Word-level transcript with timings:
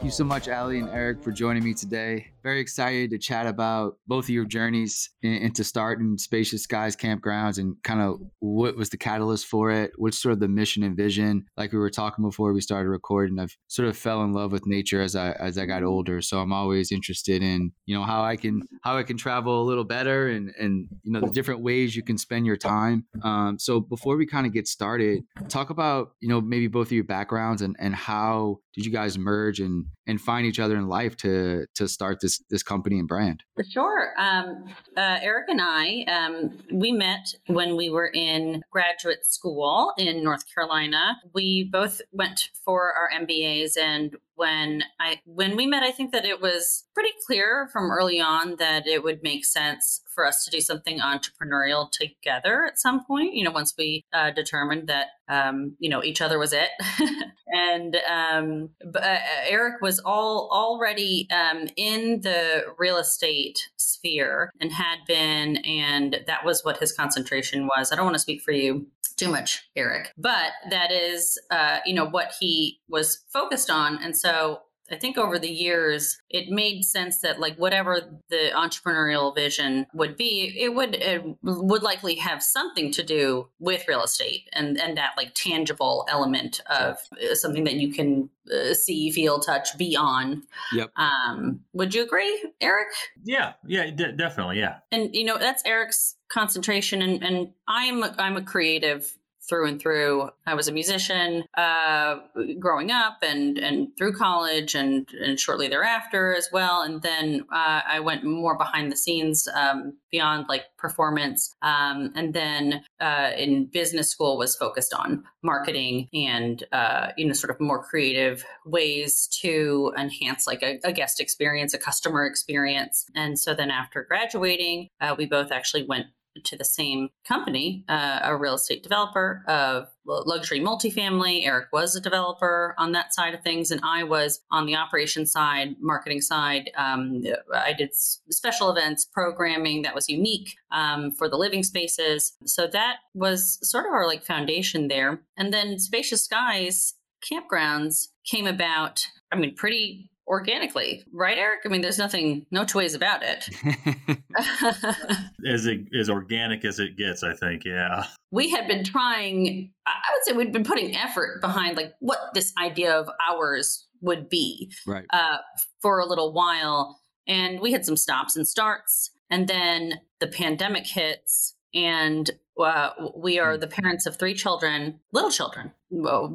Thank 0.00 0.06
you 0.06 0.12
so 0.12 0.24
much, 0.24 0.48
Ali 0.48 0.78
and 0.78 0.88
Eric, 0.88 1.22
for 1.22 1.30
joining 1.30 1.62
me 1.62 1.74
today. 1.74 2.28
Very 2.42 2.58
excited 2.58 3.10
to 3.10 3.18
chat 3.18 3.46
about 3.46 3.98
both 4.06 4.24
of 4.24 4.30
your 4.30 4.46
journeys 4.46 5.10
into 5.20 5.62
starting 5.62 6.16
Spacious 6.16 6.62
Skies 6.62 6.96
Campgrounds 6.96 7.58
and 7.58 7.76
kind 7.84 8.00
of 8.00 8.18
what 8.38 8.76
was 8.76 8.88
the 8.88 8.96
catalyst 8.96 9.44
for 9.44 9.70
it, 9.70 9.92
what's 9.96 10.18
sort 10.18 10.32
of 10.32 10.40
the 10.40 10.48
mission 10.48 10.82
and 10.84 10.96
vision. 10.96 11.44
Like 11.58 11.72
we 11.72 11.78
were 11.78 11.90
talking 11.90 12.24
before 12.24 12.54
we 12.54 12.62
started 12.62 12.88
recording, 12.88 13.38
I've 13.38 13.54
sort 13.66 13.88
of 13.88 13.96
fell 13.96 14.24
in 14.24 14.32
love 14.32 14.52
with 14.52 14.66
nature 14.66 15.02
as 15.02 15.14
I 15.14 15.32
as 15.32 15.58
I 15.58 15.66
got 15.66 15.82
older. 15.82 16.22
So 16.22 16.40
I'm 16.40 16.54
always 16.54 16.92
interested 16.92 17.42
in 17.42 17.70
you 17.84 17.94
know 17.94 18.04
how 18.04 18.22
I 18.22 18.36
can 18.36 18.62
how 18.80 18.96
I 18.96 19.02
can 19.02 19.18
travel 19.18 19.60
a 19.60 19.68
little 19.68 19.84
better 19.84 20.28
and 20.28 20.50
and 20.58 20.88
you 21.02 21.12
know 21.12 21.20
the 21.20 21.30
different 21.30 21.60
ways 21.60 21.94
you 21.94 22.02
can 22.02 22.16
spend 22.16 22.46
your 22.46 22.56
time. 22.56 23.04
Um, 23.22 23.58
so 23.58 23.80
before 23.80 24.16
we 24.16 24.24
kind 24.24 24.46
of 24.46 24.54
get 24.54 24.66
started, 24.66 25.24
talk 25.50 25.68
about 25.68 26.12
you 26.20 26.28
know 26.30 26.40
maybe 26.40 26.68
both 26.68 26.86
of 26.86 26.92
your 26.92 27.04
backgrounds 27.04 27.60
and 27.60 27.76
and 27.78 27.94
how 27.94 28.60
did 28.74 28.86
you 28.86 28.92
guys 28.92 29.18
merge 29.18 29.60
and 29.60 29.84
and 30.10 30.20
find 30.20 30.44
each 30.44 30.58
other 30.58 30.76
in 30.76 30.88
life 30.88 31.16
to 31.18 31.66
to 31.76 31.88
start 31.88 32.18
this 32.20 32.42
this 32.50 32.62
company 32.62 32.98
and 32.98 33.08
brand? 33.08 33.44
Sure. 33.70 34.12
Um, 34.18 34.64
uh, 34.96 35.18
Eric 35.22 35.46
and 35.48 35.60
I 35.62 36.04
um, 36.04 36.58
we 36.72 36.92
met 36.92 37.34
when 37.46 37.76
we 37.76 37.88
were 37.88 38.10
in 38.12 38.62
graduate 38.70 39.24
school 39.24 39.92
in 39.96 40.22
North 40.24 40.44
Carolina. 40.52 41.16
We 41.34 41.68
both 41.70 42.00
went 42.12 42.50
for 42.64 42.92
our 42.92 43.08
MBAs, 43.22 43.76
and 43.78 44.16
when 44.34 44.82
I 44.98 45.20
when 45.26 45.54
we 45.54 45.66
met, 45.66 45.82
I 45.82 45.90
think 45.90 46.12
that 46.12 46.24
it 46.24 46.40
was 46.40 46.84
pretty 46.94 47.12
clear 47.26 47.68
from 47.72 47.90
early 47.90 48.20
on 48.20 48.56
that 48.56 48.86
it 48.86 49.04
would 49.04 49.22
make 49.22 49.44
sense 49.44 50.00
for 50.14 50.26
us 50.26 50.44
to 50.44 50.50
do 50.50 50.60
something 50.60 50.98
entrepreneurial 50.98 51.90
together 51.90 52.64
at 52.64 52.78
some 52.78 53.04
point. 53.04 53.34
You 53.34 53.44
know, 53.44 53.50
once 53.50 53.74
we 53.76 54.04
uh, 54.12 54.30
determined 54.30 54.88
that 54.88 55.08
um, 55.28 55.76
you 55.78 55.90
know 55.90 56.02
each 56.02 56.22
other 56.22 56.38
was 56.38 56.54
it, 56.54 56.70
and 57.48 57.96
um, 58.10 58.70
but, 58.90 59.02
uh, 59.02 59.18
Eric 59.46 59.82
was 59.82 59.99
all 60.04 60.48
already 60.52 61.28
um, 61.30 61.68
in 61.76 62.20
the 62.22 62.64
real 62.78 62.96
estate 62.96 63.58
sphere 63.76 64.50
and 64.60 64.72
had 64.72 64.98
been, 65.06 65.58
and 65.58 66.20
that 66.26 66.44
was 66.44 66.64
what 66.64 66.78
his 66.78 66.92
concentration 66.92 67.66
was. 67.66 67.92
I 67.92 67.96
don't 67.96 68.04
want 68.04 68.16
to 68.16 68.20
speak 68.20 68.42
for 68.42 68.52
you 68.52 68.86
too 69.16 69.30
much, 69.30 69.68
Eric. 69.76 70.12
But 70.16 70.52
that 70.70 70.90
is, 70.90 71.38
uh, 71.50 71.78
you 71.84 71.94
know, 71.94 72.06
what 72.06 72.32
he 72.40 72.80
was 72.88 73.24
focused 73.32 73.70
on. 73.70 74.02
And 74.02 74.16
so 74.16 74.62
I 74.90 74.96
think 74.96 75.16
over 75.16 75.38
the 75.38 75.48
years, 75.48 76.20
it 76.28 76.48
made 76.48 76.84
sense 76.84 77.18
that 77.18 77.38
like 77.38 77.56
whatever 77.56 78.00
the 78.28 78.50
entrepreneurial 78.54 79.34
vision 79.34 79.86
would 79.94 80.16
be, 80.16 80.54
it 80.58 80.74
would 80.74 80.94
it 80.96 81.22
would 81.42 81.82
likely 81.82 82.16
have 82.16 82.42
something 82.42 82.90
to 82.92 83.02
do 83.02 83.48
with 83.58 83.86
real 83.88 84.02
estate 84.02 84.48
and 84.52 84.78
and 84.78 84.96
that 84.96 85.12
like 85.16 85.34
tangible 85.34 86.06
element 86.08 86.60
of 86.66 86.98
uh, 87.12 87.34
something 87.34 87.64
that 87.64 87.74
you 87.74 87.92
can 87.92 88.28
uh, 88.52 88.74
see, 88.74 89.10
feel, 89.10 89.38
touch, 89.38 89.76
be 89.78 89.96
on. 89.96 90.42
Yep. 90.72 90.90
Um, 90.96 91.60
would 91.72 91.94
you 91.94 92.02
agree, 92.02 92.50
Eric? 92.60 92.88
Yeah, 93.22 93.52
yeah, 93.66 93.90
d- 93.90 94.12
definitely, 94.16 94.58
yeah. 94.58 94.78
And 94.90 95.14
you 95.14 95.24
know 95.24 95.38
that's 95.38 95.62
Eric's 95.64 96.16
concentration, 96.28 97.02
and 97.02 97.22
and 97.22 97.52
I'm 97.68 98.02
a, 98.02 98.14
I'm 98.18 98.36
a 98.36 98.42
creative 98.42 99.16
through 99.50 99.66
and 99.66 99.82
through. 99.82 100.30
I 100.46 100.54
was 100.54 100.68
a 100.68 100.72
musician 100.72 101.44
uh, 101.56 102.20
growing 102.58 102.90
up 102.90 103.18
and 103.22 103.58
and 103.58 103.88
through 103.98 104.14
college 104.14 104.74
and, 104.74 105.06
and 105.12 105.38
shortly 105.38 105.68
thereafter 105.68 106.34
as 106.34 106.48
well. 106.52 106.82
And 106.82 107.02
then 107.02 107.44
uh, 107.52 107.80
I 107.86 108.00
went 108.00 108.24
more 108.24 108.56
behind 108.56 108.90
the 108.90 108.96
scenes 108.96 109.46
um, 109.54 109.98
beyond 110.10 110.46
like 110.48 110.64
performance. 110.78 111.54
Um, 111.62 112.12
and 112.14 112.32
then 112.32 112.84
uh, 113.00 113.32
in 113.36 113.66
business 113.66 114.08
school 114.08 114.38
was 114.38 114.56
focused 114.56 114.94
on 114.94 115.24
marketing 115.42 116.08
and 116.14 116.64
uh, 116.72 117.08
you 117.16 117.26
know 117.26 117.32
sort 117.32 117.50
of 117.50 117.60
more 117.60 117.82
creative 117.82 118.44
ways 118.64 119.28
to 119.42 119.92
enhance 119.98 120.46
like 120.46 120.62
a, 120.62 120.78
a 120.84 120.92
guest 120.92 121.20
experience, 121.20 121.74
a 121.74 121.78
customer 121.78 122.24
experience. 122.24 123.04
And 123.16 123.38
so 123.38 123.52
then 123.52 123.70
after 123.70 124.04
graduating, 124.04 124.88
uh, 125.00 125.16
we 125.18 125.26
both 125.26 125.50
actually 125.50 125.84
went 125.84 126.06
to 126.44 126.56
the 126.56 126.64
same 126.64 127.10
company, 127.26 127.84
uh, 127.88 128.20
a 128.22 128.36
real 128.36 128.54
estate 128.54 128.82
developer 128.82 129.44
of 129.48 129.88
luxury 130.04 130.60
multifamily. 130.60 131.46
Eric 131.46 131.68
was 131.72 131.94
a 131.94 132.00
developer 132.00 132.74
on 132.78 132.92
that 132.92 133.14
side 133.14 133.34
of 133.34 133.42
things, 133.42 133.70
and 133.70 133.80
I 133.84 134.02
was 134.02 134.40
on 134.50 134.66
the 134.66 134.76
operation 134.76 135.26
side, 135.26 135.76
marketing 135.80 136.20
side. 136.20 136.70
Um, 136.76 137.22
I 137.54 137.72
did 137.72 137.90
special 137.94 138.70
events, 138.70 139.04
programming 139.04 139.82
that 139.82 139.94
was 139.94 140.08
unique 140.08 140.56
um, 140.70 141.12
for 141.12 141.28
the 141.28 141.36
living 141.36 141.62
spaces. 141.62 142.36
So 142.44 142.66
that 142.66 142.96
was 143.14 143.58
sort 143.62 143.86
of 143.86 143.92
our 143.92 144.06
like 144.06 144.24
foundation 144.24 144.88
there. 144.88 145.22
And 145.36 145.52
then 145.52 145.78
Spacious 145.78 146.24
Skies 146.24 146.94
campgrounds 147.22 148.08
came 148.24 148.46
about. 148.46 149.06
I 149.32 149.36
mean, 149.36 149.54
pretty 149.54 150.10
organically, 150.30 151.04
right, 151.12 151.36
Eric? 151.36 151.60
I 151.66 151.68
mean, 151.68 151.80
there's 151.80 151.98
nothing, 151.98 152.46
no 152.52 152.64
two 152.64 152.78
ways 152.78 152.94
about 152.94 153.22
it. 153.22 153.48
as 155.46 155.66
it 155.66 155.80
as 155.98 156.08
organic 156.08 156.64
as 156.64 156.78
it 156.78 156.96
gets, 156.96 157.24
I 157.24 157.34
think. 157.34 157.64
Yeah. 157.64 158.04
We 158.30 158.48
had 158.48 158.68
been 158.68 158.84
trying. 158.84 159.72
I 159.86 159.92
would 160.14 160.24
say 160.24 160.32
we'd 160.32 160.52
been 160.52 160.64
putting 160.64 160.96
effort 160.96 161.40
behind 161.40 161.76
like 161.76 161.94
what 161.98 162.32
this 162.32 162.52
idea 162.62 162.96
of 162.96 163.10
ours 163.28 163.86
would 164.00 164.30
be, 164.30 164.72
right? 164.86 165.04
Uh, 165.12 165.38
for 165.82 165.98
a 165.98 166.06
little 166.06 166.32
while, 166.32 167.00
and 167.26 167.60
we 167.60 167.72
had 167.72 167.84
some 167.84 167.96
stops 167.96 168.36
and 168.36 168.46
starts, 168.46 169.10
and 169.30 169.48
then 169.48 170.00
the 170.20 170.28
pandemic 170.28 170.86
hits, 170.86 171.56
and 171.74 172.30
uh, 172.62 173.10
we 173.16 173.38
are 173.38 173.54
hmm. 173.54 173.60
the 173.60 173.66
parents 173.66 174.06
of 174.06 174.16
three 174.16 174.34
children, 174.34 175.00
little 175.12 175.30
children, 175.30 175.72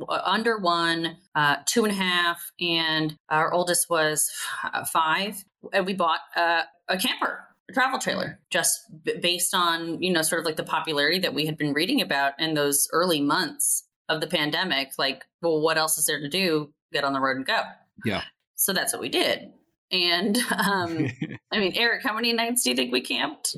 under 0.10 0.58
one, 0.58 1.18
uh, 1.36 1.58
two 1.66 1.86
and 1.86 1.94
a 1.94 1.96
half, 1.96 2.52
and 2.60 3.18
our 3.30 3.54
oldest 3.54 3.90
was 3.90 4.32
f- 4.64 4.90
five. 4.90 5.44
And 5.74 5.86
we 5.86 5.94
bought 5.94 6.20
uh, 6.36 6.64
a 6.88 6.98
camper, 6.98 7.44
a 7.70 7.74
travel 7.74 8.00
trailer, 8.00 8.40
just 8.50 8.80
b- 9.04 9.18
based 9.22 9.54
on 9.54 10.02
you 10.02 10.12
know 10.12 10.22
sort 10.22 10.40
of 10.40 10.46
like 10.46 10.58
the 10.58 10.64
popularity 10.64 11.20
that 11.20 11.34
we 11.34 11.46
had 11.46 11.58
been 11.58 11.74
reading 11.74 12.02
about 12.02 12.34
in 12.40 12.54
those 12.54 12.88
early 12.92 13.22
months 13.22 13.88
of 14.10 14.22
the 14.22 14.28
pandemic. 14.28 14.92
Like, 14.98 15.26
well, 15.42 15.62
what 15.62 15.78
else 15.78 15.98
is 15.98 16.06
there 16.06 16.20
to 16.20 16.30
do? 16.30 16.72
Get 16.94 17.04
on 17.04 17.14
the 17.14 17.20
road 17.20 17.38
and 17.38 17.46
go. 17.46 17.62
Yeah. 18.04 18.24
So 18.56 18.74
that's 18.74 18.94
what 18.94 19.02
we 19.02 19.10
did. 19.10 19.52
And 19.92 20.38
um, 20.52 21.08
I 21.52 21.60
mean, 21.60 21.74
Eric, 21.76 22.04
how 22.04 22.14
many 22.14 22.34
nights 22.34 22.64
do 22.64 22.70
you 22.70 22.76
think 22.76 22.92
we 22.92 23.02
camped? 23.02 23.56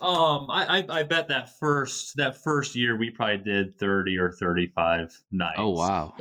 Um, 0.00 0.46
I, 0.50 0.78
I, 0.78 1.00
I 1.00 1.02
bet 1.02 1.28
that 1.28 1.58
first 1.58 2.16
that 2.16 2.42
first 2.42 2.74
year 2.74 2.96
we 2.96 3.10
probably 3.10 3.38
did 3.38 3.78
thirty 3.78 4.16
or 4.16 4.30
thirty 4.30 4.68
five 4.68 5.16
nights. 5.32 5.56
Oh 5.58 5.70
wow! 5.70 6.14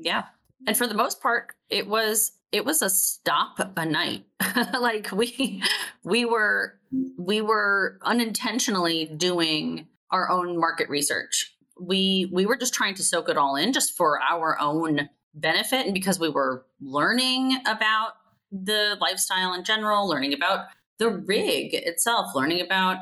Yeah, 0.00 0.24
and 0.66 0.76
for 0.76 0.86
the 0.86 0.94
most 0.94 1.20
part, 1.20 1.54
it 1.68 1.86
was 1.86 2.32
it 2.52 2.64
was 2.64 2.82
a 2.82 2.90
stop 2.90 3.58
a 3.76 3.84
night. 3.84 4.24
like 4.80 5.10
we 5.12 5.62
we 6.04 6.24
were 6.24 6.78
we 7.18 7.40
were 7.40 7.98
unintentionally 8.02 9.06
doing 9.16 9.86
our 10.10 10.30
own 10.30 10.58
market 10.58 10.88
research. 10.88 11.54
We 11.80 12.30
we 12.32 12.46
were 12.46 12.56
just 12.56 12.74
trying 12.74 12.94
to 12.94 13.02
soak 13.02 13.28
it 13.28 13.36
all 13.36 13.56
in, 13.56 13.72
just 13.72 13.96
for 13.96 14.20
our 14.22 14.58
own 14.60 15.08
benefit, 15.34 15.84
and 15.84 15.94
because 15.94 16.18
we 16.18 16.30
were 16.30 16.66
learning 16.80 17.58
about 17.66 18.12
the 18.50 18.96
lifestyle 19.00 19.52
in 19.52 19.64
general, 19.64 20.08
learning 20.08 20.32
about 20.32 20.66
the 20.98 21.10
rig 21.10 21.74
itself, 21.74 22.34
learning 22.34 22.60
about 22.60 22.98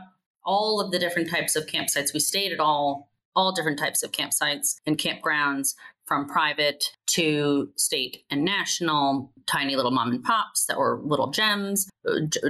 all 0.47 0.81
of 0.81 0.93
the 0.93 0.99
different 0.99 1.29
types 1.29 1.57
of 1.57 1.67
campsites. 1.67 2.15
We 2.15 2.21
stayed 2.21 2.53
at 2.53 2.61
all 2.61 3.11
all 3.35 3.53
different 3.53 3.79
types 3.79 4.03
of 4.03 4.13
campsites 4.13 4.77
and 4.87 4.97
campgrounds 4.97 5.75
from 6.07 6.27
private 6.27 6.93
to 7.07 7.69
state 7.77 8.25
and 8.31 8.45
national, 8.45 9.33
tiny 9.47 9.77
little 9.77 9.91
mom 9.91 10.11
and 10.11 10.25
pops 10.25 10.67
that 10.67 10.79
were 10.79 11.01
little 11.05 11.31
gems, 11.31 11.89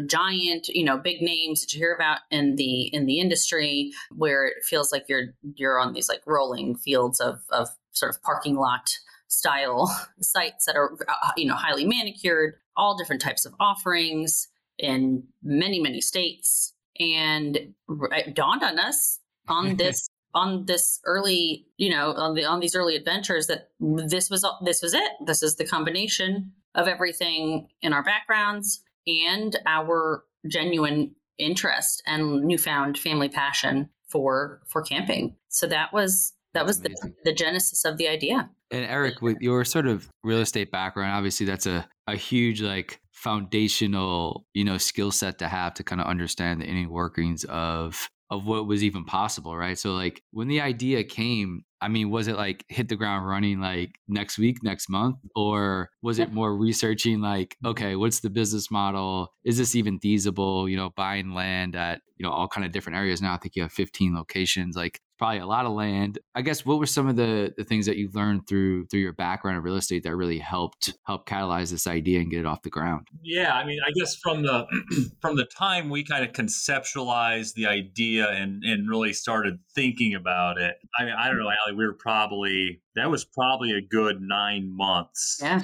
giant, 0.07 0.69
you 0.69 0.85
know, 0.85 0.97
big 0.97 1.23
names 1.23 1.63
that 1.63 1.73
you 1.73 1.81
hear 1.81 1.95
about 1.95 2.19
in 2.31 2.57
the 2.57 2.83
in 2.95 3.07
the 3.07 3.19
industry, 3.19 3.91
where 4.15 4.47
it 4.47 4.63
feels 4.63 4.93
like 4.93 5.07
you're 5.09 5.35
you're 5.57 5.81
on 5.81 5.93
these 5.93 6.09
like 6.09 6.23
rolling 6.27 6.77
fields 6.77 7.19
of 7.19 7.41
of 7.51 7.69
sort 7.93 8.15
of 8.15 8.23
parking 8.23 8.57
lot 8.57 8.91
style 9.29 9.87
sites 10.21 10.67
that 10.67 10.77
are 10.77 10.93
uh, 11.09 11.33
you 11.37 11.47
know 11.47 11.57
highly 11.57 11.85
manicured, 11.85 12.55
all 12.77 12.97
different 12.97 13.23
types 13.23 13.45
of 13.45 13.55
offerings 13.59 14.49
in 14.79 15.25
many 15.43 15.81
many 15.81 16.03
states 16.03 16.75
and 17.01 17.57
it 17.57 18.35
dawned 18.35 18.63
on 18.63 18.79
us 18.79 19.21
on 19.49 19.77
this 19.79 20.09
on 20.35 20.67
this 20.67 21.01
early 21.05 21.67
you 21.79 21.91
know 21.91 22.13
on 22.13 22.35
the 22.35 22.45
on 22.45 22.61
these 22.61 22.77
early 22.77 22.97
adventures 22.97 23.47
that 23.47 23.71
this 23.81 24.31
was 24.31 24.47
this 24.65 24.83
was 24.83 24.95
it. 24.95 25.13
This 25.25 25.43
is 25.43 25.57
the 25.57 25.67
combination 25.67 26.53
of 26.75 26.89
everything 26.89 27.69
in 27.81 27.93
our 27.93 28.03
backgrounds 28.03 28.83
and 29.07 29.57
our 29.67 30.25
genuine 30.47 31.15
interest 31.39 32.03
and 32.07 32.45
newfound 32.45 32.99
family 32.99 33.29
passion 33.29 33.89
for 34.09 34.61
for 34.67 34.83
camping. 34.83 35.37
So 35.49 35.67
that 35.67 35.93
was 35.93 36.35
that 36.55 36.65
was 36.65 36.81
the, 36.81 36.95
the 37.25 37.35
genesis 37.35 37.85
of 37.85 37.99
the 37.99 38.09
idea. 38.09 38.49
And 38.71 38.85
eric 38.85 39.23
with 39.23 39.37
your 39.41 39.65
sort 39.65 39.87
of 39.87 40.09
real 40.25 40.41
estate 40.41 40.73
background 40.73 41.13
obviously 41.13 41.47
that's 41.47 41.67
a, 41.67 41.89
a 42.09 42.17
huge 42.17 42.61
like 42.61 43.01
foundational, 43.17 44.47
you 44.53 44.63
know, 44.63 44.77
skill 44.79 45.11
set 45.11 45.39
to 45.39 45.49
have 45.49 45.75
to 45.75 45.83
kind 45.83 46.01
of 46.01 46.07
understand 46.07 46.61
the 46.61 46.67
inner 46.67 46.89
workings 46.89 47.45
of 47.45 48.09
of 48.29 48.45
what 48.45 48.67
was 48.67 48.83
even 48.83 49.05
possible, 49.05 49.57
right? 49.57 49.79
So 49.79 49.93
like 49.93 50.21
when 50.33 50.49
the 50.49 50.61
idea 50.61 51.05
came, 51.05 51.63
I 51.81 51.87
mean, 51.89 52.11
was 52.11 52.27
it 52.27 52.37
like 52.37 52.65
hit 52.69 52.89
the 52.89 52.97
ground 52.97 53.27
running 53.27 53.61
like 53.61 53.93
next 54.09 54.37
week, 54.37 54.59
next 54.65 54.89
month? 54.89 55.17
Or 55.37 55.91
was 56.03 56.19
it 56.19 56.33
more 56.33 56.57
researching 56.57 57.21
like, 57.21 57.57
okay, 57.65 57.95
what's 57.95 58.21
the 58.21 58.31
business 58.31 58.69
model? 58.69 59.33
Is 59.45 59.59
this 59.59 59.77
even 59.77 60.01
feasible? 60.01 60.69
You 60.69 60.77
know, 60.77 60.91
buying 60.97 61.35
land 61.35 61.77
at, 61.77 62.01
you 62.17 62.25
know, 62.27 62.33
all 62.33 62.49
kind 62.49 62.67
of 62.67 62.73
different 62.73 62.99
areas 62.99 63.23
now. 63.23 63.35
I 63.35 63.39
think 63.39 63.55
you 63.55 63.63
have 63.63 63.73
15 63.73 64.15
locations. 64.15 64.75
Like 64.75 65.01
probably 65.19 65.39
a 65.39 65.47
lot 65.47 65.67
of 65.67 65.73
land. 65.73 66.19
I 66.35 66.43
guess 66.43 66.65
what 66.65 66.79
were 66.79 66.87
some 66.87 67.09
of 67.09 67.17
the, 67.17 67.53
the 67.57 67.65
things 67.65 67.87
that 67.87 67.97
you've 67.97 68.15
learned 68.15 68.47
through 68.49 68.87
through 68.87 69.01
your 69.01 69.13
background 69.13 69.59
of 69.59 69.65
real 69.65 69.77
estate 69.77 70.03
that 70.05 70.15
really 70.15 70.39
helped 70.39 70.95
help 71.07 71.29
catalyze 71.29 71.71
this 71.71 71.87
idea 71.87 72.21
and 72.21 72.31
get 72.31 72.41
it 72.41 72.47
off 72.47 72.63
the 72.63 72.71
ground? 72.71 73.09
Yeah, 73.23 73.55
I 73.55 73.65
mean, 73.65 73.79
I 73.87 73.91
guess 73.93 74.17
from 74.17 74.43
the 74.43 74.67
from 75.21 75.37
the 75.37 75.45
time 75.45 75.91
we 75.91 76.05
kind 76.05 76.25
of 76.25 76.33
conceptualized 76.33 77.55
the 77.55 77.67
idea 77.67 78.29
and 78.31 78.63
and 78.65 78.89
really 78.89 79.13
started 79.13 79.59
thinking 79.75 80.15
about 80.15 80.59
it, 80.59 80.77
I 80.99 81.05
mean, 81.05 81.15
I 81.19 81.29
don't 81.29 81.39
know, 81.39 81.47
Ali, 81.47 81.77
we 81.77 81.87
were 81.87 81.95
probably 81.95 82.81
that 82.95 83.11
was 83.11 83.25
probably 83.25 83.73
a 83.73 83.81
good 83.81 84.21
nine 84.21 84.75
months 84.75 85.39
yeah. 85.43 85.63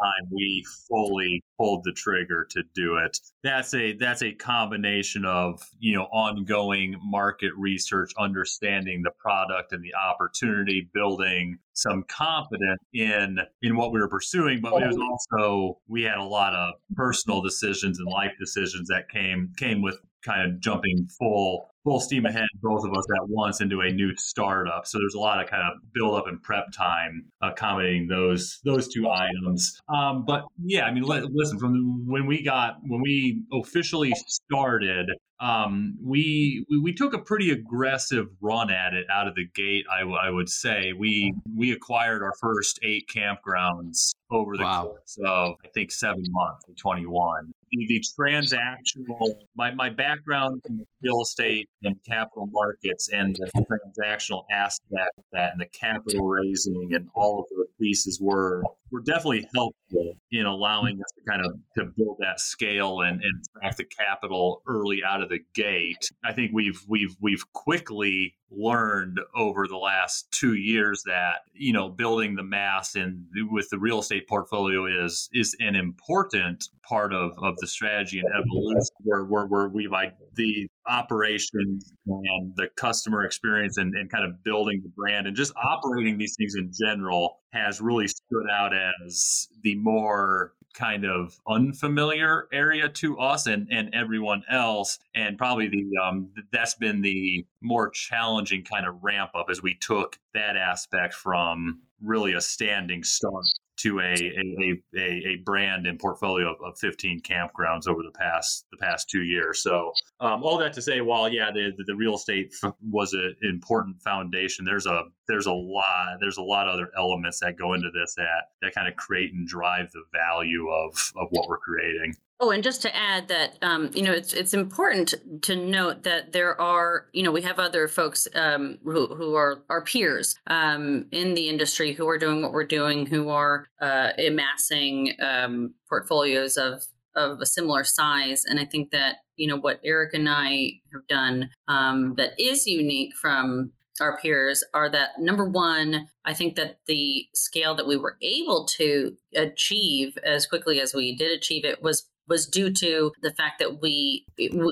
Time 0.00 0.28
we 0.30 0.64
fully 0.88 1.42
pulled 1.58 1.84
the 1.84 1.92
trigger 1.92 2.46
to 2.50 2.62
do 2.74 2.96
it. 2.96 3.18
That's 3.42 3.74
a 3.74 3.92
that's 3.94 4.22
a 4.22 4.32
combination 4.32 5.24
of 5.24 5.60
you 5.78 5.94
know 5.94 6.04
ongoing 6.04 6.96
market 7.02 7.52
research, 7.56 8.12
understanding 8.18 9.02
the 9.02 9.12
product 9.18 9.72
and 9.72 9.82
the 9.82 9.94
opportunity, 9.94 10.88
building 10.92 11.58
some 11.74 12.04
confidence 12.08 12.80
in 12.92 13.38
in 13.62 13.76
what 13.76 13.92
we 13.92 14.00
were 14.00 14.08
pursuing, 14.08 14.60
but 14.60 14.80
it 14.82 14.86
was 14.86 14.96
also 14.96 15.78
we 15.88 16.02
had 16.02 16.18
a 16.18 16.24
lot 16.24 16.54
of 16.54 16.74
personal 16.94 17.42
decisions 17.42 17.98
and 17.98 18.08
life 18.08 18.32
decisions 18.38 18.88
that 18.88 19.08
came 19.10 19.52
came 19.56 19.82
with 19.82 19.98
kind 20.24 20.50
of 20.50 20.60
jumping 20.60 21.08
full 21.18 21.68
full 21.84 22.00
steam 22.00 22.24
ahead, 22.24 22.46
both 22.62 22.84
of 22.84 22.92
us 22.92 23.04
at 23.14 23.28
once 23.28 23.60
into 23.60 23.82
a 23.82 23.92
new 23.92 24.16
startup. 24.16 24.86
So 24.86 24.98
there's 24.98 25.14
a 25.14 25.20
lot 25.20 25.42
of 25.42 25.50
kind 25.50 25.62
of 25.62 25.80
build 25.92 26.14
up 26.14 26.26
and 26.26 26.42
prep 26.42 26.72
time 26.72 27.26
accommodating 27.42 28.08
those 28.08 28.60
those 28.64 28.88
two 28.88 29.08
items. 29.08 29.78
Um, 29.94 30.24
but 30.24 30.44
yeah, 30.64 30.86
I 30.86 30.92
mean, 30.92 31.04
listen, 31.04 31.58
from 31.58 32.06
when 32.06 32.26
we 32.26 32.42
got 32.42 32.78
when 32.86 33.02
we 33.02 33.44
officially 33.52 34.12
started, 34.26 35.10
um, 35.40 35.98
we, 36.02 36.64
we, 36.70 36.78
we 36.78 36.94
took 36.94 37.12
a 37.12 37.18
pretty 37.18 37.50
aggressive 37.50 38.28
run 38.40 38.70
at 38.70 38.94
it 38.94 39.06
out 39.12 39.28
of 39.28 39.34
the 39.34 39.46
gate. 39.54 39.84
I, 39.92 40.02
I 40.02 40.30
would 40.30 40.48
say 40.48 40.92
we 40.96 41.34
we 41.54 41.72
acquired 41.72 42.22
our 42.22 42.34
first 42.40 42.78
eight 42.82 43.08
campgrounds 43.14 44.14
over 44.30 44.56
the 44.56 44.64
wow. 44.64 44.84
course 44.84 45.18
of 45.24 45.56
I 45.64 45.68
think 45.74 45.92
seven 45.92 46.24
months 46.28 46.64
in 46.68 46.74
21. 46.76 47.52
The, 47.70 47.86
the 47.86 48.04
transactional 48.18 49.34
my 49.56 49.72
my 49.74 49.90
background 49.90 50.62
in 50.68 50.84
real 51.02 51.22
estate 51.22 51.68
and 51.82 51.96
capital 52.06 52.48
markets 52.52 53.08
and 53.12 53.36
the 53.36 53.50
transactional 53.64 54.44
aspect 54.50 55.18
that 55.32 55.52
and 55.52 55.60
the 55.60 55.66
capital 55.66 56.26
raising 56.26 56.90
and 56.92 57.08
all 57.14 57.40
of 57.40 57.46
those 57.56 57.66
pieces 57.80 58.20
were 58.20 58.62
were 58.94 59.02
definitely 59.02 59.44
helpful 59.54 60.14
in 60.30 60.46
allowing 60.46 61.00
us 61.00 61.12
to 61.16 61.30
kind 61.30 61.44
of 61.44 61.52
to 61.76 61.92
build 61.96 62.16
that 62.20 62.38
scale 62.38 63.00
and, 63.00 63.20
and 63.20 63.44
track 63.52 63.76
the 63.76 63.84
capital 63.84 64.62
early 64.68 65.00
out 65.06 65.20
of 65.20 65.28
the 65.28 65.40
gate. 65.52 66.08
I 66.24 66.32
think 66.32 66.52
we've 66.54 66.80
we've 66.88 67.16
we've 67.20 67.44
quickly 67.52 68.36
learned 68.50 69.18
over 69.34 69.66
the 69.66 69.76
last 69.76 70.30
two 70.30 70.54
years 70.54 71.02
that 71.06 71.38
you 71.52 71.72
know 71.72 71.88
building 71.88 72.36
the 72.36 72.44
mass 72.44 72.94
and 72.94 73.24
with 73.50 73.68
the 73.70 73.78
real 73.78 73.98
estate 73.98 74.28
portfolio 74.28 74.86
is 75.04 75.28
is 75.32 75.56
an 75.58 75.74
important 75.74 76.68
part 76.88 77.12
of 77.12 77.32
of 77.38 77.56
the 77.58 77.66
strategy 77.66 78.20
and 78.20 78.28
evolution 78.28 78.94
where 79.00 79.24
where, 79.24 79.46
where 79.46 79.68
we've 79.68 79.90
the 80.34 80.68
operations 80.86 81.92
and 82.06 82.52
the 82.56 82.68
customer 82.76 83.24
experience 83.24 83.78
and, 83.78 83.94
and 83.94 84.10
kind 84.10 84.24
of 84.24 84.42
building 84.44 84.80
the 84.82 84.90
brand 84.96 85.26
and 85.26 85.36
just 85.36 85.52
operating 85.56 86.18
these 86.18 86.34
things 86.36 86.54
in 86.56 86.70
general 86.86 87.40
has 87.52 87.80
really 87.80 88.08
stood 88.08 88.46
out 88.52 88.72
as 89.06 89.48
the 89.62 89.74
more 89.76 90.52
kind 90.74 91.04
of 91.04 91.38
unfamiliar 91.48 92.48
area 92.52 92.88
to 92.88 93.16
us 93.18 93.46
and, 93.46 93.68
and 93.70 93.94
everyone 93.94 94.42
else. 94.50 94.98
And 95.14 95.38
probably 95.38 95.68
the 95.68 95.84
um, 96.04 96.30
that's 96.52 96.74
been 96.74 97.00
the 97.00 97.46
more 97.62 97.90
challenging 97.90 98.64
kind 98.64 98.86
of 98.86 99.02
ramp 99.02 99.30
up 99.34 99.46
as 99.50 99.62
we 99.62 99.76
took 99.76 100.18
that 100.34 100.56
aspect 100.56 101.14
from 101.14 101.80
really 102.02 102.32
a 102.32 102.40
standing 102.40 103.04
start 103.04 103.44
to 103.76 104.00
a 104.00 104.14
a, 104.14 104.82
a, 104.96 105.02
a 105.02 105.36
brand 105.44 105.86
and 105.86 105.98
portfolio 105.98 106.52
of, 106.52 106.56
of 106.64 106.78
15 106.78 107.20
campgrounds 107.22 107.86
over 107.86 108.02
the 108.02 108.12
past 108.12 108.66
the 108.70 108.76
past 108.78 109.08
two 109.08 109.22
years. 109.22 109.62
So 109.62 109.92
um, 110.20 110.42
all 110.42 110.58
that 110.58 110.72
to 110.74 110.82
say, 110.82 111.00
while 111.00 111.28
yeah, 111.28 111.50
the, 111.52 111.72
the 111.86 111.94
real 111.94 112.14
estate 112.14 112.54
was 112.90 113.12
an 113.12 113.34
important 113.42 114.00
foundation. 114.02 114.64
There's 114.64 114.86
a 114.86 115.04
there's 115.28 115.46
a 115.46 115.52
lot 115.52 116.18
there's 116.20 116.38
a 116.38 116.42
lot 116.42 116.68
of 116.68 116.74
other 116.74 116.90
elements 116.96 117.40
that 117.40 117.58
go 117.58 117.74
into 117.74 117.90
this 117.90 118.14
that 118.16 118.50
that 118.62 118.74
kind 118.74 118.88
of 118.88 118.96
create 118.96 119.32
and 119.32 119.46
drive 119.46 119.90
the 119.92 120.02
value 120.12 120.68
of 120.68 121.12
of 121.16 121.28
what 121.30 121.48
we're 121.48 121.58
creating. 121.58 122.14
Oh, 122.40 122.50
and 122.50 122.64
just 122.64 122.82
to 122.82 122.94
add 122.94 123.28
that, 123.28 123.56
um, 123.62 123.90
you 123.94 124.02
know, 124.02 124.12
it's 124.12 124.34
it's 124.34 124.54
important 124.54 125.14
to 125.42 125.54
note 125.54 126.02
that 126.02 126.32
there 126.32 126.60
are, 126.60 127.06
you 127.12 127.22
know, 127.22 127.30
we 127.30 127.42
have 127.42 127.60
other 127.60 127.86
folks 127.86 128.26
um, 128.34 128.78
who 128.84 129.06
who 129.06 129.34
are 129.34 129.62
our 129.70 129.82
peers 129.82 130.36
um, 130.48 131.06
in 131.12 131.34
the 131.34 131.48
industry 131.48 131.92
who 131.92 132.08
are 132.08 132.18
doing 132.18 132.42
what 132.42 132.52
we're 132.52 132.64
doing, 132.64 133.06
who 133.06 133.28
are 133.28 133.68
uh, 133.80 134.10
amassing 134.18 135.14
um, 135.20 135.74
portfolios 135.88 136.56
of 136.56 136.82
of 137.14 137.40
a 137.40 137.46
similar 137.46 137.84
size, 137.84 138.44
and 138.44 138.58
I 138.58 138.64
think 138.64 138.90
that 138.90 139.18
you 139.36 139.46
know 139.46 139.56
what 139.56 139.80
Eric 139.84 140.12
and 140.14 140.28
I 140.28 140.80
have 140.92 141.06
done 141.08 141.50
um, 141.68 142.14
that 142.16 142.32
is 142.38 142.66
unique 142.66 143.14
from 143.14 143.70
our 144.00 144.18
peers 144.18 144.64
are 144.74 144.90
that 144.90 145.20
number 145.20 145.44
one, 145.44 146.08
I 146.24 146.34
think 146.34 146.56
that 146.56 146.78
the 146.86 147.26
scale 147.34 147.74
that 147.76 147.86
we 147.86 147.96
were 147.96 148.16
able 148.22 148.66
to 148.76 149.16
achieve 149.34 150.18
as 150.24 150.46
quickly 150.46 150.80
as 150.80 150.94
we 150.94 151.14
did 151.14 151.30
achieve 151.30 151.64
it 151.64 151.82
was 151.82 152.08
was 152.26 152.46
due 152.46 152.72
to 152.72 153.12
the 153.22 153.32
fact 153.32 153.58
that 153.58 153.80
we 153.80 154.26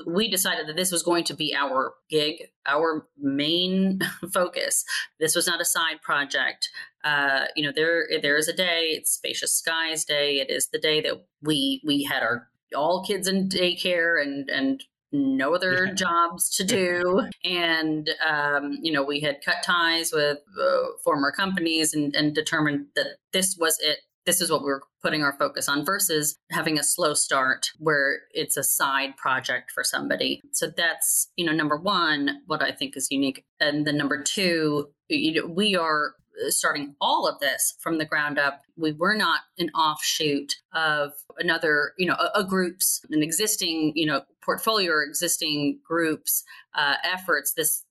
we 0.07 0.27
decided 0.27 0.67
that 0.67 0.75
this 0.75 0.91
was 0.91 1.03
going 1.03 1.23
to 1.25 1.35
be 1.35 1.55
our 1.55 1.93
gig, 2.09 2.47
our 2.65 3.07
main 3.17 3.99
focus. 4.33 4.83
This 5.19 5.35
was 5.35 5.47
not 5.47 5.61
a 5.61 5.65
side 5.65 6.01
project. 6.01 6.69
Uh, 7.03 7.45
you 7.55 7.63
know, 7.63 7.71
there 7.73 8.07
there 8.21 8.37
is 8.37 8.47
a 8.47 8.53
day. 8.53 8.93
It's 8.93 9.11
Spacious 9.11 9.53
Skies 9.53 10.05
Day. 10.05 10.39
It 10.39 10.49
is 10.49 10.69
the 10.69 10.79
day 10.79 11.01
that 11.01 11.25
we 11.41 11.81
we 11.85 12.03
had 12.03 12.23
our 12.23 12.49
all 12.75 13.05
kids 13.05 13.27
in 13.27 13.49
daycare 13.49 14.21
and 14.21 14.49
and 14.49 14.83
no 15.13 15.53
other 15.53 15.85
yeah. 15.85 15.93
jobs 15.93 16.49
to 16.49 16.63
do 16.63 17.21
and 17.43 18.09
um, 18.27 18.77
you 18.81 18.91
know 18.91 19.03
we 19.03 19.19
had 19.19 19.37
cut 19.45 19.63
ties 19.63 20.11
with 20.11 20.39
uh, 20.61 20.83
former 21.03 21.31
companies 21.31 21.93
and, 21.93 22.15
and 22.15 22.35
determined 22.35 22.87
that 22.95 23.17
this 23.31 23.55
was 23.57 23.77
it 23.79 23.99
this 24.25 24.41
is 24.41 24.49
what 24.49 24.61
we 24.61 24.67
were 24.67 24.83
putting 25.01 25.23
our 25.23 25.33
focus 25.37 25.67
on 25.67 25.85
versus 25.85 26.35
having 26.51 26.79
a 26.79 26.83
slow 26.83 27.13
start 27.13 27.67
where 27.77 28.21
it's 28.31 28.57
a 28.57 28.63
side 28.63 29.17
project 29.17 29.71
for 29.71 29.83
somebody. 29.83 30.41
So 30.51 30.67
that's, 30.75 31.29
you 31.35 31.45
know, 31.45 31.51
number 31.51 31.77
one, 31.77 32.41
what 32.47 32.61
I 32.61 32.71
think 32.71 32.95
is 32.95 33.09
unique. 33.11 33.43
And 33.59 33.85
then 33.85 33.97
number 33.97 34.23
two, 34.23 34.89
you 35.09 35.33
know, 35.33 35.47
we 35.47 35.75
are 35.75 36.13
starting 36.49 36.95
all 36.99 37.27
of 37.27 37.39
this 37.39 37.75
from 37.79 37.97
the 37.97 38.05
ground 38.05 38.39
up. 38.39 38.61
We 38.75 38.91
were 38.91 39.15
not 39.15 39.41
an 39.57 39.69
offshoot 39.69 40.55
of 40.73 41.11
another, 41.37 41.93
you 41.97 42.07
know, 42.07 42.15
a, 42.15 42.39
a 42.39 42.43
group's 42.43 43.01
an 43.11 43.21
existing, 43.23 43.93
you 43.95 44.05
know, 44.05 44.23
portfolio 44.43 44.91
or 44.91 45.03
existing 45.03 45.79
groups 45.83 46.43
uh, 46.75 46.95
efforts. 47.03 47.53
This, 47.53 47.85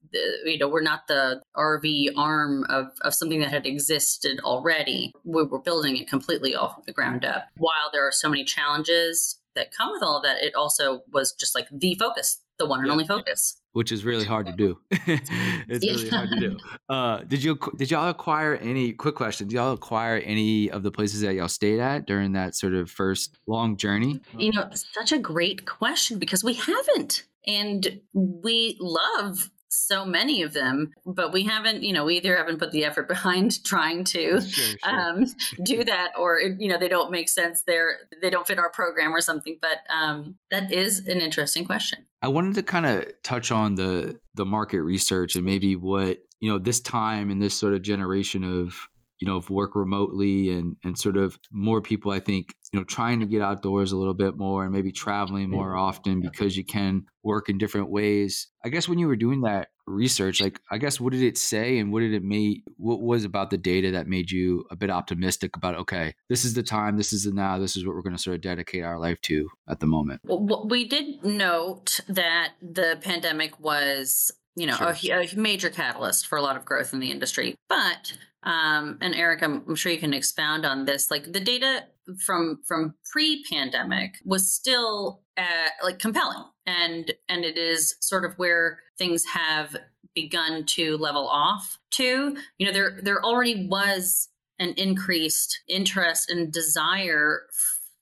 you 0.45 0.59
know, 0.59 0.69
we're 0.69 0.83
not 0.83 1.07
the 1.09 1.43
RV 1.57 2.09
arm 2.17 2.65
of 2.69 2.87
of 3.03 3.15
something 3.15 3.41
that 3.41 3.51
had 3.51 3.67
existed 3.67 4.41
already. 4.41 5.13
We 5.25 5.45
were 5.45 5.61
building 5.61 5.97
it 5.97 6.09
completely 6.09 6.55
off 6.55 6.79
of 6.79 6.87
the 6.87 6.93
ground 6.93 7.25
up. 7.25 7.49
While 7.57 7.91
there 7.93 8.07
are 8.07 8.13
so 8.13 8.29
many 8.29 8.45
challenges 8.45 9.39
that 9.55 9.75
come 9.75 9.93
with 9.93 10.03
all 10.03 10.17
of 10.17 10.23
that, 10.23 10.43
it 10.43 10.55
also 10.55 11.03
was 11.13 11.33
just 11.33 11.55
like 11.55 11.69
the 11.71 11.95
focus, 11.95 12.41
the 12.59 12.67
one 12.67 12.81
and 12.81 12.87
yeah. 12.87 12.93
only 12.93 13.07
focus 13.07 13.63
which 13.73 13.91
is 13.91 14.05
really 14.05 14.25
hard 14.25 14.47
to 14.47 14.53
do. 14.53 14.79
it's 14.91 15.85
really 15.85 16.09
hard 16.09 16.31
to 16.31 16.41
do. 16.41 16.59
Uh, 16.89 17.23
did 17.23 17.43
you 17.43 17.59
did 17.77 17.91
y'all 17.91 18.11
acquire 18.11 18.57
any? 18.57 18.93
Quick 18.93 19.15
question: 19.15 19.49
Did 19.49 19.55
y'all 19.55 19.73
acquire 19.73 20.19
any 20.19 20.71
of 20.71 20.83
the 20.83 20.91
places 20.91 21.23
that 21.23 21.35
y'all 21.35 21.49
stayed 21.49 21.81
at 21.81 22.07
during 22.07 22.33
that 22.33 22.55
sort 22.55 22.75
of 22.75 22.91
first 22.91 23.39
long 23.47 23.79
journey? 23.79 24.21
You 24.37 24.53
know, 24.53 24.69
such 24.75 25.13
a 25.13 25.19
great 25.19 25.65
question 25.65 26.19
because 26.19 26.45
we 26.45 26.53
haven't, 26.53 27.25
and 27.47 28.01
we 28.13 28.77
love 28.79 29.51
so 29.73 30.05
many 30.05 30.43
of 30.43 30.53
them, 30.53 30.93
but 31.07 31.33
we 31.33 31.45
haven't, 31.45 31.83
you 31.83 31.93
know, 31.93 32.05
we 32.05 32.17
either 32.19 32.37
haven't 32.37 32.59
put 32.59 32.73
the 32.73 32.85
effort 32.85 33.09
behind 33.09 33.63
trying 33.65 34.05
to 34.05 34.41
sure, 34.41 34.41
sure. 34.41 34.77
Um, 34.83 35.27
do 35.63 35.85
that, 35.85 36.13
or 36.19 36.41
you 36.41 36.69
know, 36.69 36.79
they 36.79 36.89
don't 36.89 37.11
make 37.11 37.29
sense. 37.29 37.63
They're 37.63 37.97
they 38.21 38.31
don't 38.31 38.47
fit 38.47 38.59
our 38.59 38.71
program 38.71 39.15
or 39.15 39.21
something. 39.21 39.59
But 39.61 39.79
um, 39.93 40.37
that 40.51 40.73
is 40.73 41.07
an 41.07 41.21
interesting 41.21 41.65
question. 41.65 42.07
I 42.21 42.29
wanted 42.29 42.55
to 42.57 42.63
kind 42.63 42.87
of 42.87 43.07
touch 43.23 43.51
on 43.51 43.75
the 43.75 44.21
the 44.35 44.45
market 44.45 44.83
research 44.83 45.37
and 45.37 45.45
maybe 45.45 45.77
what 45.77 46.19
you 46.41 46.51
know 46.51 46.59
this 46.59 46.81
time 46.81 47.31
and 47.31 47.41
this 47.41 47.55
sort 47.55 47.75
of 47.75 47.83
generation 47.83 48.45
of 48.45 48.77
you 49.21 49.27
know 49.27 49.37
of 49.37 49.51
work 49.51 49.75
remotely 49.75 50.51
and 50.51 50.77
and 50.85 50.99
sort 50.99 51.17
of 51.17 51.39
more 51.51 51.81
people 51.81 52.13
I 52.13 52.21
think 52.21 52.55
you 52.73 52.81
know 52.81 52.85
trying 52.85 53.21
to 53.21 53.27
get 53.27 53.43
outdoors 53.43 53.93
a 53.93 53.97
little 53.97 54.15
bit 54.15 54.37
more 54.37 54.65
and 54.65 54.73
maybe 54.73 54.93
traveling 54.93 55.51
more 55.51 55.77
often 55.77 56.21
because 56.21 56.57
you 56.57 56.65
can 56.65 57.05
work 57.23 57.49
in 57.49 57.59
different 57.59 57.91
ways. 57.91 58.49
I 58.65 58.71
guess 58.71 58.89
when 58.89 58.99
you 58.99 59.07
were 59.07 59.17
doing 59.17 59.43
that 59.43 59.69
research, 59.87 60.41
like 60.41 60.59
I 60.71 60.79
guess 60.79 60.99
what 60.99 61.13
did 61.13 61.23
it 61.23 61.37
say 61.37 61.79
and 61.79 61.93
what 61.93 62.01
did 62.01 62.15
it 62.15 62.23
make 62.23 62.63
what 62.79 63.03
was 63.03 63.25
about 63.25 63.51
the 63.51 63.59
data 63.59 63.91
that 63.93 64.07
made 64.07 64.31
you 64.31 64.65
a 64.71 64.77
bit 64.77 64.91
optimistic 64.91 65.55
about 65.57 65.77
okay, 65.77 66.15
this 66.31 66.45
is 66.45 66.55
the 66.55 66.63
time, 66.63 66.97
this 66.97 67.13
is 67.13 67.25
the 67.25 67.33
now, 67.33 67.59
this 67.59 67.77
is 67.77 67.87
what 67.87 67.95
we're 67.95 68.03
going 68.03 68.17
to 68.17 68.23
sort 68.23 68.37
of 68.37 68.41
dedicate 68.41 68.85
our 68.85 68.99
life 68.99 69.21
to 69.23 69.49
at 69.69 69.81
the 69.81 69.87
moment. 69.87 70.21
Well, 70.25 70.67
we 70.67 70.89
did 70.89 71.25
note 71.25 72.01
that 72.09 72.53
the 72.63 72.99
pandemic 73.03 73.61
was 73.61 74.33
you 74.55 74.67
know 74.67 74.77
sure. 74.77 75.17
a, 75.17 75.25
a, 75.25 75.37
major 75.37 75.71
catalyst 75.71 76.27
for 76.27 76.37
a 76.37 76.43
lot 76.43 76.57
of 76.57 76.65
growth 76.65 76.93
in 76.93 77.01
the 77.01 77.11
industry 77.11 77.55
but 77.71 78.13
um, 78.43 78.99
and 79.01 79.15
eric 79.15 79.43
I'm, 79.43 79.65
I'm, 79.67 79.75
sure 79.75 79.91
you 79.91 79.99
can 79.99 80.13
expound 80.13 80.67
on 80.67 80.85
this 80.85 81.11
like 81.11 81.33
the 81.33 81.41
data 81.41 81.85
from 82.25 82.61
from 82.67 82.95
pre-pandemic 83.11 84.15
was 84.25 84.53
still 84.53 85.23
uh, 85.37 85.69
like 85.83 85.99
compelling. 85.99 86.45
And 86.67 87.13
and 87.29 87.45
it 87.45 87.59
is 87.59 87.97
sort 88.01 88.25
of 88.25 88.35
where 88.39 88.81
things 88.99 89.25
have 89.27 89.77
begun 90.15 90.65
to 90.67 90.97
level 90.97 91.29
off 91.29 91.79
to. 91.93 92.37
You 92.59 92.67
know 92.67 92.73
there 92.73 93.01
there 93.03 93.25
already 93.25 93.67
was 93.67 94.29
an 94.59 94.75
increased 94.77 95.61
interest 95.69 96.31
and 96.31 96.53
desire 96.53 97.47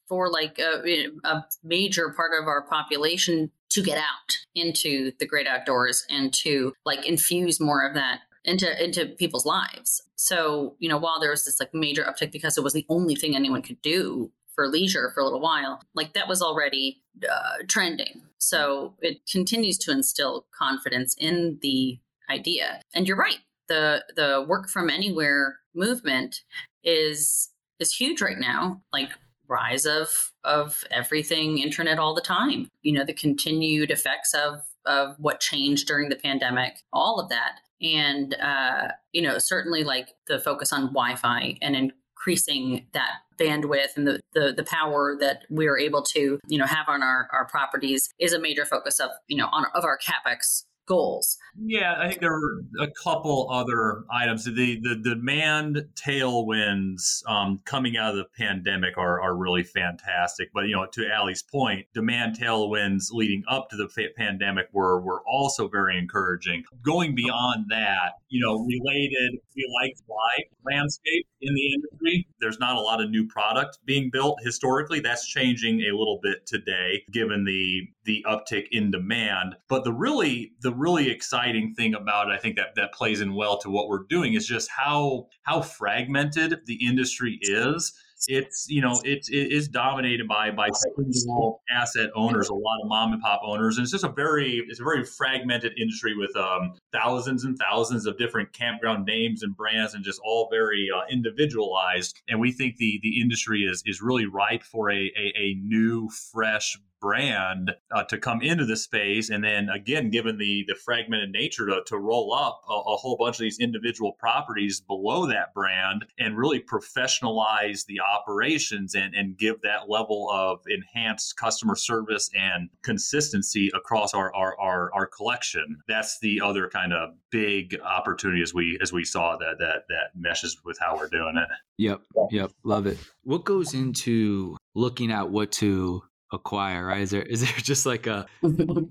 for 0.08 0.28
like 0.28 0.58
a, 0.58 1.06
a 1.24 1.44
major 1.62 2.10
part 2.10 2.32
of 2.38 2.48
our 2.48 2.62
population 2.62 3.50
to 3.70 3.82
get 3.82 3.96
out 3.96 4.36
into 4.56 5.12
the 5.20 5.26
great 5.26 5.46
outdoors 5.46 6.04
and 6.10 6.34
to 6.34 6.74
like 6.84 7.06
infuse 7.06 7.60
more 7.60 7.86
of 7.86 7.94
that 7.94 8.20
into 8.44 8.82
into 8.82 9.06
people's 9.06 9.46
lives. 9.46 10.02
So, 10.16 10.76
you 10.78 10.88
know, 10.88 10.98
while 10.98 11.20
there 11.20 11.30
was 11.30 11.44
this 11.44 11.60
like 11.60 11.74
major 11.74 12.04
uptick 12.04 12.32
because 12.32 12.56
it 12.56 12.64
was 12.64 12.72
the 12.72 12.86
only 12.88 13.14
thing 13.14 13.34
anyone 13.34 13.62
could 13.62 13.80
do 13.82 14.30
for 14.54 14.68
leisure 14.68 15.10
for 15.14 15.20
a 15.20 15.24
little 15.24 15.40
while, 15.40 15.80
like 15.94 16.12
that 16.14 16.28
was 16.28 16.42
already 16.42 17.02
uh, 17.30 17.62
trending. 17.68 18.22
So 18.38 18.94
it 19.00 19.20
continues 19.30 19.78
to 19.78 19.92
instill 19.92 20.46
confidence 20.56 21.14
in 21.18 21.58
the 21.62 21.98
idea. 22.30 22.80
And 22.94 23.06
you're 23.06 23.16
right. 23.16 23.38
The 23.68 24.04
the 24.16 24.44
work 24.46 24.68
from 24.68 24.90
anywhere 24.90 25.58
movement 25.74 26.42
is 26.82 27.50
is 27.78 27.94
huge 27.94 28.20
right 28.20 28.38
now. 28.38 28.82
Like 28.92 29.10
rise 29.50 29.84
of 29.84 30.32
of 30.44 30.84
everything 30.90 31.58
internet 31.58 31.98
all 31.98 32.14
the 32.14 32.20
time 32.20 32.68
you 32.82 32.92
know 32.92 33.04
the 33.04 33.12
continued 33.12 33.90
effects 33.90 34.32
of 34.32 34.62
of 34.86 35.16
what 35.18 35.40
changed 35.40 35.88
during 35.88 36.08
the 36.08 36.16
pandemic 36.16 36.78
all 36.92 37.18
of 37.18 37.28
that 37.28 37.58
and 37.82 38.34
uh, 38.34 38.88
you 39.12 39.22
know 39.22 39.38
certainly 39.38 39.84
like 39.84 40.08
the 40.26 40.38
focus 40.38 40.72
on 40.72 40.82
wi-fi 40.82 41.56
and 41.62 41.76
increasing 41.76 42.86
that 42.92 43.20
bandwidth 43.38 43.96
and 43.96 44.06
the, 44.06 44.20
the 44.34 44.52
the 44.54 44.64
power 44.64 45.16
that 45.18 45.42
we're 45.48 45.78
able 45.78 46.02
to 46.02 46.38
you 46.46 46.58
know 46.58 46.66
have 46.66 46.88
on 46.88 47.02
our 47.02 47.28
our 47.32 47.46
properties 47.46 48.10
is 48.18 48.32
a 48.32 48.38
major 48.38 48.64
focus 48.64 49.00
of 49.00 49.10
you 49.28 49.36
know 49.36 49.48
on 49.52 49.64
of 49.74 49.84
our 49.84 49.98
capex 49.98 50.64
goals. 50.90 51.38
Yeah, 51.56 51.94
I 51.98 52.08
think 52.08 52.20
there 52.20 52.34
are 52.34 52.64
a 52.80 52.88
couple 53.02 53.48
other 53.50 54.04
items. 54.12 54.44
The 54.44 54.80
the 54.82 54.96
demand 54.96 55.86
tailwinds 55.94 57.22
um, 57.28 57.60
coming 57.64 57.96
out 57.96 58.10
of 58.10 58.16
the 58.16 58.26
pandemic 58.36 58.98
are, 58.98 59.20
are 59.20 59.36
really 59.36 59.62
fantastic. 59.62 60.50
But 60.52 60.66
you 60.66 60.74
know, 60.74 60.86
to 60.92 61.08
Ali's 61.12 61.42
point, 61.42 61.86
demand 61.94 62.38
tailwinds 62.38 63.12
leading 63.12 63.44
up 63.48 63.70
to 63.70 63.76
the 63.76 63.88
pandemic 64.16 64.66
were 64.72 65.00
were 65.00 65.22
also 65.26 65.68
very 65.68 65.96
encouraging. 65.96 66.64
Going 66.82 67.14
beyond 67.14 67.66
that, 67.70 68.14
you 68.28 68.44
know, 68.44 68.58
related, 68.58 69.38
we 69.54 69.80
like 69.80 69.94
live 70.08 70.46
landscape 70.64 71.26
in 71.40 71.54
the 71.54 71.72
industry. 71.74 72.26
There's 72.40 72.58
not 72.58 72.76
a 72.76 72.80
lot 72.80 73.00
of 73.00 73.10
new 73.10 73.26
product 73.28 73.78
being 73.84 74.10
built 74.12 74.38
historically. 74.42 75.00
That's 75.00 75.26
changing 75.26 75.82
a 75.82 75.96
little 75.96 76.18
bit 76.20 76.46
today, 76.46 77.04
given 77.12 77.44
the 77.44 77.82
the 78.10 78.24
uptick 78.28 78.66
in 78.70 78.90
demand. 78.90 79.56
But 79.68 79.84
the 79.84 79.92
really 79.92 80.52
the 80.60 80.72
really 80.72 81.10
exciting 81.10 81.74
thing 81.74 81.94
about 81.94 82.28
it, 82.28 82.32
I 82.32 82.38
think 82.38 82.56
that 82.56 82.74
that 82.76 82.92
plays 82.92 83.20
in 83.20 83.34
well 83.34 83.58
to 83.58 83.70
what 83.70 83.88
we're 83.88 84.04
doing 84.08 84.34
is 84.34 84.46
just 84.46 84.70
how 84.70 85.28
how 85.42 85.62
fragmented 85.62 86.60
the 86.66 86.86
industry 86.86 87.38
is 87.42 87.92
it's 88.28 88.66
you 88.68 88.80
know 88.80 89.00
it's 89.04 89.28
it 89.30 89.52
is 89.52 89.68
dominated 89.68 90.28
by 90.28 90.50
by 90.50 90.68
single 90.96 91.62
asset 91.70 92.10
owners, 92.14 92.48
a 92.48 92.54
lot 92.54 92.80
of 92.82 92.88
mom 92.88 93.12
and 93.12 93.22
pop 93.22 93.40
owners, 93.44 93.76
and 93.76 93.84
it's 93.84 93.92
just 93.92 94.04
a 94.04 94.12
very 94.12 94.62
it's 94.68 94.80
a 94.80 94.84
very 94.84 95.04
fragmented 95.04 95.72
industry 95.78 96.14
with 96.16 96.34
um, 96.36 96.72
thousands 96.92 97.44
and 97.44 97.56
thousands 97.58 98.06
of 98.06 98.18
different 98.18 98.52
campground 98.52 99.06
names 99.06 99.42
and 99.42 99.56
brands, 99.56 99.94
and 99.94 100.04
just 100.04 100.20
all 100.24 100.48
very 100.50 100.88
uh, 100.94 101.00
individualized. 101.10 102.20
And 102.28 102.40
we 102.40 102.52
think 102.52 102.76
the 102.76 103.00
the 103.02 103.20
industry 103.20 103.62
is 103.62 103.82
is 103.86 104.02
really 104.02 104.26
ripe 104.26 104.62
for 104.62 104.90
a 104.90 105.10
a, 105.16 105.32
a 105.36 105.54
new, 105.62 106.10
fresh 106.32 106.76
brand 107.00 107.72
uh, 107.90 108.04
to 108.04 108.18
come 108.18 108.42
into 108.42 108.64
the 108.64 108.76
space 108.76 109.30
and 109.30 109.42
then 109.42 109.68
again 109.68 110.10
given 110.10 110.38
the 110.38 110.64
the 110.68 110.74
fragmented 110.74 111.30
nature 111.30 111.66
to, 111.66 111.80
to 111.86 111.98
roll 111.98 112.34
up 112.34 112.62
a, 112.68 112.72
a, 112.72 112.96
whole 112.96 113.16
bunch 113.16 113.36
of 113.36 113.40
these 113.40 113.58
individual 113.58 114.12
properties 114.12 114.80
below 114.80 115.26
that 115.26 115.54
brand 115.54 116.04
and 116.18 116.36
really 116.36 116.60
professionalize 116.60 117.86
the 117.86 117.98
operations 118.00 118.94
and, 118.94 119.14
and 119.14 119.38
give 119.38 119.60
that 119.62 119.88
level 119.88 120.28
of 120.30 120.60
enhanced 120.68 121.36
customer 121.36 121.74
service 121.74 122.30
and 122.34 122.68
consistency 122.82 123.70
across 123.74 124.12
our, 124.14 124.34
our, 124.34 124.58
our, 124.60 124.92
our 124.94 125.06
collection. 125.06 125.78
That's 125.88 126.18
the 126.20 126.40
other 126.40 126.68
kind 126.68 126.92
of 126.92 127.10
big 127.30 127.78
opportunity 127.82 128.42
as 128.42 128.52
we 128.52 128.78
as 128.82 128.92
we 128.92 129.04
saw 129.04 129.36
that 129.36 129.58
that 129.58 129.84
that 129.88 130.10
meshes 130.14 130.58
with 130.64 130.78
how 130.78 130.96
we're 130.96 131.08
doing 131.08 131.36
it. 131.36 131.48
Yep 131.78 132.02
yep 132.30 132.50
love 132.64 132.86
it. 132.86 132.98
What 133.22 133.44
goes 133.44 133.74
into 133.74 134.56
looking 134.74 135.10
at 135.10 135.30
what 135.30 135.52
to 135.52 136.02
acquire 136.32 136.86
right? 136.86 137.00
Is 137.00 137.10
there 137.10 137.22
is 137.22 137.40
there 137.40 137.52
just 137.58 137.86
like 137.86 138.06
a 138.06 138.26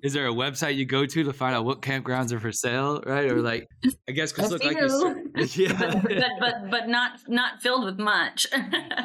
is 0.03 0.13
there 0.13 0.27
a 0.27 0.33
website 0.33 0.75
you 0.75 0.85
go 0.85 1.05
to 1.05 1.23
to 1.23 1.33
find 1.33 1.55
out 1.55 1.65
what 1.65 1.81
campgrounds 1.81 2.31
are 2.31 2.39
for 2.39 2.51
sale 2.51 3.01
right? 3.05 3.31
Or 3.31 3.41
like 3.41 3.67
i 4.07 4.11
guess 4.11 4.31
because 4.31 4.51
look 4.51 4.63
like 4.63 4.77
you 4.77 5.65
yeah. 5.65 6.01
But, 6.01 6.21
but 6.39 6.71
but 6.71 6.89
not 6.89 7.19
not 7.27 7.61
filled 7.61 7.85
with 7.85 7.99
much. 7.99 8.47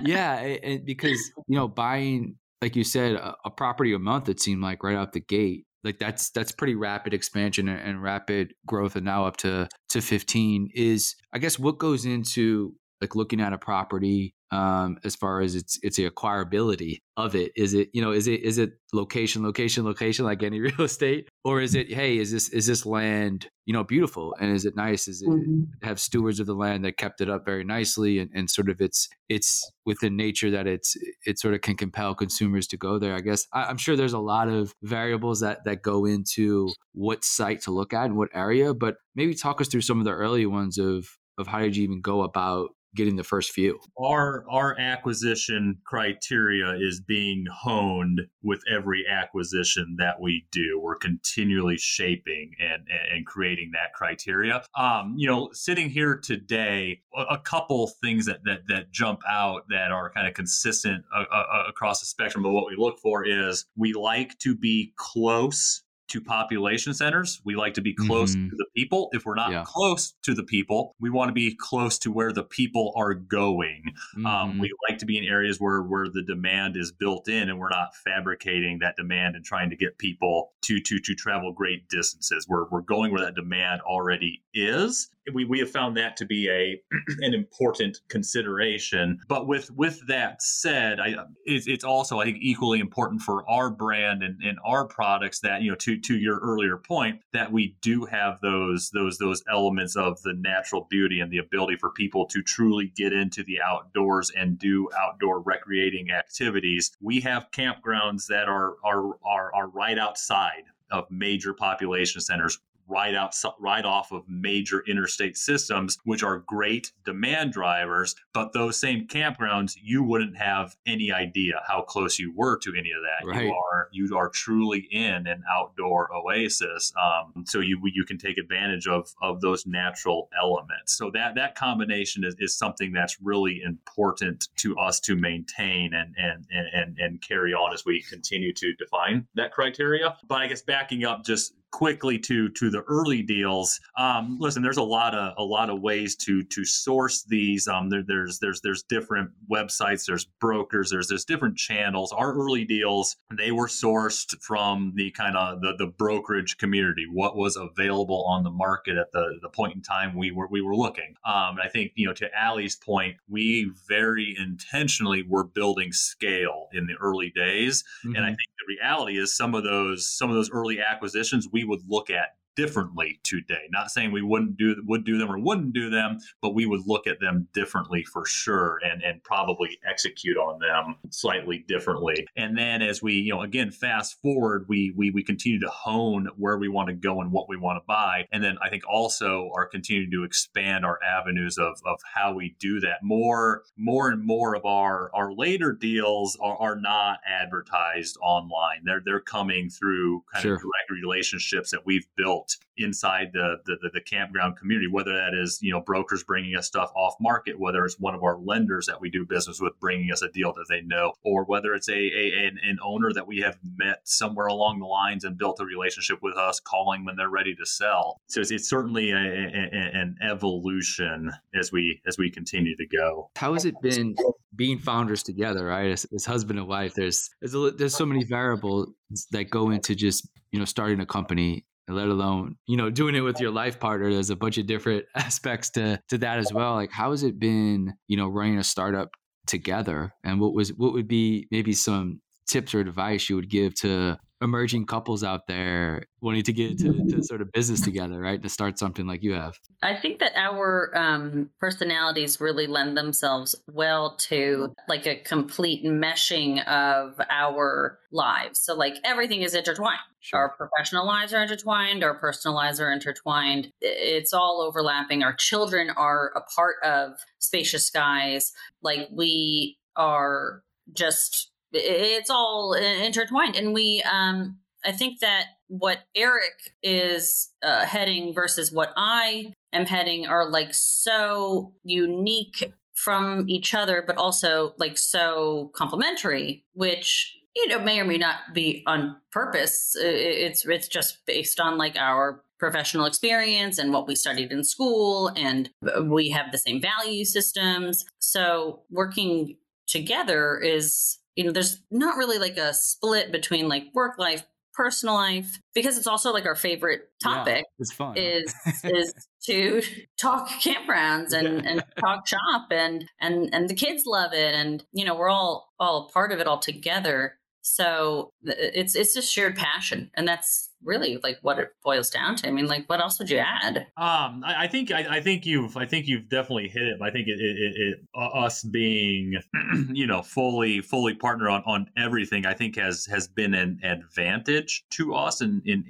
Yeah 0.05 0.37
and 0.37 0.85
because 0.85 1.19
you 1.47 1.57
know 1.57 1.69
buying 1.69 2.37
like 2.61 2.77
you 2.77 2.85
said 2.85 3.17
a, 3.17 3.35
a, 3.45 3.51
property 3.51 3.93
a 3.93 3.99
month 3.99 4.29
it 4.29 4.41
seemed 4.41 4.63
like 4.63 4.83
right 4.83 4.97
out 4.97 5.13
the 5.13 5.21
gate 5.21 5.67
like 5.85 5.99
that's 5.99 6.31
that's 6.31 6.51
pretty 6.51 6.75
rapid 6.75 7.13
expansion 7.13 7.69
and, 7.69 7.81
and 7.81 8.03
rapid 8.03 8.55
growth 8.67 8.97
and 8.97 9.05
now 9.05 9.27
up 9.27 9.37
to 9.37 9.69
to 9.91 10.01
15 10.01 10.71
is 10.75 11.15
i 11.33 11.39
guess 11.39 11.59
what 11.59 11.79
goes 11.79 12.05
into 12.07 12.75
like 13.05 13.15
looking 13.15 13.41
at 13.41 13.53
a 13.53 13.59
property 13.59 14.35
um, 14.51 14.99
as 15.05 15.17
far 15.17 15.41
as 15.41 15.55
its 15.55 15.79
its 15.83 15.97
the 15.97 16.09
acquirability 16.09 16.99
of 17.17 17.35
it 17.35 17.51
is 17.57 17.75
it 17.75 17.89
you 17.93 18.01
know 18.01 18.13
is 18.13 18.29
it 18.29 18.43
is 18.43 18.59
it 18.59 18.73
location 18.93 19.43
location 19.43 19.85
location 19.85 20.25
like 20.25 20.43
any 20.43 20.61
real 20.69 20.83
estate? 20.83 21.29
Or 21.45 21.61
is 21.61 21.75
it 21.75 21.93
hey 21.93 22.19
is 22.19 22.31
this 22.31 22.49
is 22.51 22.67
this 22.67 22.87
land 22.87 23.49
you 23.67 23.73
know 23.73 23.85
beautiful? 23.85 24.35
And 24.41 24.55
is 24.55 24.65
it 24.65 24.77
nice? 24.77 25.09
Is 25.09 25.23
it 25.23 25.29
mm-hmm. 25.29 25.65
have 25.83 25.99
stewards 25.99 26.41
of 26.41 26.47
the 26.47 26.55
land 26.55 26.85
that 26.85 26.97
kept 26.97 27.21
it 27.21 27.29
up 27.29 27.45
very 27.45 27.65
nicely? 27.65 28.19
And, 28.19 28.31
and 28.35 28.49
sort 28.49 28.69
of 28.69 28.81
it's 28.81 29.09
it's 29.29 29.69
within 29.85 30.17
nature 30.17 30.51
that 30.51 30.67
it's 30.67 30.97
it 31.27 31.39
sort 31.39 31.55
of 31.55 31.61
can 31.61 31.77
compel 31.77 32.15
consumers 32.15 32.67
to 32.69 32.77
go 32.77 32.99
there 32.99 33.15
i 33.15 33.21
guess. 33.21 33.47
I, 33.53 33.65
i'm 33.65 33.77
sure 33.77 33.97
there's 33.97 34.13
a 34.13 34.19
lot 34.19 34.49
of 34.49 34.73
variables 34.83 35.41
that 35.41 35.65
that 35.65 35.83
go 35.83 36.05
into 36.05 36.71
what 36.93 37.25
site 37.25 37.63
to 37.63 37.71
look 37.71 37.93
at 37.93 38.07
and 38.07 38.17
what 38.17 38.29
area 38.35 38.75
but 38.75 38.97
maybe 39.15 39.35
talk 39.35 39.61
us 39.61 39.69
through 39.69 39.81
some 39.81 39.99
of 39.99 40.05
the 40.05 40.13
early 40.13 40.47
ones 40.47 40.79
of 40.79 41.07
of 41.39 41.47
how 41.47 41.59
did 41.59 41.77
you 41.77 41.85
even 41.85 42.01
go 42.01 42.23
about 42.23 42.71
getting 42.95 43.17
the 43.17 43.25
first 43.25 43.53
few? 43.53 43.81
Our 43.99 44.45
our 44.51 44.79
acquisition 44.79 45.79
criteria 45.85 46.75
is 46.75 47.01
being 47.01 47.47
honed 47.53 48.23
with 48.43 48.61
every 48.73 49.05
acquisition 49.09 49.97
that 49.99 50.21
we 50.21 50.47
do. 50.51 50.81
We're 50.83 50.97
continually 50.97 51.77
shaping 51.77 52.53
and 52.59 52.87
and 53.13 53.27
creating 53.27 53.73
that 53.73 53.93
criteria. 53.95 54.63
Um, 54.77 55.15
you 55.17 55.29
know, 55.29 55.51
sitting 55.53 55.91
here 55.91 56.17
today, 56.17 57.01
a, 57.17 57.39
couple 57.45 57.91
things 58.03 58.27
that 58.27 58.41
that 58.45 58.63
that 58.69 58.91
jump 58.91 59.21
out 59.29 59.65
that 59.69 59.93
are 59.93 60.11
kind 60.11 60.27
of 60.27 60.35
consistent 60.35 61.05
uh, 61.15 61.25
uh, 61.31 61.65
across 61.69 62.01
the 62.01 62.07
spectrum 62.07 62.45
of 62.45 62.53
what 62.53 62.67
we 62.67 62.75
look 62.77 62.99
for 62.99 63.27
is 63.27 63.67
we 63.77 63.93
like 63.93 64.39
to 64.39 64.57
be 64.57 64.93
close 64.97 65.84
to 66.09 66.21
population 66.21 66.95
centers. 66.95 67.41
We 67.45 67.57
like 67.57 67.75
to 67.75 67.81
be 67.81 67.95
close 67.95 68.35
mm-hmm. 68.35 68.51
to 68.51 68.57
the 68.57 68.67
people. 68.77 69.09
If 69.13 69.25
we're 69.25 69.35
not 69.35 69.51
yeah. 69.51 69.65
close 69.67 70.15
to 70.23 70.35
the 70.35 70.43
people, 70.43 70.95
we 71.01 71.11
want 71.11 71.29
to 71.29 71.33
be 71.33 71.57
close 71.59 71.99
to 72.01 72.13
where 72.13 72.33
the 72.33 72.45
people 72.45 72.93
are 72.97 73.15
going. 73.15 73.83
Um, 74.17 74.25
mm-hmm. 74.25 74.27
Um, 74.27 74.59
we 74.59 74.71
like 74.89 74.99
to 74.99 75.07
be 75.07 75.19
in 75.19 75.25
areas 75.25 75.61
where 75.61 75.83
where 75.83 76.07
the 76.09 76.23
demand 76.23 76.77
is 76.77 76.93
built 76.93 77.29
in, 77.29 77.49
and 77.49 77.59
we're 77.59 77.71
not 77.71 77.95
fabricating 77.97 78.79
that 78.81 78.97
demand 78.97 79.37
and 79.37 79.45
trying 79.45 79.71
to 79.71 79.77
get 79.77 79.99
people 79.99 80.53
to 80.63 80.81
to 80.81 80.99
to 80.99 81.15
travel 81.15 81.53
great 81.53 81.89
distances. 81.89 82.47
We're 82.49 82.69
we're 82.71 82.83
going 82.83 83.13
where 83.13 83.25
that 83.25 83.35
demand 83.35 83.81
already 83.83 84.43
is. 84.53 85.11
We, 85.33 85.45
we 85.45 85.59
have 85.61 85.71
found 85.71 85.97
that 85.97 86.17
to 86.19 86.27
be 86.27 86.49
a 86.49 86.81
an 87.21 87.35
important 87.35 88.01
consideration. 88.09 89.19
But 89.29 89.47
with 89.47 89.71
with 89.71 90.07
that 90.09 90.43
said, 90.43 91.01
I, 91.01 91.15
it's, 91.45 91.67
it's 91.67 91.85
also 91.85 92.21
I 92.21 92.25
think 92.25 92.39
equally 92.41 92.81
important 92.81 93.23
for 93.23 93.49
our 93.49 93.71
brand 93.71 94.23
and, 94.23 94.43
and 94.43 94.59
our 94.65 94.87
products 94.87 95.41
that 95.41 95.63
you 95.63 95.71
know 95.71 95.77
to 95.77 95.99
to 95.99 96.17
your 96.17 96.39
earlier 96.39 96.77
point 96.77 97.21
that 97.33 97.53
we 97.53 97.77
do 97.81 98.05
have 98.05 98.41
those 98.41 98.91
those 98.91 99.19
those 99.19 99.43
elements 99.51 99.97
of 99.97 100.21
the 100.23 100.35
natural 100.35 100.87
beauty 100.91 101.21
and 101.21 101.31
the 101.31 101.39
ability 101.39 101.77
for 101.77 101.91
people 101.91 102.27
to 102.27 102.43
truly 102.43 102.93
get 102.97 103.13
into 103.13 103.43
the 103.45 103.61
outdoors 103.63 104.31
and 104.37 104.59
do 104.59 104.89
outdoor 104.99 105.41
recreating 105.41 106.11
activities. 106.11 106.93
We 107.01 107.21
have 107.21 107.51
campgrounds 107.51 108.27
that 108.27 108.49
are 108.49 108.75
are 108.85 109.17
are, 109.25 109.55
are 109.55 109.69
right 109.69 109.99
outside 109.99 110.65
of 110.91 111.11
major 111.11 111.55
population 111.55 112.21
centers 112.21 112.59
right 112.89 113.15
out 113.15 113.35
right 113.61 113.85
off 113.85 114.13
of 114.13 114.23
major 114.29 114.83
interstate 114.87 115.37
systems 115.37 115.99
which 116.05 116.23
are 116.23 116.39
great 116.39 116.93
demand 117.05 117.53
drivers 117.53 118.15
but 118.33 118.53
those 118.53 118.79
same 118.79 119.07
campgrounds 119.07 119.77
you 119.83 120.03
wouldn't 120.03 120.37
have 120.37 120.77
any 120.87 121.13
idea 121.13 121.63
how 121.67 121.83
close 121.83 122.19
you 122.19 122.33
were 122.35 122.59
to 122.59 122.75
any 122.77 122.91
of 122.91 123.03
that. 123.03 123.27
Right. 123.27 123.45
you 123.47 123.55
are 123.55 123.89
you 123.93 124.17
are 124.17 124.29
truly 124.29 124.89
in 124.91 125.27
an 125.27 125.43
outdoor 125.51 126.09
oasis 126.15 126.93
um, 127.01 127.45
so 127.47 127.61
you 127.61 127.81
you 127.85 128.05
can 128.05 128.19
take 128.19 128.39
advantage 128.39 128.87
of 128.87 129.15
of 129.23 129.41
those 129.41 129.67
natural 129.67 130.29
elements. 130.41 130.97
So 130.97 131.11
that 131.15 131.35
that 131.37 131.55
combination 131.55 132.25
is, 132.25 132.35
is 132.39 132.57
something 132.57 132.93
that's 132.93 133.21
really 133.23 133.63
important 133.65 134.49
to 134.57 134.77
us 134.77 135.01
to 135.01 135.17
maintain 135.17 135.93
and 135.95 136.15
and 136.17 136.47
and 136.51 136.99
and 136.99 137.23
carry 137.23 137.53
on 137.53 137.73
as 137.73 137.85
we 137.85 138.03
continue 138.03 138.53
to 138.55 138.75
define 138.75 139.27
that 139.35 139.53
criteria. 139.53 140.17
But 140.27 140.43
i 140.43 140.47
guess 140.47 140.63
backing 140.63 141.05
up 141.05 141.25
just 141.25 141.55
quickly 141.75 142.17
to 142.21 142.49
to 142.51 142.71
the 142.71 142.83
early 142.83 143.21
deals. 143.21 143.81
Um, 143.99 144.37
listen, 144.39 144.63
there's 144.63 144.77
a 144.77 144.83
lot 144.83 145.13
of 145.13 145.35
a 145.39 145.43
lot 145.43 145.71
of 145.71 145.81
ways 145.81 146.15
to 146.19 146.45
to 146.45 146.65
source 146.65 147.25
these. 147.25 147.67
Um, 147.67 147.91
there, 147.91 148.05
there's 148.07 148.39
there's 148.39 148.61
there's 148.61 148.85
different 148.85 149.31
websites, 149.51 150.07
there's 150.07 150.25
brokers, 150.41 150.91
there's 150.91 151.09
there's 151.09 151.25
different 151.25 151.57
channels. 151.57 152.13
Our 152.13 152.33
early 152.33 152.65
deals 152.65 153.17
they 153.37 153.51
were 153.51 153.67
sourced 153.67 154.41
from 154.41 154.93
the 154.95 155.11
kind 155.11 155.37
of 155.37 155.63
the 155.63 155.75
the 155.77 155.89
brokerage 155.89 156.59
community. 156.59 157.07
What 157.11 157.37
was 157.37 157.57
available 157.57 158.25
on 158.25 158.45
the 158.45 158.51
market 158.53 158.97
at 158.97 159.11
the 159.11 159.41
the 159.43 159.49
point 159.49 159.75
in 159.75 159.83
time 159.83 160.17
we 160.17 160.31
were 160.31 160.47
we 160.47 160.63
were 160.63 160.77
looking. 160.77 161.17
Um, 161.27 161.57
I 161.61 161.69
think 161.73 161.91
you 161.97 162.07
know 162.07 162.15
to 162.15 162.31
Ali's 162.41 162.77
point, 162.77 163.17
we 163.29 163.73
very 163.89 164.37
intentionally 164.39 165.25
were 165.29 165.43
building 165.43 165.93
scale 165.93 166.69
in 166.73 166.87
the 166.87 166.95
early 167.01 167.33
days, 167.35 167.83
mm-hmm. 168.05 168.15
and 168.15 168.25
I 168.25 168.29
mm-hmm. 168.29 168.37
think 168.37 168.51
the 168.61 168.75
reality 168.77 169.19
is 169.19 169.37
some 169.37 169.57
of 169.57 169.65
those 169.65 170.09
some 170.09 170.31
of 170.31 170.37
those 170.37 170.53
early 170.53 170.81
acquisitions 170.81 171.49
we 171.51 171.64
would 171.65 171.81
look 171.89 172.11
at 172.11 172.37
differently 172.57 173.21
today. 173.23 173.69
Not 173.71 173.91
saying 173.91 174.13
we 174.13 174.23
wouldn't 174.23 174.57
do 174.57 174.77
would 174.87 175.05
do 175.05 175.19
them 175.19 175.31
or 175.31 175.39
wouldn't 175.39 175.73
do 175.73 175.91
them, 175.91 176.19
but 176.41 176.55
we 176.55 176.67
would 176.67 176.87
look 176.87 177.07
at 177.07 177.21
them 177.21 177.49
differently 177.53 178.05
for 178.05 178.25
sure 178.27 178.79
and 178.85 179.03
and 179.03 179.23
probably 179.23 179.79
execute 179.89 180.37
on 180.37 180.59
them 180.61 180.97
slightly 181.11 181.65
differently. 181.67 182.27
And 182.37 182.57
then 182.57 182.83
as 182.83 183.03
we, 183.03 183.15
you 183.15 183.33
know, 183.33 183.43
again 183.43 183.71
fast 183.71 184.21
forward, 184.23 184.67
we 184.69 184.93
we 184.97 185.11
we 185.11 185.23
continue 185.23 185.61
to 185.61 185.69
hone 185.69 186.29
where 186.37 186.59
we 186.59 186.69
want 186.69 186.89
to 186.89 186.95
go 186.95 187.21
and 187.21 187.33
what 187.33 187.49
we 187.49 187.57
want 187.57 187.77
to 187.77 187.85
buy. 187.87 188.27
And 188.33 188.43
then 188.43 188.57
I 188.63 188.69
think 188.69 188.83
also 188.89 189.51
are 189.55 189.67
continuing 189.67 190.11
to 190.13 190.25
expand 190.25 190.85
our 190.85 190.99
avenues 191.03 191.59
of 191.59 191.81
of 191.85 192.01
how 192.15 192.35
we 192.35 192.57
do 192.59 192.81
that. 192.81 193.03
More 193.03 193.63
more 193.77 194.11
and 194.11 194.25
more 194.25 194.55
of 194.55 194.65
our 194.65 195.11
our 195.15 195.33
later 195.33 195.73
deals 195.73 196.39
are, 196.41 196.57
are 196.57 196.77
not 196.81 197.19
advertised 197.27 198.17
online. 198.23 198.83
They're 198.85 199.03
they're 199.05 199.21
coming 199.21 199.71
through 199.71 200.25
kind 200.33 200.43
sure. 200.43 200.55
of 200.55 200.61
direct 200.61 200.91
relationships 200.91 201.71
that 201.71 201.85
we've 201.85 202.07
built 202.17 202.44
built 202.45 202.57
inside 202.77 203.31
the, 203.33 203.57
the, 203.67 203.91
the 203.93 204.01
campground 204.01 204.57
community, 204.57 204.89
whether 204.89 205.13
that 205.13 205.33
is 205.33 205.59
you 205.63 205.71
know 205.71 205.81
brokers 205.81 206.25
bringing 206.25 206.57
us 206.57 206.67
stuff 206.67 206.91
off 206.97 207.15
market, 207.21 207.59
whether 207.59 207.85
it's 207.85 207.99
one 207.99 208.15
of 208.15 208.23
our 208.23 208.39
lenders 208.39 208.87
that 208.87 209.01
we 209.01 209.11
do 209.11 209.25
business 209.25 209.61
with 209.61 209.79
bringing 209.81 210.11
us 210.11 210.23
a 210.23 210.29
deal 210.29 210.53
that 210.55 210.67
they 210.69 210.81
know, 210.81 211.13
or 211.23 211.45
whether 211.45 211.75
it's 211.75 211.89
a, 211.89 211.93
a 211.93 212.47
an, 212.47 212.59
an 212.65 212.79
owner 212.83 213.13
that 213.13 213.27
we 213.27 213.39
have 213.39 213.59
met 213.77 214.01
somewhere 214.05 214.47
along 214.47 214.81
the 214.81 214.87
lines 214.87 215.25
and 215.25 215.39
built 215.39 215.61
a 215.61 215.65
relationship 215.65 216.19
with 216.23 216.37
us, 216.37 216.61
calling 216.61 217.05
when 217.05 217.17
they're 217.17 217.31
ready 217.31 217.55
to 217.55 217.67
sell. 217.67 218.21
So 218.27 218.41
it's, 218.41 218.51
it's 218.51 218.69
certainly 218.69 219.11
a, 219.11 219.17
a, 219.17 219.91
an 219.95 220.17
evolution 220.23 221.31
as 221.55 221.71
we 221.71 222.01
as 222.07 222.19
we 222.19 222.31
continue 222.31 222.77
to 222.77 222.87
go. 222.87 223.31
How 223.37 223.53
has 223.53 223.65
it 223.65 223.75
been 223.81 224.17
being 224.57 224.79
founders 224.79 225.23
together, 225.23 225.67
right? 225.67 225.91
As, 225.91 226.07
as 226.15 226.25
husband 226.25 226.59
and 226.59 226.69
wife, 226.69 226.95
there's 226.95 227.31
there's, 227.41 227.55
a, 227.55 227.71
there's 227.71 227.97
so 227.97 228.07
many 228.07 228.25
variables 228.25 228.89
that 229.31 229.51
go 229.51 229.71
into 229.71 229.95
just 229.95 230.29
you 230.51 230.59
know 230.59 230.65
starting 230.65 231.01
a 231.01 231.07
company 231.07 231.65
let 231.89 232.09
alone 232.09 232.57
you 232.67 232.77
know 232.77 232.91
doing 232.91 233.15
it 233.15 233.21
with 233.21 233.41
your 233.41 233.51
life 233.51 233.79
partner 233.79 234.11
there's 234.13 234.31
a 234.31 234.37
bunch 234.37 234.57
of 234.59 234.67
different 234.67 235.05
aspects 235.15 235.71
to 235.71 236.01
to 236.09 236.19
that 236.19 236.39
as 236.39 236.53
well. 236.53 236.75
Like 236.75 236.91
how 236.91 237.11
has 237.11 237.23
it 237.23 237.39
been 237.39 237.95
you 238.09 238.17
know 238.17 238.29
running 238.29 238.59
a 238.59 238.65
startup 238.65 239.11
together? 239.47 240.13
And 240.25 240.41
what 240.41 240.55
was 240.55 240.71
what 240.71 240.93
would 240.93 241.09
be 241.09 241.47
maybe 241.51 241.73
some 241.73 242.21
tips 242.47 242.75
or 242.75 242.81
advice 242.81 243.29
you 243.29 243.37
would 243.37 243.51
give 243.51 243.75
to 243.75 244.19
emerging 244.45 244.85
couples 244.87 245.25
out 245.25 245.47
there 245.49 246.05
wanting 246.21 246.43
to 246.43 246.53
get 246.53 246.71
into 246.71 247.05
to 247.09 247.23
sort 247.23 247.41
of 247.41 247.51
business 247.51 247.81
together, 247.81 248.21
right? 248.21 248.43
To 248.43 248.49
start 248.49 248.79
something 248.79 249.07
like 249.07 249.23
you 249.23 249.33
have. 249.33 249.59
I 249.83 249.97
think 249.97 250.21
that 250.21 250.33
our 250.37 250.93
um, 250.95 251.51
personalities 251.59 252.41
really 252.41 252.67
lend 252.67 252.97
themselves 252.97 253.55
well 253.73 254.17
to 254.29 254.75
like 254.89 255.07
a 255.07 255.17
complete 255.17 255.85
meshing 255.85 256.65
of 256.67 257.19
our 257.31 257.99
lives. 258.13 258.61
So, 258.61 258.75
like 258.75 258.95
everything 259.03 259.43
is 259.43 259.55
intertwined. 259.55 259.99
Sure. 260.21 260.41
Our 260.41 260.57
professional 260.57 261.07
lives 261.07 261.33
are 261.33 261.43
intertwined, 261.43 262.05
our 262.05 262.15
personal 262.15 262.55
lives 262.55 262.81
are 262.81 262.93
intertwined. 262.93 263.71
It's 263.81 264.33
all 264.33 264.63
overlapping. 264.63 265.23
Our 265.23 265.35
children 265.35 265.91
are 265.91 266.33
a 266.37 266.43
part 266.43 266.77
of 266.85 267.13
Spacious 267.39 267.87
Skies. 267.87 268.53
Like 268.83 269.09
we 269.11 269.79
are 269.97 270.63
just 270.93 271.51
it's 271.75 272.31
all 272.31 272.75
intertwined. 272.75 273.57
And 273.57 273.75
we 273.75 274.03
um 274.11 274.59
i 274.85 274.93
think 274.93 275.21
that 275.21 275.47
what 275.69 276.01
eric 276.15 276.75
is 276.83 277.51
uh, 277.63 277.87
heading 277.87 278.35
versus 278.35 278.71
what 278.71 278.93
i 278.97 279.53
am 279.73 279.87
heading 279.87 280.27
are 280.27 280.49
like 280.51 280.75
so 280.75 281.73
unique 281.85 282.73
from 282.95 283.45
each 283.49 283.75
other 283.75 284.05
but 284.07 284.17
also 284.17 284.75
like 284.77 284.99
so 284.99 285.71
complementary 285.75 286.65
which 286.75 287.35
you 287.55 287.69
know 287.69 287.79
may 287.79 288.01
or 288.01 288.05
may 288.05 288.19
not 288.19 288.37
be 288.53 288.83
on 288.87 289.17
purpose. 289.31 289.97
It's 289.99 290.65
it's 290.67 290.89
just 290.89 291.25
based 291.27 291.61
on 291.61 291.79
like 291.79 291.97
our 291.97 292.43
professional 292.59 293.05
experience 293.05 293.79
and 293.79 293.93
what 293.93 294.07
we 294.07 294.15
studied 294.15 294.51
in 294.51 294.65
school 294.65 295.31
and 295.37 295.71
we 296.05 296.31
have 296.31 296.51
the 296.51 296.59
same 296.59 296.81
value 296.81 297.25
systems. 297.25 298.05
So 298.21 298.83
working 298.91 299.57
together 299.87 300.59
is 300.59 301.19
you 301.37 301.45
know, 301.45 301.53
there's 301.53 301.83
not 301.91 302.17
really 302.17 302.39
like 302.39 302.57
a 302.57 302.73
split 302.75 303.33
between 303.33 303.69
like 303.69 303.85
work 303.93 304.19
life, 304.19 304.45
personal 304.73 305.15
life, 305.15 305.59
because 305.75 305.99
it's 305.99 306.07
also 306.07 306.33
like 306.33 306.47
our 306.47 306.55
favorite 306.55 307.11
topic. 307.23 307.65
Yeah, 307.65 307.81
it's 307.81 307.93
fun. 307.93 308.17
Is 308.17 308.55
is 308.85 309.13
to 309.47 309.83
talk 310.19 310.49
campgrounds 310.49 311.33
and, 311.33 311.65
yeah. 311.65 311.71
and 311.71 311.85
talk 312.01 312.27
shop 312.27 312.69
and 312.71 313.07
and 313.21 313.51
and 313.53 313.69
the 313.69 313.75
kids 313.75 314.05
love 314.07 314.33
it 314.33 314.55
and 314.55 314.85
you 314.93 315.05
know 315.05 315.15
we're 315.15 315.31
all 315.31 315.73
all 315.79 316.07
a 316.09 316.13
part 316.13 316.33
of 316.33 316.41
it 316.41 316.47
all 316.47 316.59
together. 316.59 317.39
So 317.63 318.33
it's 318.43 318.95
it's 318.95 319.15
just 319.15 319.33
shared 319.33 319.57
passion, 319.57 320.11
and 320.15 320.29
that's 320.29 320.71
really 320.85 321.19
like 321.23 321.39
what 321.43 321.59
it 321.59 321.71
boils 321.83 322.11
down 322.11 322.37
to. 322.37 322.49
I 322.49 322.51
mean, 322.51 322.67
like, 322.67 322.89
what 322.89 323.01
else 323.01 323.19
would 323.19 323.31
you 323.31 323.39
add? 323.39 323.79
Um, 323.97 324.43
I, 324.45 324.65
I 324.65 324.67
think 324.69 324.91
I, 324.93 325.17
I, 325.17 325.21
think 325.21 325.47
you've 325.47 325.77
I 325.77 325.87
think 325.87 326.07
you've 326.07 326.29
definitely 326.29 326.69
hit 326.69 326.83
it. 326.83 327.03
I 327.03 327.11
think 327.11 327.29
it, 327.29 327.41
it, 327.41 327.75
it, 327.77 327.99
us 328.15 328.63
being 328.63 329.35
you 329.93 330.07
know 330.07 330.23
fully 330.23 330.81
fully 330.81 331.15
partner 331.15 331.49
on, 331.49 331.63
on 331.67 331.91
everything. 331.97 332.47
I 332.47 332.55
think 332.55 332.77
has 332.77 333.07
has 333.07 333.29
been 333.29 333.55
an 333.55 333.81
advantage 333.83 334.85
to 334.91 335.15
us 335.15 335.41
in, 335.41 335.63
in 335.65 335.85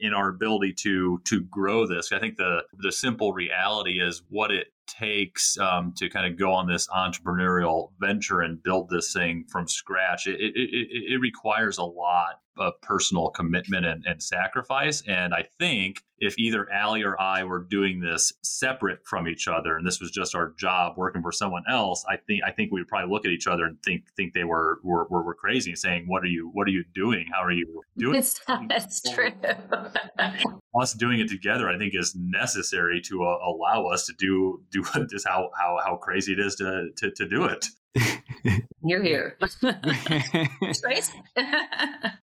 in 0.00 0.14
our 0.14 0.28
ability 0.28 0.74
to 0.80 1.20
to 1.24 1.42
grow 1.44 1.86
this. 1.86 2.12
I 2.12 2.18
think 2.18 2.36
the 2.36 2.62
the 2.78 2.92
simple 2.92 3.32
reality 3.32 4.00
is 4.00 4.22
what 4.28 4.50
it 4.50 4.68
takes 4.86 5.58
um, 5.58 5.94
to 5.96 6.08
kind 6.08 6.30
of 6.30 6.38
go 6.38 6.52
on 6.52 6.66
this 6.66 6.88
entrepreneurial 6.88 7.90
venture 7.98 8.40
and 8.40 8.62
build 8.62 8.90
this 8.90 9.12
thing 9.12 9.44
from 9.50 9.66
scratch. 9.66 10.26
It, 10.26 10.40
it, 10.40 10.52
it, 10.54 11.12
it 11.14 11.20
requires 11.20 11.78
a 11.78 11.84
lot 11.84 12.40
of 12.58 12.80
personal 12.80 13.30
commitment 13.30 13.86
and, 13.86 14.04
and 14.06 14.22
sacrifice. 14.22 15.02
And 15.06 15.34
I 15.34 15.46
think 15.58 16.02
if 16.18 16.38
either 16.38 16.66
Ali 16.72 17.02
or 17.02 17.20
I 17.20 17.44
were 17.44 17.66
doing 17.68 18.00
this 18.00 18.32
separate 18.42 19.00
from 19.04 19.28
each 19.28 19.48
other, 19.48 19.76
and 19.76 19.86
this 19.86 20.00
was 20.00 20.10
just 20.10 20.34
our 20.34 20.54
job 20.58 20.94
working 20.96 21.22
for 21.22 21.32
someone 21.32 21.64
else, 21.68 22.04
I 22.08 22.16
think 22.16 22.42
I 22.46 22.50
think 22.50 22.72
we 22.72 22.80
would 22.80 22.88
probably 22.88 23.12
look 23.12 23.24
at 23.24 23.30
each 23.30 23.46
other 23.46 23.64
and 23.64 23.82
think 23.82 24.04
think 24.16 24.32
they 24.32 24.44
were 24.44 24.78
were, 24.82 25.06
were, 25.08 25.22
were 25.22 25.34
crazy, 25.34 25.74
saying, 25.74 26.04
"What 26.06 26.22
are 26.22 26.28
you 26.28 26.50
What 26.52 26.68
are 26.68 26.70
you 26.70 26.84
doing? 26.94 27.26
How 27.32 27.42
are 27.42 27.52
you 27.52 27.82
doing?" 27.98 28.16
It's, 28.16 28.40
that's 28.68 29.02
true. 29.12 29.30
us 30.80 30.94
doing 30.94 31.20
it 31.20 31.28
together, 31.28 31.68
I 31.68 31.78
think, 31.78 31.94
is 31.94 32.14
necessary 32.16 33.00
to 33.02 33.24
uh, 33.24 33.38
allow 33.44 33.86
us 33.86 34.06
to 34.06 34.12
do 34.16 34.62
do 34.70 34.84
just 35.10 35.26
how 35.26 35.50
how 35.58 35.78
how 35.84 35.96
crazy 35.96 36.32
it 36.32 36.40
is 36.40 36.54
to 36.56 36.90
to, 36.96 37.10
to 37.10 37.28
do 37.28 37.44
it. 37.44 37.66
You're 38.84 39.02
here. 39.02 39.36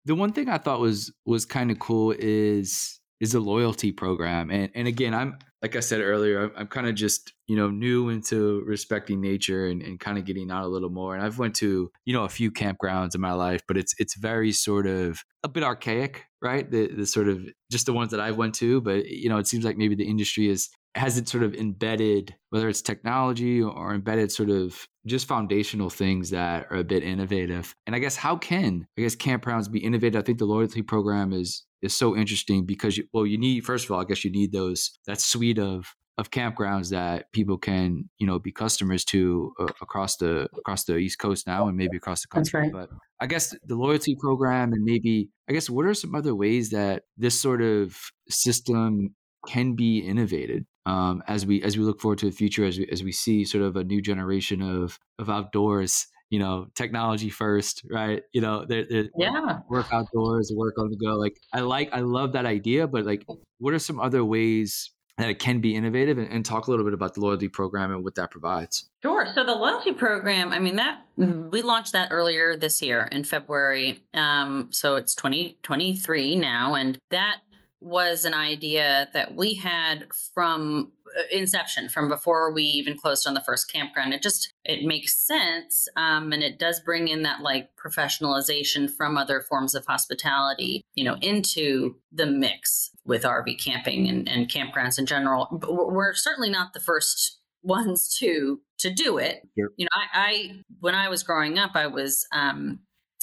the 0.05 0.15
one 0.15 0.33
thing 0.33 0.49
I 0.49 0.57
thought 0.57 0.79
was 0.79 1.11
was 1.25 1.45
kind 1.45 1.71
of 1.71 1.79
cool 1.79 2.13
is 2.17 2.99
is 3.19 3.33
the 3.33 3.39
loyalty 3.39 3.91
program. 3.91 4.49
And 4.49 4.71
and 4.75 4.87
again, 4.87 5.13
I'm 5.13 5.37
like 5.61 5.75
I 5.75 5.81
said 5.81 5.99
earlier, 5.99 6.43
I'm, 6.43 6.51
I'm 6.55 6.67
kind 6.67 6.87
of 6.87 6.95
just 6.95 7.33
you 7.47 7.55
know 7.55 7.69
new 7.69 8.09
into 8.09 8.63
respecting 8.65 9.21
nature 9.21 9.67
and, 9.67 9.81
and 9.81 9.99
kind 9.99 10.17
of 10.17 10.25
getting 10.25 10.51
out 10.51 10.63
a 10.63 10.67
little 10.67 10.89
more. 10.89 11.15
And 11.15 11.23
I've 11.23 11.39
went 11.39 11.55
to 11.57 11.91
you 12.05 12.13
know 12.13 12.23
a 12.23 12.29
few 12.29 12.51
campgrounds 12.51 13.15
in 13.15 13.21
my 13.21 13.33
life, 13.33 13.61
but 13.67 13.77
it's 13.77 13.93
it's 13.99 14.15
very 14.15 14.51
sort 14.51 14.87
of 14.87 15.23
a 15.43 15.49
bit 15.49 15.63
archaic, 15.63 16.25
right? 16.41 16.69
The 16.69 16.87
the 16.87 17.05
sort 17.05 17.27
of 17.27 17.41
just 17.71 17.85
the 17.85 17.93
ones 17.93 18.11
that 18.11 18.19
I've 18.19 18.37
went 18.37 18.55
to, 18.55 18.81
but 18.81 19.05
you 19.07 19.29
know 19.29 19.37
it 19.37 19.47
seems 19.47 19.65
like 19.65 19.77
maybe 19.77 19.95
the 19.95 20.09
industry 20.09 20.47
is 20.47 20.69
has 20.95 21.17
it 21.17 21.29
sort 21.29 21.43
of 21.43 21.53
embedded 21.53 22.35
whether 22.49 22.67
it's 22.67 22.81
technology 22.81 23.61
or 23.61 23.93
embedded 23.93 24.31
sort 24.31 24.49
of 24.49 24.87
just 25.05 25.27
foundational 25.27 25.89
things 25.89 26.31
that 26.31 26.67
are 26.71 26.77
a 26.77 26.83
bit 26.83 27.03
innovative? 27.03 27.73
And 27.87 27.95
i 27.95 27.99
guess 27.99 28.15
how 28.15 28.37
can 28.37 28.87
i 28.97 29.01
guess 29.01 29.15
campgrounds 29.15 29.71
be 29.71 29.79
innovative? 29.79 30.19
I 30.19 30.23
think 30.23 30.39
the 30.39 30.45
loyalty 30.45 30.81
program 30.81 31.33
is 31.33 31.65
is 31.81 31.95
so 31.95 32.15
interesting 32.15 32.65
because 32.65 32.97
you, 32.97 33.05
well 33.13 33.25
you 33.25 33.37
need 33.37 33.65
first 33.65 33.85
of 33.85 33.91
all 33.91 34.01
i 34.01 34.03
guess 34.03 34.25
you 34.25 34.31
need 34.31 34.51
those 34.51 34.99
that 35.07 35.21
suite 35.21 35.59
of 35.59 35.95
of 36.19 36.31
campgrounds 36.31 36.89
that 36.89 37.31
people 37.31 37.57
can 37.57 38.09
you 38.17 38.27
know 38.27 38.37
be 38.37 38.51
customers 38.51 39.05
to 39.05 39.53
uh, 39.59 39.67
across 39.81 40.17
the 40.17 40.49
across 40.57 40.83
the 40.83 40.97
east 40.97 41.17
coast 41.17 41.47
now 41.47 41.67
and 41.67 41.77
maybe 41.77 41.95
across 41.95 42.21
the 42.21 42.27
country. 42.27 42.63
right. 42.63 42.71
but 42.73 42.89
i 43.21 43.25
guess 43.25 43.55
the 43.63 43.75
loyalty 43.75 44.15
program 44.19 44.73
and 44.73 44.83
maybe 44.83 45.29
i 45.49 45.53
guess 45.53 45.69
what 45.69 45.85
are 45.85 45.93
some 45.93 46.13
other 46.13 46.35
ways 46.35 46.71
that 46.71 47.03
this 47.17 47.39
sort 47.41 47.61
of 47.61 47.97
system 48.27 49.15
can 49.47 49.75
be 49.75 49.99
innovated 49.99 50.65
um, 50.85 51.23
as 51.27 51.45
we 51.45 51.61
as 51.63 51.77
we 51.77 51.83
look 51.83 51.99
forward 51.99 52.19
to 52.19 52.25
the 52.25 52.31
future 52.31 52.65
as 52.65 52.77
we 52.77 52.87
as 52.91 53.03
we 53.03 53.11
see 53.11 53.45
sort 53.45 53.63
of 53.63 53.75
a 53.75 53.83
new 53.83 54.01
generation 54.01 54.61
of 54.61 54.99
of 55.17 55.29
outdoors 55.29 56.07
you 56.29 56.39
know 56.39 56.67
technology 56.75 57.29
first 57.29 57.83
right? 57.89 58.23
You 58.33 58.41
know 58.41 58.65
they're, 58.65 58.85
they're 58.89 59.09
yeah. 59.17 59.59
work 59.69 59.87
outdoors 59.91 60.51
work 60.55 60.75
on 60.77 60.89
the 60.89 60.97
go. 60.97 61.15
Like 61.15 61.39
i 61.53 61.59
like 61.61 61.89
i 61.93 61.99
love 61.99 62.33
that 62.33 62.45
idea 62.45 62.87
but 62.87 63.05
like 63.05 63.25
what 63.59 63.73
are 63.73 63.79
some 63.79 63.99
other 63.99 64.23
ways 64.23 64.91
that 65.17 65.29
it 65.29 65.37
can 65.37 65.59
be 65.59 65.75
innovative? 65.75 66.17
And, 66.17 66.31
and, 66.31 66.45
talk 66.45 66.67
a 66.67 66.71
little 66.71 66.85
bit 66.85 66.93
about 66.93 67.13
the 67.13 67.19
loyalty 67.19 67.49
program 67.49 67.91
and 67.91 68.05
what 68.05 68.15
that 68.15 68.31
provides. 68.31 68.89
Sure. 69.03 69.27
So 69.35 69.43
the 69.43 69.53
loyalty 69.53 69.91
program 69.91 70.53
i 70.53 70.59
mean 70.59 70.77
that 70.77 71.01
we 71.17 71.61
launched 71.61 71.91
that 71.91 72.07
earlier 72.11 72.55
this 72.55 72.81
year 72.81 73.07
in 73.11 73.23
february. 73.23 74.01
Um, 74.13 74.69
so 74.71 74.95
it's 74.95 75.13
2023 75.15 76.37
now 76.37 76.75
and 76.75 76.97
that 77.11 77.41
was 77.81 78.25
an 78.25 78.33
idea 78.33 79.09
that 79.13 79.35
we 79.35 79.53
had 79.53 80.07
from 80.33 80.91
uh, 81.17 81.21
inception 81.31 81.89
from 81.89 82.09
before 82.09 82.51
we 82.51 82.63
even 82.63 82.97
closed 82.97 83.25
on 83.25 83.33
the 83.33 83.41
first 83.41 83.71
campground. 83.71 84.13
It 84.13 84.21
just 84.21 84.53
it 84.65 84.83
makes 84.83 85.15
sense 85.15 85.87
um, 85.95 86.31
and 86.31 86.43
it 86.43 86.59
does 86.59 86.79
bring 86.79 87.07
in 87.07 87.23
that 87.23 87.41
like 87.41 87.69
professionalization 87.75 88.89
from 88.91 89.17
other 89.17 89.41
forms 89.41 89.75
of 89.75 89.85
hospitality 89.85 90.83
you 90.93 91.03
know 91.03 91.15
into 91.21 91.95
the 92.11 92.25
mix 92.25 92.91
with 93.05 93.23
rv 93.23 93.63
camping 93.63 94.07
and, 94.07 94.27
and 94.27 94.51
campgrounds 94.51 94.99
in 94.99 95.05
general. 95.05 95.47
But 95.51 95.73
we're 95.73 96.13
certainly 96.13 96.49
not 96.49 96.73
the 96.73 96.79
first 96.79 97.39
ones 97.63 98.15
to 98.19 98.61
to 98.79 98.93
do 98.93 99.17
it. 99.17 99.41
You 99.55 99.85
know 99.85 99.89
I, 99.93 100.07
I 100.13 100.51
when 100.79 100.95
i 100.95 101.09
was 101.09 101.23
growing 101.23 101.57
up 101.57 101.71
i 101.75 101.87
was 101.87 102.25
um 102.31 102.79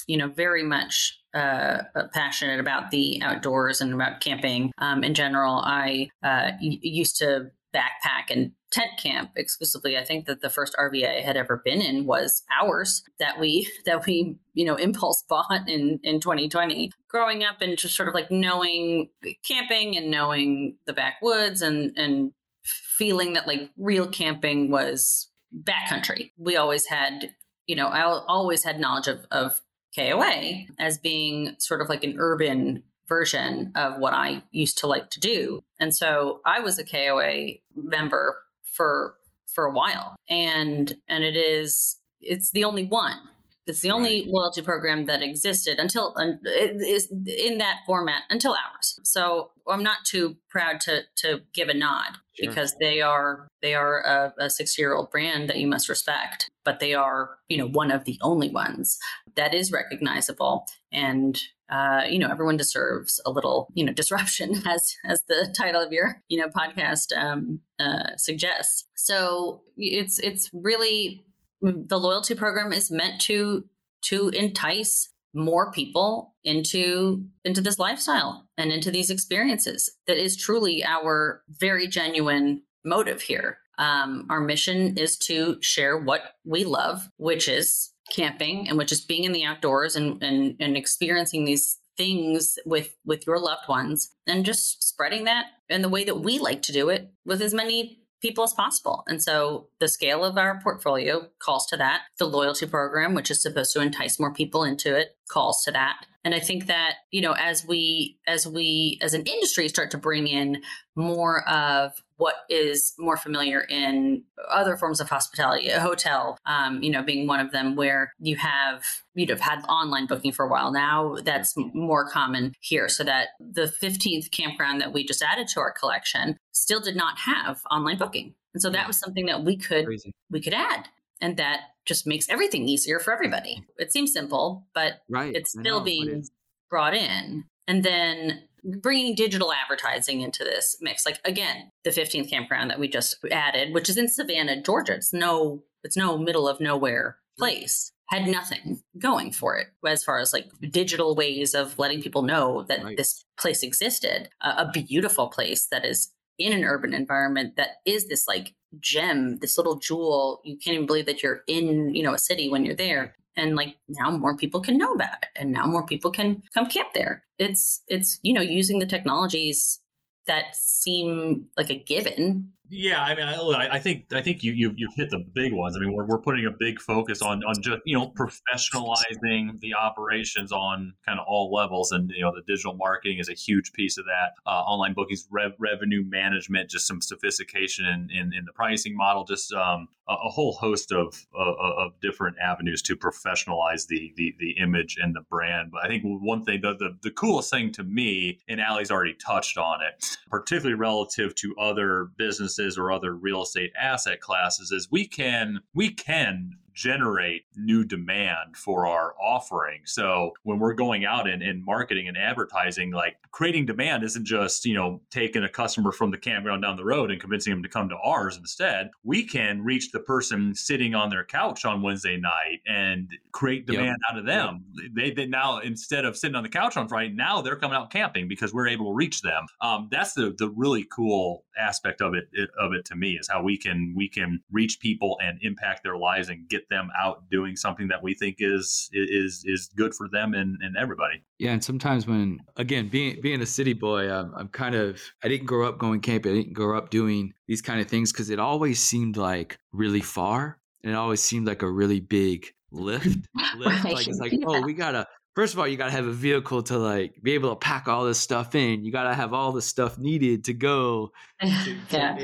you 0.06 0.16
know 0.16 0.28
very 0.28 0.62
much 0.62 1.18
uh, 1.34 1.82
passionate 2.12 2.60
about 2.60 2.90
the 2.90 3.20
outdoors 3.22 3.80
and 3.80 3.92
about 3.92 4.20
camping 4.20 4.72
um, 4.78 5.04
in 5.04 5.14
general. 5.14 5.62
I 5.64 6.08
uh, 6.22 6.52
used 6.60 7.18
to 7.18 7.50
backpack 7.74 8.30
and 8.30 8.52
tent 8.70 8.90
camp 8.98 9.30
exclusively. 9.36 9.98
I 9.98 10.04
think 10.04 10.26
that 10.26 10.40
the 10.40 10.48
first 10.48 10.74
RV 10.78 11.06
I 11.06 11.20
had 11.20 11.36
ever 11.36 11.60
been 11.64 11.80
in 11.80 12.06
was 12.06 12.42
ours 12.60 13.02
that 13.18 13.38
we 13.38 13.70
that 13.86 14.06
we 14.06 14.36
you 14.54 14.64
know 14.64 14.76
impulse 14.76 15.22
bought 15.28 15.68
in 15.68 16.00
in 16.02 16.20
2020. 16.20 16.90
Growing 17.08 17.44
up 17.44 17.60
and 17.60 17.78
just 17.78 17.96
sort 17.96 18.08
of 18.08 18.14
like 18.14 18.30
knowing 18.30 19.10
camping 19.46 19.96
and 19.96 20.10
knowing 20.10 20.76
the 20.86 20.92
backwoods 20.92 21.62
and 21.62 21.92
and 21.96 22.32
feeling 22.64 23.34
that 23.34 23.46
like 23.46 23.70
real 23.76 24.06
camping 24.06 24.70
was 24.70 25.30
backcountry. 25.62 26.32
We 26.38 26.56
always 26.56 26.86
had 26.86 27.34
you 27.66 27.76
know 27.76 27.88
I 27.88 28.02
always 28.02 28.64
had 28.64 28.80
knowledge 28.80 29.08
of 29.08 29.26
of 29.30 29.60
KOA 29.96 30.64
as 30.78 30.98
being 30.98 31.56
sort 31.58 31.80
of 31.80 31.88
like 31.88 32.04
an 32.04 32.16
urban 32.18 32.82
version 33.08 33.72
of 33.74 33.98
what 33.98 34.12
I 34.12 34.42
used 34.50 34.78
to 34.78 34.86
like 34.86 35.10
to 35.10 35.20
do. 35.20 35.62
And 35.80 35.94
so 35.94 36.40
I 36.44 36.60
was 36.60 36.78
a 36.78 36.84
KOA 36.84 37.58
member 37.74 38.38
for 38.64 39.14
for 39.46 39.64
a 39.64 39.72
while. 39.72 40.16
And 40.28 40.96
and 41.08 41.24
it 41.24 41.36
is 41.36 41.98
it's 42.20 42.50
the 42.50 42.64
only 42.64 42.84
one. 42.84 43.18
It's 43.66 43.80
the 43.80 43.90
only 43.90 44.22
right. 44.22 44.28
loyalty 44.28 44.62
program 44.62 45.06
that 45.06 45.22
existed 45.22 45.78
until 45.78 46.14
in 46.16 47.58
that 47.58 47.78
format 47.84 48.22
until 48.30 48.52
ours. 48.52 49.00
So 49.02 49.50
I'm 49.68 49.82
not 49.82 50.04
too 50.04 50.36
proud 50.48 50.80
to 50.82 51.02
to 51.16 51.40
give 51.52 51.68
a 51.68 51.74
nod 51.74 52.18
sure. 52.34 52.48
because 52.48 52.76
they 52.80 53.00
are 53.00 53.48
they 53.62 53.74
are 53.74 54.00
a, 54.00 54.34
a 54.44 54.50
six 54.50 54.78
year 54.78 54.94
old 54.94 55.10
brand 55.10 55.48
that 55.48 55.58
you 55.58 55.66
must 55.66 55.88
respect, 55.88 56.48
but 56.64 56.78
they 56.78 56.94
are 56.94 57.38
you 57.48 57.58
know 57.58 57.66
one 57.66 57.90
of 57.90 58.04
the 58.04 58.18
only 58.22 58.50
ones 58.50 58.98
that 59.34 59.52
is 59.52 59.72
recognizable 59.72 60.64
and 60.92 61.40
uh, 61.68 62.02
you 62.08 62.18
know 62.18 62.30
everyone 62.30 62.56
deserves 62.56 63.20
a 63.26 63.30
little 63.30 63.68
you 63.74 63.84
know 63.84 63.92
disruption 63.92 64.62
as 64.66 64.94
as 65.04 65.22
the 65.28 65.52
title 65.56 65.82
of 65.82 65.92
your 65.92 66.22
you 66.28 66.38
know 66.38 66.48
podcast 66.48 67.16
um, 67.16 67.60
uh, 67.80 68.16
suggests 68.16 68.86
so 68.94 69.62
it's 69.76 70.18
it's 70.20 70.50
really 70.52 71.25
the 71.60 71.98
loyalty 71.98 72.34
program 72.34 72.72
is 72.72 72.90
meant 72.90 73.20
to 73.22 73.64
to 74.02 74.28
entice 74.30 75.10
more 75.34 75.70
people 75.70 76.34
into 76.44 77.24
into 77.44 77.60
this 77.60 77.78
lifestyle 77.78 78.46
and 78.56 78.72
into 78.72 78.90
these 78.90 79.10
experiences. 79.10 79.90
That 80.06 80.16
is 80.16 80.36
truly 80.36 80.84
our 80.84 81.42
very 81.48 81.86
genuine 81.86 82.62
motive 82.84 83.20
here. 83.20 83.58
Um, 83.78 84.26
our 84.30 84.40
mission 84.40 84.96
is 84.96 85.18
to 85.18 85.58
share 85.60 85.98
what 85.98 86.22
we 86.44 86.64
love 86.64 87.10
which 87.18 87.46
is 87.48 87.92
camping 88.10 88.68
and 88.68 88.78
which 88.78 88.92
is 88.92 89.04
being 89.04 89.24
in 89.24 89.32
the 89.32 89.44
outdoors 89.44 89.96
and 89.96 90.22
and, 90.22 90.56
and 90.60 90.76
experiencing 90.76 91.44
these 91.44 91.78
things 91.96 92.58
with 92.64 92.94
with 93.04 93.26
your 93.26 93.38
loved 93.38 93.68
ones 93.68 94.10
and 94.26 94.44
just 94.44 94.82
spreading 94.82 95.24
that 95.24 95.46
in 95.68 95.82
the 95.82 95.88
way 95.88 96.04
that 96.04 96.20
we 96.20 96.38
like 96.38 96.62
to 96.62 96.72
do 96.72 96.88
it 96.88 97.10
with 97.24 97.42
as 97.42 97.54
many 97.54 98.00
people 98.22 98.44
as 98.44 98.54
possible. 98.54 99.04
And 99.06 99.22
so 99.22 99.68
the 99.80 99.88
scale 99.88 100.24
of 100.24 100.38
our 100.38 100.60
portfolio 100.60 101.28
calls 101.38 101.66
to 101.66 101.76
that. 101.76 102.02
The 102.18 102.26
loyalty 102.26 102.66
program, 102.66 103.14
which 103.14 103.30
is 103.30 103.42
supposed 103.42 103.72
to 103.74 103.80
entice 103.80 104.18
more 104.18 104.32
people 104.32 104.64
into 104.64 104.96
it, 104.96 105.16
calls 105.28 105.62
to 105.64 105.72
that. 105.72 106.06
And 106.24 106.34
I 106.34 106.40
think 106.40 106.66
that, 106.66 106.94
you 107.10 107.20
know, 107.20 107.32
as 107.32 107.64
we 107.66 108.18
as 108.26 108.46
we 108.46 108.98
as 109.00 109.14
an 109.14 109.22
industry 109.22 109.68
start 109.68 109.90
to 109.92 109.98
bring 109.98 110.26
in 110.26 110.62
more 110.96 111.48
of 111.48 111.92
what 112.16 112.34
is 112.48 112.94
more 112.98 113.16
familiar 113.16 113.60
in 113.60 114.22
other 114.50 114.76
forms 114.76 115.00
of 115.00 115.08
hospitality, 115.08 115.68
a 115.68 115.80
hotel, 115.80 116.38
um, 116.46 116.82
you 116.82 116.90
know, 116.90 117.02
being 117.02 117.26
one 117.26 117.40
of 117.40 117.52
them 117.52 117.76
where 117.76 118.12
you 118.18 118.36
have 118.36 118.82
you'd 119.14 119.28
have 119.28 119.40
had 119.40 119.62
online 119.68 120.06
booking 120.06 120.32
for 120.32 120.44
a 120.44 120.48
while. 120.48 120.72
Now 120.72 121.16
that's 121.22 121.54
more 121.56 122.08
common 122.08 122.52
here. 122.60 122.88
So 122.88 123.04
that 123.04 123.28
the 123.40 123.72
15th 123.82 124.30
campground 124.30 124.80
that 124.80 124.92
we 124.92 125.04
just 125.04 125.22
added 125.22 125.48
to 125.48 125.60
our 125.60 125.72
collection 125.72 126.36
still 126.52 126.80
did 126.80 126.96
not 126.96 127.18
have 127.18 127.60
online 127.70 127.98
booking. 127.98 128.34
And 128.54 128.62
so 128.62 128.70
that 128.70 128.86
was 128.86 128.98
something 128.98 129.26
that 129.26 129.44
we 129.44 129.56
could 129.56 129.84
Crazy. 129.84 130.12
we 130.30 130.40
could 130.40 130.54
add. 130.54 130.88
And 131.20 131.36
that 131.36 131.60
just 131.84 132.06
makes 132.06 132.28
everything 132.28 132.68
easier 132.68 132.98
for 132.98 133.12
everybody. 133.12 133.62
It 133.78 133.92
seems 133.92 134.12
simple, 134.12 134.66
but 134.74 135.00
right. 135.08 135.34
it's 135.34 135.50
still 135.50 135.80
being 135.82 136.24
brought 136.68 136.94
in. 136.94 137.44
And 137.68 137.82
then 137.82 138.42
bringing 138.66 139.14
digital 139.14 139.52
advertising 139.52 140.20
into 140.20 140.44
this 140.44 140.76
mix. 140.80 141.06
Like 141.06 141.20
again, 141.24 141.70
the 141.84 141.90
15th 141.90 142.28
campground 142.28 142.70
that 142.70 142.78
we 142.78 142.88
just 142.88 143.16
added, 143.30 143.72
which 143.72 143.88
is 143.88 143.96
in 143.96 144.08
Savannah, 144.08 144.62
Georgia. 144.62 144.94
It's 144.94 145.12
no, 145.12 145.62
it's 145.84 145.96
no 145.96 146.18
middle 146.18 146.48
of 146.48 146.60
nowhere 146.60 147.18
place. 147.38 147.92
Had 148.10 148.28
nothing 148.28 148.82
going 148.98 149.32
for 149.32 149.56
it 149.56 149.68
as 149.84 150.04
far 150.04 150.20
as 150.20 150.32
like 150.32 150.48
digital 150.70 151.16
ways 151.16 151.54
of 151.54 151.78
letting 151.78 152.02
people 152.02 152.22
know 152.22 152.64
that 152.68 152.84
right. 152.84 152.96
this 152.96 153.24
place 153.38 153.62
existed. 153.62 154.28
Uh, 154.40 154.54
a 154.58 154.70
beautiful 154.70 155.28
place 155.28 155.66
that 155.72 155.84
is 155.84 156.12
in 156.38 156.52
an 156.52 156.64
urban 156.64 156.94
environment 156.94 157.56
that 157.56 157.78
is 157.84 158.08
this 158.08 158.28
like 158.28 158.54
gem, 158.78 159.38
this 159.38 159.58
little 159.58 159.76
jewel. 159.76 160.40
You 160.44 160.56
can't 160.56 160.74
even 160.74 160.86
believe 160.86 161.06
that 161.06 161.22
you're 161.22 161.40
in, 161.48 161.94
you 161.94 162.02
know, 162.02 162.14
a 162.14 162.18
city 162.18 162.48
when 162.48 162.64
you're 162.64 162.76
there 162.76 163.16
and 163.36 163.56
like 163.56 163.76
now 163.88 164.10
more 164.10 164.36
people 164.36 164.60
can 164.60 164.78
know 164.78 164.92
about 164.92 165.22
it 165.22 165.28
and 165.36 165.52
now 165.52 165.66
more 165.66 165.86
people 165.86 166.10
can 166.10 166.42
come 166.54 166.66
camp 166.66 166.88
there. 166.94 167.24
It's 167.38 167.82
it's 167.88 168.18
you 168.22 168.32
know 168.32 168.40
using 168.40 168.78
the 168.78 168.86
technologies 168.86 169.80
that 170.26 170.56
seem 170.56 171.46
like 171.56 171.70
a 171.70 171.78
given 171.78 172.52
Yeah, 172.68 173.00
I 173.02 173.14
mean, 173.14 173.28
I, 173.28 173.68
I 173.72 173.78
think 173.78 174.12
I 174.12 174.22
think 174.22 174.42
you 174.42 174.52
you 174.52 174.72
you 174.76 174.88
hit 174.96 175.10
the 175.10 175.24
big 175.34 175.52
ones. 175.52 175.76
I 175.76 175.80
mean, 175.80 175.92
we're, 175.92 176.04
we're 176.04 176.18
putting 176.18 176.46
a 176.46 176.50
big 176.50 176.80
focus 176.80 177.22
on 177.22 177.44
on 177.44 177.54
just 177.62 177.78
you 177.84 177.96
know 177.96 178.12
professionalizing 178.18 179.60
the 179.60 179.74
operations 179.74 180.50
on 180.50 180.94
kind 181.06 181.20
of 181.20 181.26
all 181.28 181.52
levels, 181.52 181.92
and 181.92 182.10
you 182.10 182.22
know 182.22 182.32
the 182.34 182.42
digital 182.46 182.74
marketing 182.74 183.18
is 183.20 183.28
a 183.28 183.34
huge 183.34 183.72
piece 183.72 183.98
of 183.98 184.04
that. 184.06 184.32
Uh, 184.46 184.62
online 184.62 184.94
bookings, 184.94 185.28
rev, 185.30 185.52
revenue 185.58 186.02
management, 186.08 186.68
just 186.68 186.88
some 186.88 187.00
sophistication 187.00 187.86
in, 187.86 188.08
in, 188.10 188.32
in 188.34 188.44
the 188.44 188.52
pricing 188.52 188.96
model, 188.96 189.24
just 189.24 189.52
um, 189.52 189.86
a, 190.08 190.14
a, 190.14 190.30
whole 190.30 190.52
host 190.52 190.90
of, 190.92 191.14
of, 191.34 191.54
of 191.60 191.92
different 192.00 192.36
avenues 192.38 192.82
to 192.82 192.96
professionalize 192.96 193.86
the, 193.86 194.12
the 194.16 194.34
the 194.40 194.56
image 194.60 194.96
and 195.00 195.14
the 195.14 195.22
brand. 195.30 195.70
But 195.70 195.84
I 195.84 195.88
think 195.88 196.02
one 196.04 196.44
thing, 196.44 196.62
the, 196.62 196.74
the 196.74 196.96
the 197.00 197.12
coolest 197.12 197.50
thing 197.50 197.70
to 197.72 197.84
me, 197.84 198.40
and 198.48 198.60
Ali's 198.60 198.90
already 198.90 199.14
touched 199.14 199.56
on 199.56 199.82
it, 199.82 200.16
particularly 200.28 200.74
relative 200.74 201.32
to 201.36 201.54
other 201.60 202.08
businesses 202.16 202.55
or 202.78 202.92
other 202.92 203.14
real 203.14 203.42
estate 203.42 203.72
asset 203.78 204.20
classes, 204.20 204.70
is 204.70 204.88
we 204.90 205.06
can 205.06 205.60
we 205.74 205.90
can 205.90 206.52
generate 206.76 207.44
new 207.56 207.84
demand 207.84 208.54
for 208.54 208.86
our 208.86 209.14
offering. 209.18 209.80
So 209.86 210.32
when 210.42 210.58
we're 210.58 210.74
going 210.74 211.06
out 211.06 211.26
and, 211.26 211.42
and 211.42 211.64
marketing 211.64 212.06
and 212.06 212.18
advertising, 212.18 212.90
like 212.90 213.16
creating 213.30 213.64
demand 213.64 214.04
isn't 214.04 214.26
just, 214.26 214.66
you 214.66 214.74
know, 214.74 215.00
taking 215.10 215.42
a 215.42 215.48
customer 215.48 215.90
from 215.90 216.10
the 216.10 216.18
campground 216.18 216.62
down 216.62 216.76
the 216.76 216.84
road 216.84 217.10
and 217.10 217.18
convincing 217.18 217.54
them 217.54 217.62
to 217.62 217.68
come 217.68 217.88
to 217.88 217.96
ours 217.96 218.36
instead. 218.36 218.90
We 219.04 219.24
can 219.24 219.64
reach 219.64 219.90
the 219.90 220.00
person 220.00 220.54
sitting 220.54 220.94
on 220.94 221.08
their 221.08 221.24
couch 221.24 221.64
on 221.64 221.80
Wednesday 221.80 222.18
night 222.18 222.60
and 222.66 223.10
create 223.32 223.66
demand 223.66 223.86
yep. 223.86 223.96
out 224.10 224.18
of 224.18 224.26
them. 224.26 224.64
Yep. 224.74 224.90
They, 224.94 225.10
they 225.12 225.26
now, 225.26 225.60
instead 225.60 226.04
of 226.04 226.14
sitting 226.14 226.36
on 226.36 226.42
the 226.42 226.50
couch 226.50 226.76
on 226.76 226.88
Friday, 226.88 227.14
now 227.14 227.40
they're 227.40 227.56
coming 227.56 227.76
out 227.76 227.90
camping 227.90 228.28
because 228.28 228.52
we're 228.52 228.68
able 228.68 228.92
to 228.92 228.94
reach 228.94 229.22
them. 229.22 229.46
Um, 229.62 229.88
that's 229.90 230.12
the, 230.12 230.34
the 230.36 230.50
really 230.50 230.84
cool 230.94 231.44
aspect 231.58 232.02
of 232.02 232.12
it, 232.12 232.28
of 232.60 232.74
it 232.74 232.84
to 232.84 232.96
me 232.96 233.12
is 233.12 233.28
how 233.28 233.42
we 233.42 233.56
can, 233.56 233.94
we 233.96 234.10
can 234.10 234.42
reach 234.52 234.78
people 234.78 235.16
and 235.22 235.38
impact 235.40 235.82
their 235.82 235.96
lives 235.96 236.28
and 236.28 236.46
get 236.50 236.65
them 236.68 236.88
out 237.00 237.28
doing 237.30 237.56
something 237.56 237.88
that 237.88 238.02
we 238.02 238.14
think 238.14 238.36
is 238.40 238.88
is 238.92 239.44
is 239.46 239.70
good 239.76 239.94
for 239.94 240.08
them 240.08 240.34
and, 240.34 240.58
and 240.60 240.76
everybody. 240.76 241.22
Yeah, 241.38 241.52
and 241.52 241.62
sometimes 241.62 242.06
when 242.06 242.40
again 242.56 242.88
being 242.88 243.20
being 243.20 243.42
a 243.42 243.46
city 243.46 243.72
boy, 243.72 244.10
I'm, 244.10 244.32
I'm 244.36 244.48
kind 244.48 244.74
of 244.74 245.00
I 245.22 245.28
didn't 245.28 245.46
grow 245.46 245.68
up 245.68 245.78
going 245.78 246.00
camping. 246.00 246.32
I 246.32 246.36
didn't 246.36 246.54
grow 246.54 246.76
up 246.76 246.90
doing 246.90 247.32
these 247.46 247.62
kind 247.62 247.80
of 247.80 247.88
things 247.88 248.12
because 248.12 248.30
it 248.30 248.38
always 248.38 248.82
seemed 248.82 249.16
like 249.16 249.58
really 249.72 250.00
far, 250.00 250.58
and 250.82 250.92
it 250.92 250.96
always 250.96 251.22
seemed 251.22 251.46
like 251.46 251.62
a 251.62 251.70
really 251.70 252.00
big 252.00 252.46
lift. 252.70 253.06
lift. 253.56 253.84
Right. 253.84 253.94
Like 253.94 254.08
it's 254.08 254.18
like, 254.20 254.32
yeah. 254.32 254.44
oh, 254.46 254.62
we 254.62 254.74
gotta 254.74 255.06
first 255.36 255.52
of 255.52 255.60
all, 255.60 255.68
you 255.68 255.76
got 255.76 255.84
to 255.84 255.92
have 255.92 256.06
a 256.06 256.12
vehicle 256.12 256.62
to 256.64 256.78
like 256.78 257.22
be 257.22 257.34
able 257.34 257.50
to 257.50 257.56
pack 257.56 257.86
all 257.86 258.04
this 258.04 258.18
stuff 258.18 258.56
in. 258.56 258.84
You 258.84 258.90
got 258.90 259.04
to 259.04 259.14
have 259.14 259.32
all 259.32 259.52
the 259.52 259.62
stuff 259.62 259.98
needed 259.98 260.44
to 260.44 260.54
go. 260.54 261.12
Yeah. 261.90 262.18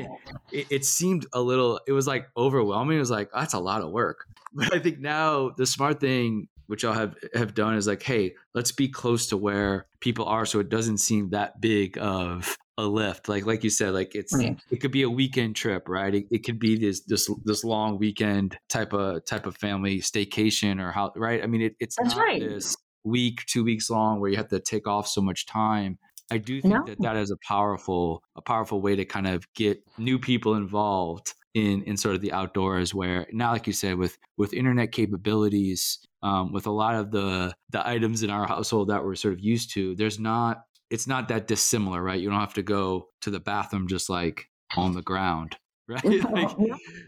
it, 0.51 0.67
it, 0.69 0.85
seemed 0.85 1.27
a 1.33 1.39
little, 1.39 1.79
it 1.87 1.91
was 1.91 2.07
like 2.07 2.27
overwhelming. 2.35 2.97
It 2.97 2.99
was 2.99 3.11
like, 3.11 3.29
oh, 3.33 3.39
that's 3.39 3.53
a 3.53 3.59
lot 3.59 3.81
of 3.81 3.91
work. 3.91 4.25
But 4.55 4.71
I 4.71 4.79
think 4.79 4.99
now 4.99 5.49
the 5.57 5.65
smart 5.65 5.99
thing, 5.99 6.47
which 6.67 6.85
I'll 6.85 6.93
have, 6.93 7.15
have 7.33 7.55
done 7.55 7.75
is 7.75 7.87
like, 7.87 8.03
hey, 8.03 8.35
let's 8.53 8.71
be 8.71 8.87
close 8.87 9.27
to 9.27 9.37
where 9.37 9.87
people 9.99 10.25
are 10.25 10.45
so 10.45 10.59
it 10.59 10.69
doesn't 10.69 10.99
seem 10.99 11.29
that 11.31 11.59
big 11.59 11.97
of 11.97 12.55
a 12.79 12.83
lift 12.83 13.29
like 13.29 13.45
like 13.45 13.63
you 13.63 13.69
said 13.69 13.93
like 13.93 14.15
it's 14.15 14.35
right. 14.35 14.59
it 14.71 14.77
could 14.77 14.91
be 14.91 15.03
a 15.03 15.09
weekend 15.09 15.55
trip 15.55 15.87
right 15.87 16.15
it, 16.15 16.25
it 16.31 16.43
could 16.43 16.57
be 16.57 16.75
this 16.75 17.01
this 17.01 17.29
this 17.45 17.63
long 17.63 17.99
weekend 17.99 18.57
type 18.67 18.93
of 18.93 19.23
type 19.25 19.45
of 19.45 19.55
family 19.57 19.99
staycation 19.99 20.81
or 20.81 20.91
how 20.91 21.11
right 21.15 21.43
i 21.43 21.45
mean 21.45 21.61
it, 21.61 21.75
it's 21.79 21.95
That's 21.95 22.15
not 22.15 22.23
right. 22.23 22.41
this 22.41 22.75
week, 23.03 23.43
two 23.47 23.63
weeks 23.63 23.89
long, 23.89 24.19
where 24.19 24.29
you 24.29 24.37
have 24.37 24.49
to 24.49 24.59
take 24.59 24.87
off 24.87 25.07
so 25.07 25.21
much 25.21 25.45
time. 25.45 25.97
I 26.31 26.37
do 26.37 26.61
think 26.61 26.73
no. 26.73 26.83
that 26.85 27.01
that 27.01 27.17
is 27.17 27.31
a 27.31 27.37
powerful, 27.47 28.23
a 28.35 28.41
powerful 28.41 28.81
way 28.81 28.95
to 28.95 29.05
kind 29.05 29.27
of 29.27 29.45
get 29.53 29.83
new 29.97 30.17
people 30.17 30.55
involved 30.55 31.33
in 31.53 31.83
in 31.83 31.97
sort 31.97 32.15
of 32.15 32.21
the 32.21 32.31
outdoors. 32.31 32.93
Where 32.93 33.27
now, 33.31 33.51
like 33.51 33.67
you 33.67 33.73
said, 33.73 33.97
with 33.97 34.17
with 34.37 34.53
internet 34.53 34.91
capabilities, 34.91 35.99
um, 36.23 36.53
with 36.53 36.65
a 36.65 36.71
lot 36.71 36.95
of 36.95 37.11
the 37.11 37.53
the 37.69 37.87
items 37.87 38.23
in 38.23 38.29
our 38.29 38.47
household 38.47 38.89
that 38.89 39.03
we're 39.03 39.15
sort 39.15 39.33
of 39.33 39.41
used 39.41 39.73
to, 39.73 39.95
there's 39.95 40.19
not 40.19 40.63
it's 40.89 41.07
not 41.07 41.27
that 41.27 41.47
dissimilar, 41.47 42.01
right? 42.01 42.19
You 42.19 42.29
don't 42.29 42.39
have 42.39 42.53
to 42.55 42.63
go 42.63 43.09
to 43.21 43.31
the 43.31 43.39
bathroom 43.39 43.87
just 43.87 44.09
like 44.09 44.47
on 44.75 44.93
the 44.93 45.01
ground 45.01 45.57
right? 45.87 46.03
Like, 46.03 46.57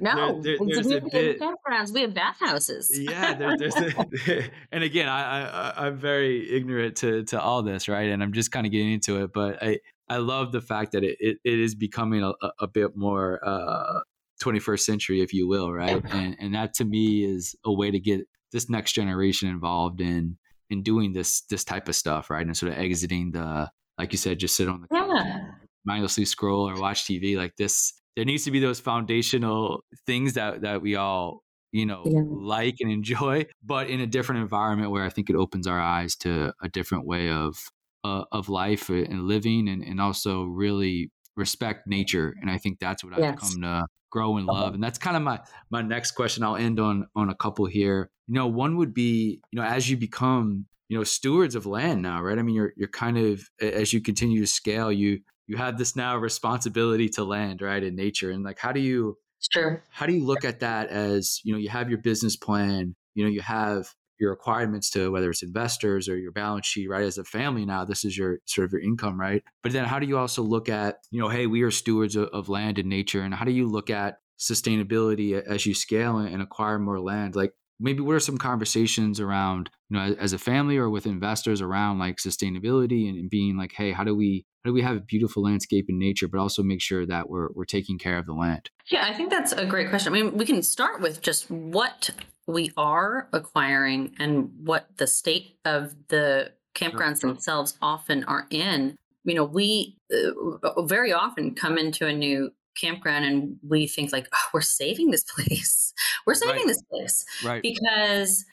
no, 0.02 0.42
there, 0.42 0.58
there, 0.58 0.68
there's 0.68 0.92
a 0.92 1.02
bit, 1.02 1.40
campgrounds. 1.40 1.94
We 1.94 2.02
have 2.02 2.14
bathhouses. 2.14 2.92
yeah, 2.92 3.34
there, 3.34 3.58
there's 3.58 3.76
a, 3.76 4.50
and 4.72 4.84
again, 4.84 5.08
I, 5.08 5.72
I 5.72 5.88
I'm 5.88 5.98
very 5.98 6.52
ignorant 6.52 6.98
to 6.98 7.24
to 7.26 7.42
all 7.42 7.64
this, 7.64 7.88
right? 7.88 8.10
And 8.10 8.22
I'm 8.22 8.34
just 8.34 8.52
kind 8.52 8.66
of 8.66 8.74
getting 8.74 8.92
into 8.92 9.24
it, 9.24 9.32
but 9.34 9.64
I 9.64 9.80
I 10.10 10.18
love 10.18 10.52
the 10.52 10.62
fact 10.62 10.92
that 10.92 11.06
it 11.06 11.18
it, 11.22 11.38
it 11.46 11.60
is 11.60 11.74
becoming 11.74 12.22
a, 12.24 12.34
a 12.60 12.68
bit 12.68 12.98
more 12.98 13.40
uh 13.48 14.02
21st 14.44 14.82
century, 14.82 15.22
if 15.22 15.34
you 15.34 15.48
will, 15.48 15.72
right? 15.72 16.04
And 16.12 16.36
and 16.40 16.56
that 16.56 16.74
to 16.76 16.86
me 16.86 17.24
is 17.24 17.56
a 17.64 17.72
way 17.72 17.92
to 17.92 18.00
get 18.00 18.28
this 18.52 18.70
next 18.70 18.92
generation 18.92 19.48
involved 19.48 20.02
in 20.02 20.38
in 20.70 20.84
doing 20.84 21.14
this 21.14 21.42
this 21.42 21.64
type 21.64 21.88
of 21.88 21.96
stuff, 21.96 22.30
right? 22.30 22.46
And 22.46 22.58
sort 22.58 22.74
of 22.74 22.78
exiting 22.78 23.32
the 23.32 23.72
like 23.98 24.12
you 24.12 24.18
said, 24.18 24.40
just 24.40 24.58
sit 24.58 24.68
on 24.68 24.82
the 24.82 24.88
yeah. 24.92 25.52
mindlessly 25.86 26.26
scroll 26.26 26.68
or 26.68 26.80
watch 26.80 27.06
TV. 27.06 27.38
Like 27.38 27.56
this 27.56 27.94
there 28.16 28.26
needs 28.26 28.46
to 28.46 28.52
be 28.52 28.60
those 28.60 28.80
foundational 28.80 29.84
things 30.06 30.34
that 30.34 30.62
that 30.62 30.82
we 30.82 30.96
all 30.96 31.44
you 31.72 31.86
know 31.86 32.04
yeah. 32.06 32.22
like 32.26 32.78
and 32.80 32.92
enjoy 32.92 33.46
but 33.64 33.90
in 33.90 34.00
a 34.00 34.08
different 34.08 34.42
environment 34.42 34.92
where 34.92 35.04
i 35.04 35.10
think 35.10 35.30
it 35.30 35.36
opens 35.36 35.68
our 35.68 35.80
eyes 35.80 36.16
to 36.16 36.54
a 36.62 36.70
different 36.70 37.06
way 37.06 37.30
of 37.30 37.58
uh, 38.04 38.24
of 38.32 38.50
life 38.50 38.90
and 38.90 39.24
living 39.24 39.68
and, 39.68 39.82
and 39.82 40.00
also 40.00 40.44
really 40.44 41.12
respect 41.36 41.88
nature 41.88 42.36
and 42.42 42.50
i 42.50 42.58
think 42.58 42.80
that's 42.80 43.04
what 43.04 43.18
yes. 43.18 43.34
i've 43.34 43.40
come 43.40 43.62
to 43.62 43.86
grow 44.12 44.38
and 44.38 44.46
love 44.46 44.74
and 44.74 44.82
that's 44.82 44.98
kind 44.98 45.18
of 45.18 45.24
my 45.24 45.40
my 45.72 45.82
next 45.82 46.12
question 46.12 46.44
i'll 46.44 46.56
end 46.56 46.80
on 46.80 47.08
on 47.16 47.30
a 47.30 47.36
couple 47.36 47.66
here 47.66 48.10
you 48.28 48.34
know 48.34 48.48
one 48.48 48.78
would 48.78 48.94
be 48.94 49.42
you 49.52 49.60
know 49.60 49.66
as 49.66 49.90
you 49.90 49.98
become 49.98 50.66
you 50.88 50.98
know 50.98 51.04
stewards 51.04 51.56
of 51.56 51.66
land 51.66 52.02
now 52.02 52.22
right 52.22 52.38
i 52.38 52.42
mean 52.42 52.56
you're 52.56 52.72
you're 52.78 52.88
kind 52.88 53.18
of 53.18 53.42
as 53.60 53.92
you 53.92 54.00
continue 54.00 54.40
to 54.40 54.48
scale 54.48 54.92
you 54.92 55.20
you 55.48 55.58
have 55.58 55.78
this 55.78 55.96
now 55.96 56.18
responsibility 56.18 57.10
to 57.10 57.24
land 57.24 57.62
right 57.62 57.84
in 57.84 57.96
nature 57.96 58.32
and 58.32 58.44
like 58.44 58.60
how 58.60 58.72
do 58.72 58.80
you 58.80 59.18
sure 59.52 59.84
how 59.90 60.06
do 60.06 60.14
you 60.14 60.26
look 60.26 60.44
at 60.46 60.60
that 60.60 60.90
as 60.90 61.40
you 61.44 61.54
know 61.54 61.60
you 61.60 61.70
have 61.70 61.90
your 61.90 62.00
business 62.00 62.36
plan 62.36 62.96
you 63.14 63.24
know 63.24 63.30
you 63.30 63.42
have 63.42 63.88
your 64.20 64.32
requirements 64.32 64.90
to 64.90 65.12
whether 65.12 65.30
it's 65.30 65.44
investors 65.44 66.08
or 66.08 66.18
your 66.18 66.32
balance 66.32 66.66
sheet 66.66 66.90
right 66.90 67.04
as 67.04 67.18
a 67.18 67.24
family 67.24 67.66
now 67.66 67.84
this 67.84 68.06
is 68.06 68.18
your 68.18 68.40
sort 68.46 68.66
of 68.66 68.72
your 68.72 68.82
income 68.82 69.20
right? 69.20 69.44
But 69.62 69.74
then 69.74 69.86
how 69.86 70.00
do 70.00 70.08
you 70.08 70.18
also 70.18 70.42
look 70.42 70.70
at 70.70 70.98
you 71.12 71.20
know 71.20 71.30
hey 71.30 71.48
we 71.48 71.64
are 71.64 71.72
stewards 71.72 72.16
of, 72.16 72.30
of 72.30 72.50
land 72.50 72.80
and 72.80 72.90
nature 72.90 73.22
and 73.22 73.34
how 73.34 73.46
do 73.46 73.52
you 73.52 73.68
look 73.68 73.90
at 73.90 74.20
sustainability 74.40 75.34
as 75.42 75.66
you 75.66 75.74
scale 75.74 76.18
and 76.18 76.42
acquire 76.42 76.80
more 76.80 77.00
land? 77.00 77.36
Like 77.36 77.54
maybe 77.80 78.02
what 78.02 78.16
are 78.16 78.22
some 78.22 78.38
conversations 78.38 79.20
around 79.20 79.70
you 79.90 79.98
know 79.98 80.16
as 80.20 80.34
a 80.34 80.38
family 80.38 80.78
or 80.78 80.90
with 80.90 81.06
investors 81.06 81.62
around 81.62 82.00
like 82.00 82.18
sustainability 82.18 83.10
and, 83.10 83.30
being 83.30 83.58
like 83.58 83.74
hey 83.74 83.92
how 83.92 84.04
do 84.04 84.16
we 84.16 84.46
how 84.66 84.72
do 84.72 84.74
we 84.74 84.82
have 84.82 84.98
a 84.98 85.02
beautiful 85.02 85.44
landscape 85.44 85.86
in 85.90 86.00
nature 86.00 86.28
but 86.28 86.40
also 86.40 86.64
make 86.64 86.82
sure 86.82 87.06
that 87.06 87.30
we're 87.30 87.50
we're 87.54 87.66
taking 87.66 88.00
care 88.00 88.18
of 88.18 88.26
the 88.26 88.34
land? 88.34 88.72
Yeah 88.90 89.06
i 89.06 89.14
think 89.14 89.30
that's 89.30 89.52
a 89.52 89.66
great 89.66 89.90
question. 89.90 90.12
I 90.12 90.16
mean 90.16 90.36
we 90.38 90.46
can 90.46 90.64
start 90.64 91.02
with 91.02 91.22
just 91.22 91.52
what 91.52 92.10
we 92.48 92.72
are 92.76 93.30
acquiring 93.32 94.16
and 94.18 94.50
what 94.64 94.88
the 94.98 95.06
state 95.06 95.58
of 95.66 95.94
the 96.08 96.52
campgrounds 96.74 97.22
sure. 97.22 97.30
themselves 97.30 97.78
often 97.80 98.24
are 98.24 98.48
in. 98.50 98.96
You 99.24 99.36
know 99.36 99.46
we 99.46 99.98
uh, 100.12 100.82
very 100.82 101.14
often 101.14 101.54
come 101.54 101.78
into 101.78 102.08
a 102.08 102.14
new 102.14 102.52
campground 102.76 103.24
and 103.24 103.58
we 103.62 103.86
think 103.86 104.12
like 104.12 104.28
oh, 104.34 104.50
we're 104.52 104.62
saving 104.62 105.12
this 105.12 105.24
place. 105.36 105.94
We're 106.26 106.34
saving 106.34 106.56
right. 106.56 106.68
this 106.68 106.82
place. 106.90 107.26
Right. 107.44 107.62
Because 107.62 108.46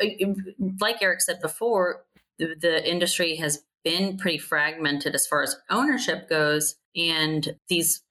uh, 0.00 0.06
like 0.80 1.02
eric 1.02 1.20
said 1.20 1.38
before 1.40 2.02
the, 2.38 2.54
the 2.58 2.90
industry 2.90 3.36
has 3.36 3.62
been 3.86 4.16
pretty 4.16 4.36
fragmented 4.36 5.14
as 5.14 5.28
far 5.28 5.44
as 5.44 5.54
ownership 5.70 6.28
goes 6.28 6.74
and 6.96 7.54
these 7.68 8.02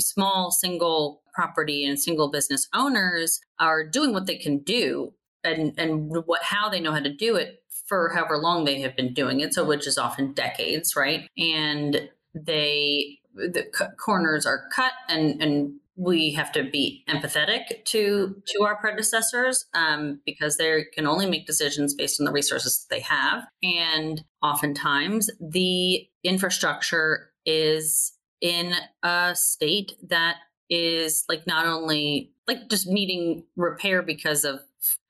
small 0.00 0.50
single 0.50 1.22
property 1.32 1.86
and 1.86 2.00
single 2.00 2.28
business 2.32 2.66
owners 2.74 3.40
are 3.60 3.86
doing 3.86 4.12
what 4.12 4.26
they 4.26 4.36
can 4.36 4.58
do 4.58 5.14
and 5.44 5.72
and 5.78 6.10
what 6.26 6.42
how 6.42 6.68
they 6.68 6.80
know 6.80 6.90
how 6.90 6.98
to 6.98 7.14
do 7.14 7.36
it 7.36 7.62
for 7.86 8.08
however 8.08 8.36
long 8.36 8.64
they 8.64 8.80
have 8.80 8.96
been 8.96 9.14
doing 9.14 9.38
it 9.38 9.54
so 9.54 9.64
which 9.64 9.86
is 9.86 9.96
often 9.98 10.32
decades 10.32 10.96
right? 10.96 11.28
And 11.38 12.10
they 12.34 13.20
the 13.34 13.66
corners 13.98 14.46
are 14.46 14.68
cut 14.74 14.92
and 15.08 15.42
and 15.42 15.74
we 15.96 16.32
have 16.32 16.50
to 16.52 16.64
be 16.64 17.04
empathetic 17.08 17.84
to 17.84 18.42
to 18.46 18.64
our 18.64 18.76
predecessors 18.76 19.66
um, 19.74 20.20
because 20.26 20.56
they 20.56 20.84
can 20.92 21.06
only 21.06 21.26
make 21.26 21.46
decisions 21.46 21.94
based 21.94 22.20
on 22.20 22.24
the 22.24 22.32
resources 22.32 22.86
they 22.90 23.00
have. 23.00 23.46
And 23.62 24.22
oftentimes 24.42 25.30
the 25.40 26.06
infrastructure 26.24 27.30
is 27.46 28.12
in 28.40 28.74
a 29.02 29.34
state 29.34 29.92
that 30.08 30.36
is 30.68 31.24
like 31.28 31.46
not 31.46 31.66
only 31.66 32.32
like 32.48 32.68
just 32.68 32.88
needing 32.88 33.44
repair 33.56 34.02
because 34.02 34.44
of 34.44 34.60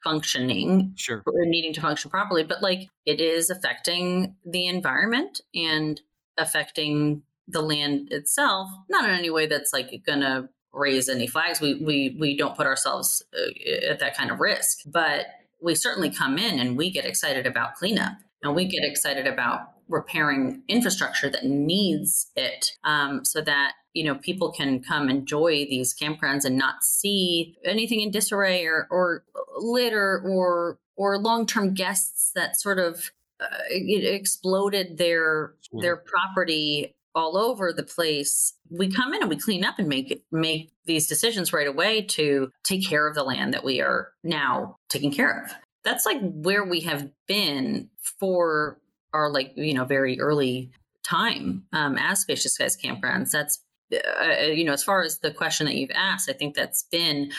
functioning 0.03 0.93
sure. 0.97 1.23
or 1.27 1.47
needing 1.47 1.73
to 1.73 1.81
function 1.81 2.11
properly 2.11 2.45
but 2.45 2.63
like 2.63 2.89
it 3.07 3.21
is 3.21 3.51
affecting 3.51 4.35
the 4.45 4.67
environment 4.67 5.41
and 5.55 6.01
affecting 6.39 7.23
the 7.49 7.63
land 7.63 8.09
itself, 8.11 8.69
not 8.89 9.05
in 9.05 9.15
any 9.15 9.31
way 9.31 9.47
that's 9.47 9.73
like 9.73 9.91
going 10.07 10.21
to 10.21 10.49
raise 10.73 11.09
any 11.09 11.27
flags. 11.27 11.61
We 11.61 11.75
we 11.75 12.17
we 12.19 12.37
don't 12.37 12.57
put 12.57 12.67
ourselves 12.67 13.23
uh, 13.35 13.91
at 13.91 14.01
that 14.01 14.17
kind 14.17 14.31
of 14.31 14.41
risk, 14.41 14.79
but 14.87 15.27
we 15.63 15.75
certainly 15.75 16.11
come 16.11 16.39
in 16.39 16.59
and 16.59 16.77
we 16.77 16.91
get 16.91 17.05
excited 17.05 17.47
about 17.47 17.75
cleanup 17.75 18.19
and 18.43 18.55
we 18.55 18.67
get 18.67 18.85
excited 18.85 19.27
about 19.27 19.61
repairing 19.89 20.63
infrastructure 20.69 21.29
that 21.29 21.45
needs 21.45 22.31
it 22.37 22.73
um, 22.85 23.25
so 23.25 23.41
that 23.41 23.73
you 23.93 24.05
know 24.05 24.15
people 24.17 24.53
can 24.53 24.83
come 24.83 25.09
enjoy 25.09 25.67
these 25.69 25.95
campgrounds 25.95 26.45
and 26.45 26.57
not 26.57 26.83
see 26.83 27.57
anything 27.65 28.01
in 28.01 28.11
disarray 28.11 28.65
or, 28.65 28.87
or 28.91 29.25
litter 29.59 30.23
or 30.25 30.79
or 30.97 31.19
long-term 31.19 31.75
guests 31.75 32.31
that 32.35 32.59
sort 32.59 32.79
of 32.79 33.11
uh, 33.41 33.47
exploded 33.71 34.97
their 34.97 35.55
sure. 35.71 35.81
their 35.81 35.97
property 35.97 36.95
all 37.15 37.37
over 37.37 37.73
the 37.73 37.83
place 37.83 38.55
we 38.71 38.91
come 38.91 39.15
in 39.15 39.23
and 39.23 39.31
we 39.31 39.37
clean 39.37 39.65
up 39.65 39.79
and 39.79 39.89
make 39.89 40.25
make 40.33 40.73
these 40.87 41.07
decisions 41.07 41.53
right 41.53 41.67
away 41.67 42.03
to 42.03 42.51
take 42.65 42.87
care 42.87 43.07
of 43.07 43.15
the 43.15 43.23
land 43.23 43.55
that 43.55 43.65
we 43.65 43.81
are 43.81 44.13
now 44.23 44.77
taking 44.89 45.13
care 45.13 45.45
of. 45.45 45.53
That's 45.85 46.07
like 46.07 46.19
where 46.21 46.65
we 46.65 46.81
have 46.81 47.11
been 47.27 47.91
for 48.19 48.81
our 49.13 49.31
like 49.31 49.53
you 49.57 49.75
know 49.75 49.85
very 49.85 50.19
early 50.21 50.71
time 51.05 51.65
um, 51.73 51.97
as 51.99 52.21
spacious 52.21 52.55
skies 52.55 52.77
campgrounds. 52.77 53.31
That's 53.31 53.61
uh, 53.93 53.99
uh, 54.23 54.47
you 54.47 54.65
know 54.65 54.73
as 54.73 54.83
far 54.83 55.03
as 55.03 55.19
the 55.19 55.31
question 55.31 55.67
that 55.67 55.75
you've 55.75 55.91
asked 55.95 56.31
i 56.31 56.33
think 56.33 56.55
that's 56.55 56.85
been 56.91 57.31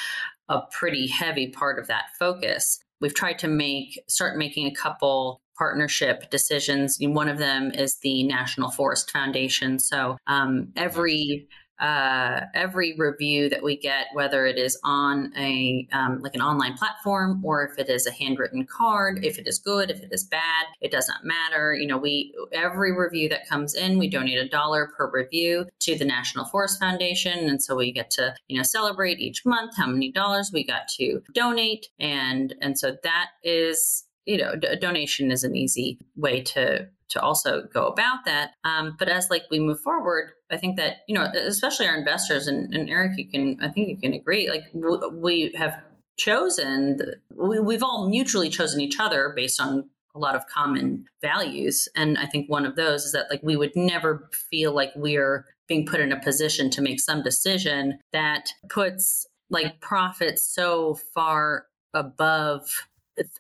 a 0.50 0.62
pretty 0.72 1.08
heavy 1.08 1.48
part 1.48 1.80
of 1.80 1.88
that 1.88 2.06
focus. 2.20 2.80
We've 3.02 3.14
tried 3.14 3.40
to 3.40 3.48
make 3.48 4.00
start 4.08 4.38
making 4.38 4.68
a 4.68 4.76
couple 4.76 5.42
partnership 5.58 6.30
decisions. 6.30 6.98
One 7.02 7.30
of 7.30 7.38
them 7.38 7.72
is 7.72 7.98
the 7.98 8.24
national 8.24 8.72
forest 8.72 9.12
foundation. 9.12 9.80
So 9.80 10.18
um, 10.28 10.70
every 10.76 11.48
uh, 11.80 12.42
every 12.54 12.96
review 12.98 13.50
that 13.50 13.62
we 13.62 13.76
get, 13.76 14.08
whether 14.14 14.46
it 14.46 14.58
is 14.58 14.80
on 14.84 15.34
a 15.38 15.88
um, 15.92 16.20
like 16.22 16.36
an 16.36 16.42
online 16.42 16.78
platform 16.78 17.44
or 17.44 17.66
if 17.66 17.78
it 17.78 17.90
is 17.90 18.08
a 18.08 18.12
handwritten 18.12 18.66
card, 18.66 19.26
if 19.26 19.38
it 19.38 19.48
is 19.48 19.60
good, 19.60 19.92
if 19.92 20.02
it 20.02 20.10
is 20.12 20.24
bad, 20.24 20.66
it 20.82 20.92
does 20.92 21.08
not 21.08 21.26
matter. 21.26 21.74
You 21.74 21.88
know, 21.88 21.98
we 21.98 22.34
every 22.54 22.98
review 22.98 23.28
that 23.30 23.48
comes 23.50 23.76
in, 23.76 24.00
we 24.00 24.10
donate 24.10 24.38
a 24.38 24.48
dollar 24.48 24.92
per 24.98 25.12
review 25.12 25.66
to 25.80 25.98
the 25.98 26.06
National 26.06 26.46
Forest 26.46 26.80
Foundation, 26.80 27.50
and 27.50 27.62
so 27.62 27.76
we 27.76 27.92
get 27.92 28.10
to 28.12 28.34
you 28.48 28.58
know 28.58 28.64
celebrate 28.64 29.20
each 29.20 29.46
month 29.46 29.76
how 29.76 29.88
many 29.88 30.12
dollars 30.12 30.52
we 30.54 30.64
got 30.64 30.88
to 30.98 31.22
donate, 31.34 31.88
and 32.00 32.56
and 32.62 32.80
so 32.80 32.96
that 33.04 33.32
is 33.44 34.06
you 34.26 34.38
know, 34.38 34.56
donation 34.56 35.32
is 35.32 35.44
an 35.44 35.56
easy 35.56 36.00
way 36.16 36.42
to 36.42 36.88
to 37.08 37.22
also 37.22 37.62
go 37.72 37.86
about 37.86 38.26
that. 38.26 38.52
Um, 38.64 38.96
but 38.98 39.08
as 39.08 39.30
like 39.30 39.44
we 39.52 39.60
move 39.60 39.80
forward, 39.80 40.32
I 40.52 40.58
think 40.58 40.78
that 40.78 40.98
you 41.08 41.16
know, 41.16 41.26
especially 41.48 41.88
our 41.88 41.96
investors 41.96 42.48
and, 42.48 42.74
and 42.74 42.90
Eric, 42.90 43.18
you 43.18 43.30
can 43.30 43.58
I 43.62 43.70
think 43.70 43.90
you 43.90 43.98
can 43.98 44.14
agree. 44.14 44.50
Like 44.50 44.64
we 44.74 45.54
have 45.58 45.82
chosen, 46.18 47.00
we, 47.36 47.60
we've 47.60 47.84
all 47.84 48.10
mutually 48.10 48.50
chosen 48.50 48.80
each 48.80 49.00
other 49.00 49.34
based 49.36 49.62
on 49.62 49.90
a 50.16 50.20
lot 50.20 50.36
of 50.36 50.48
common 50.48 51.06
values, 51.22 51.88
and 51.96 52.18
I 52.18 52.26
think 52.26 52.50
one 52.50 52.66
of 52.66 52.76
those 52.76 53.04
is 53.04 53.12
that 53.12 53.30
like 53.30 53.42
we 53.44 53.58
would 53.58 53.76
never 53.76 54.30
feel 54.50 54.74
like 54.74 54.92
we're 54.96 55.46
being 55.68 55.86
put 55.86 56.00
in 56.00 56.12
a 56.12 56.20
position 56.20 56.70
to 56.70 56.82
make 56.82 57.00
some 57.00 57.22
decision 57.22 58.00
that 58.14 58.50
puts 58.70 59.28
like 59.50 59.82
profits 59.82 60.44
so 60.44 60.98
far 61.14 61.66
above 61.94 62.88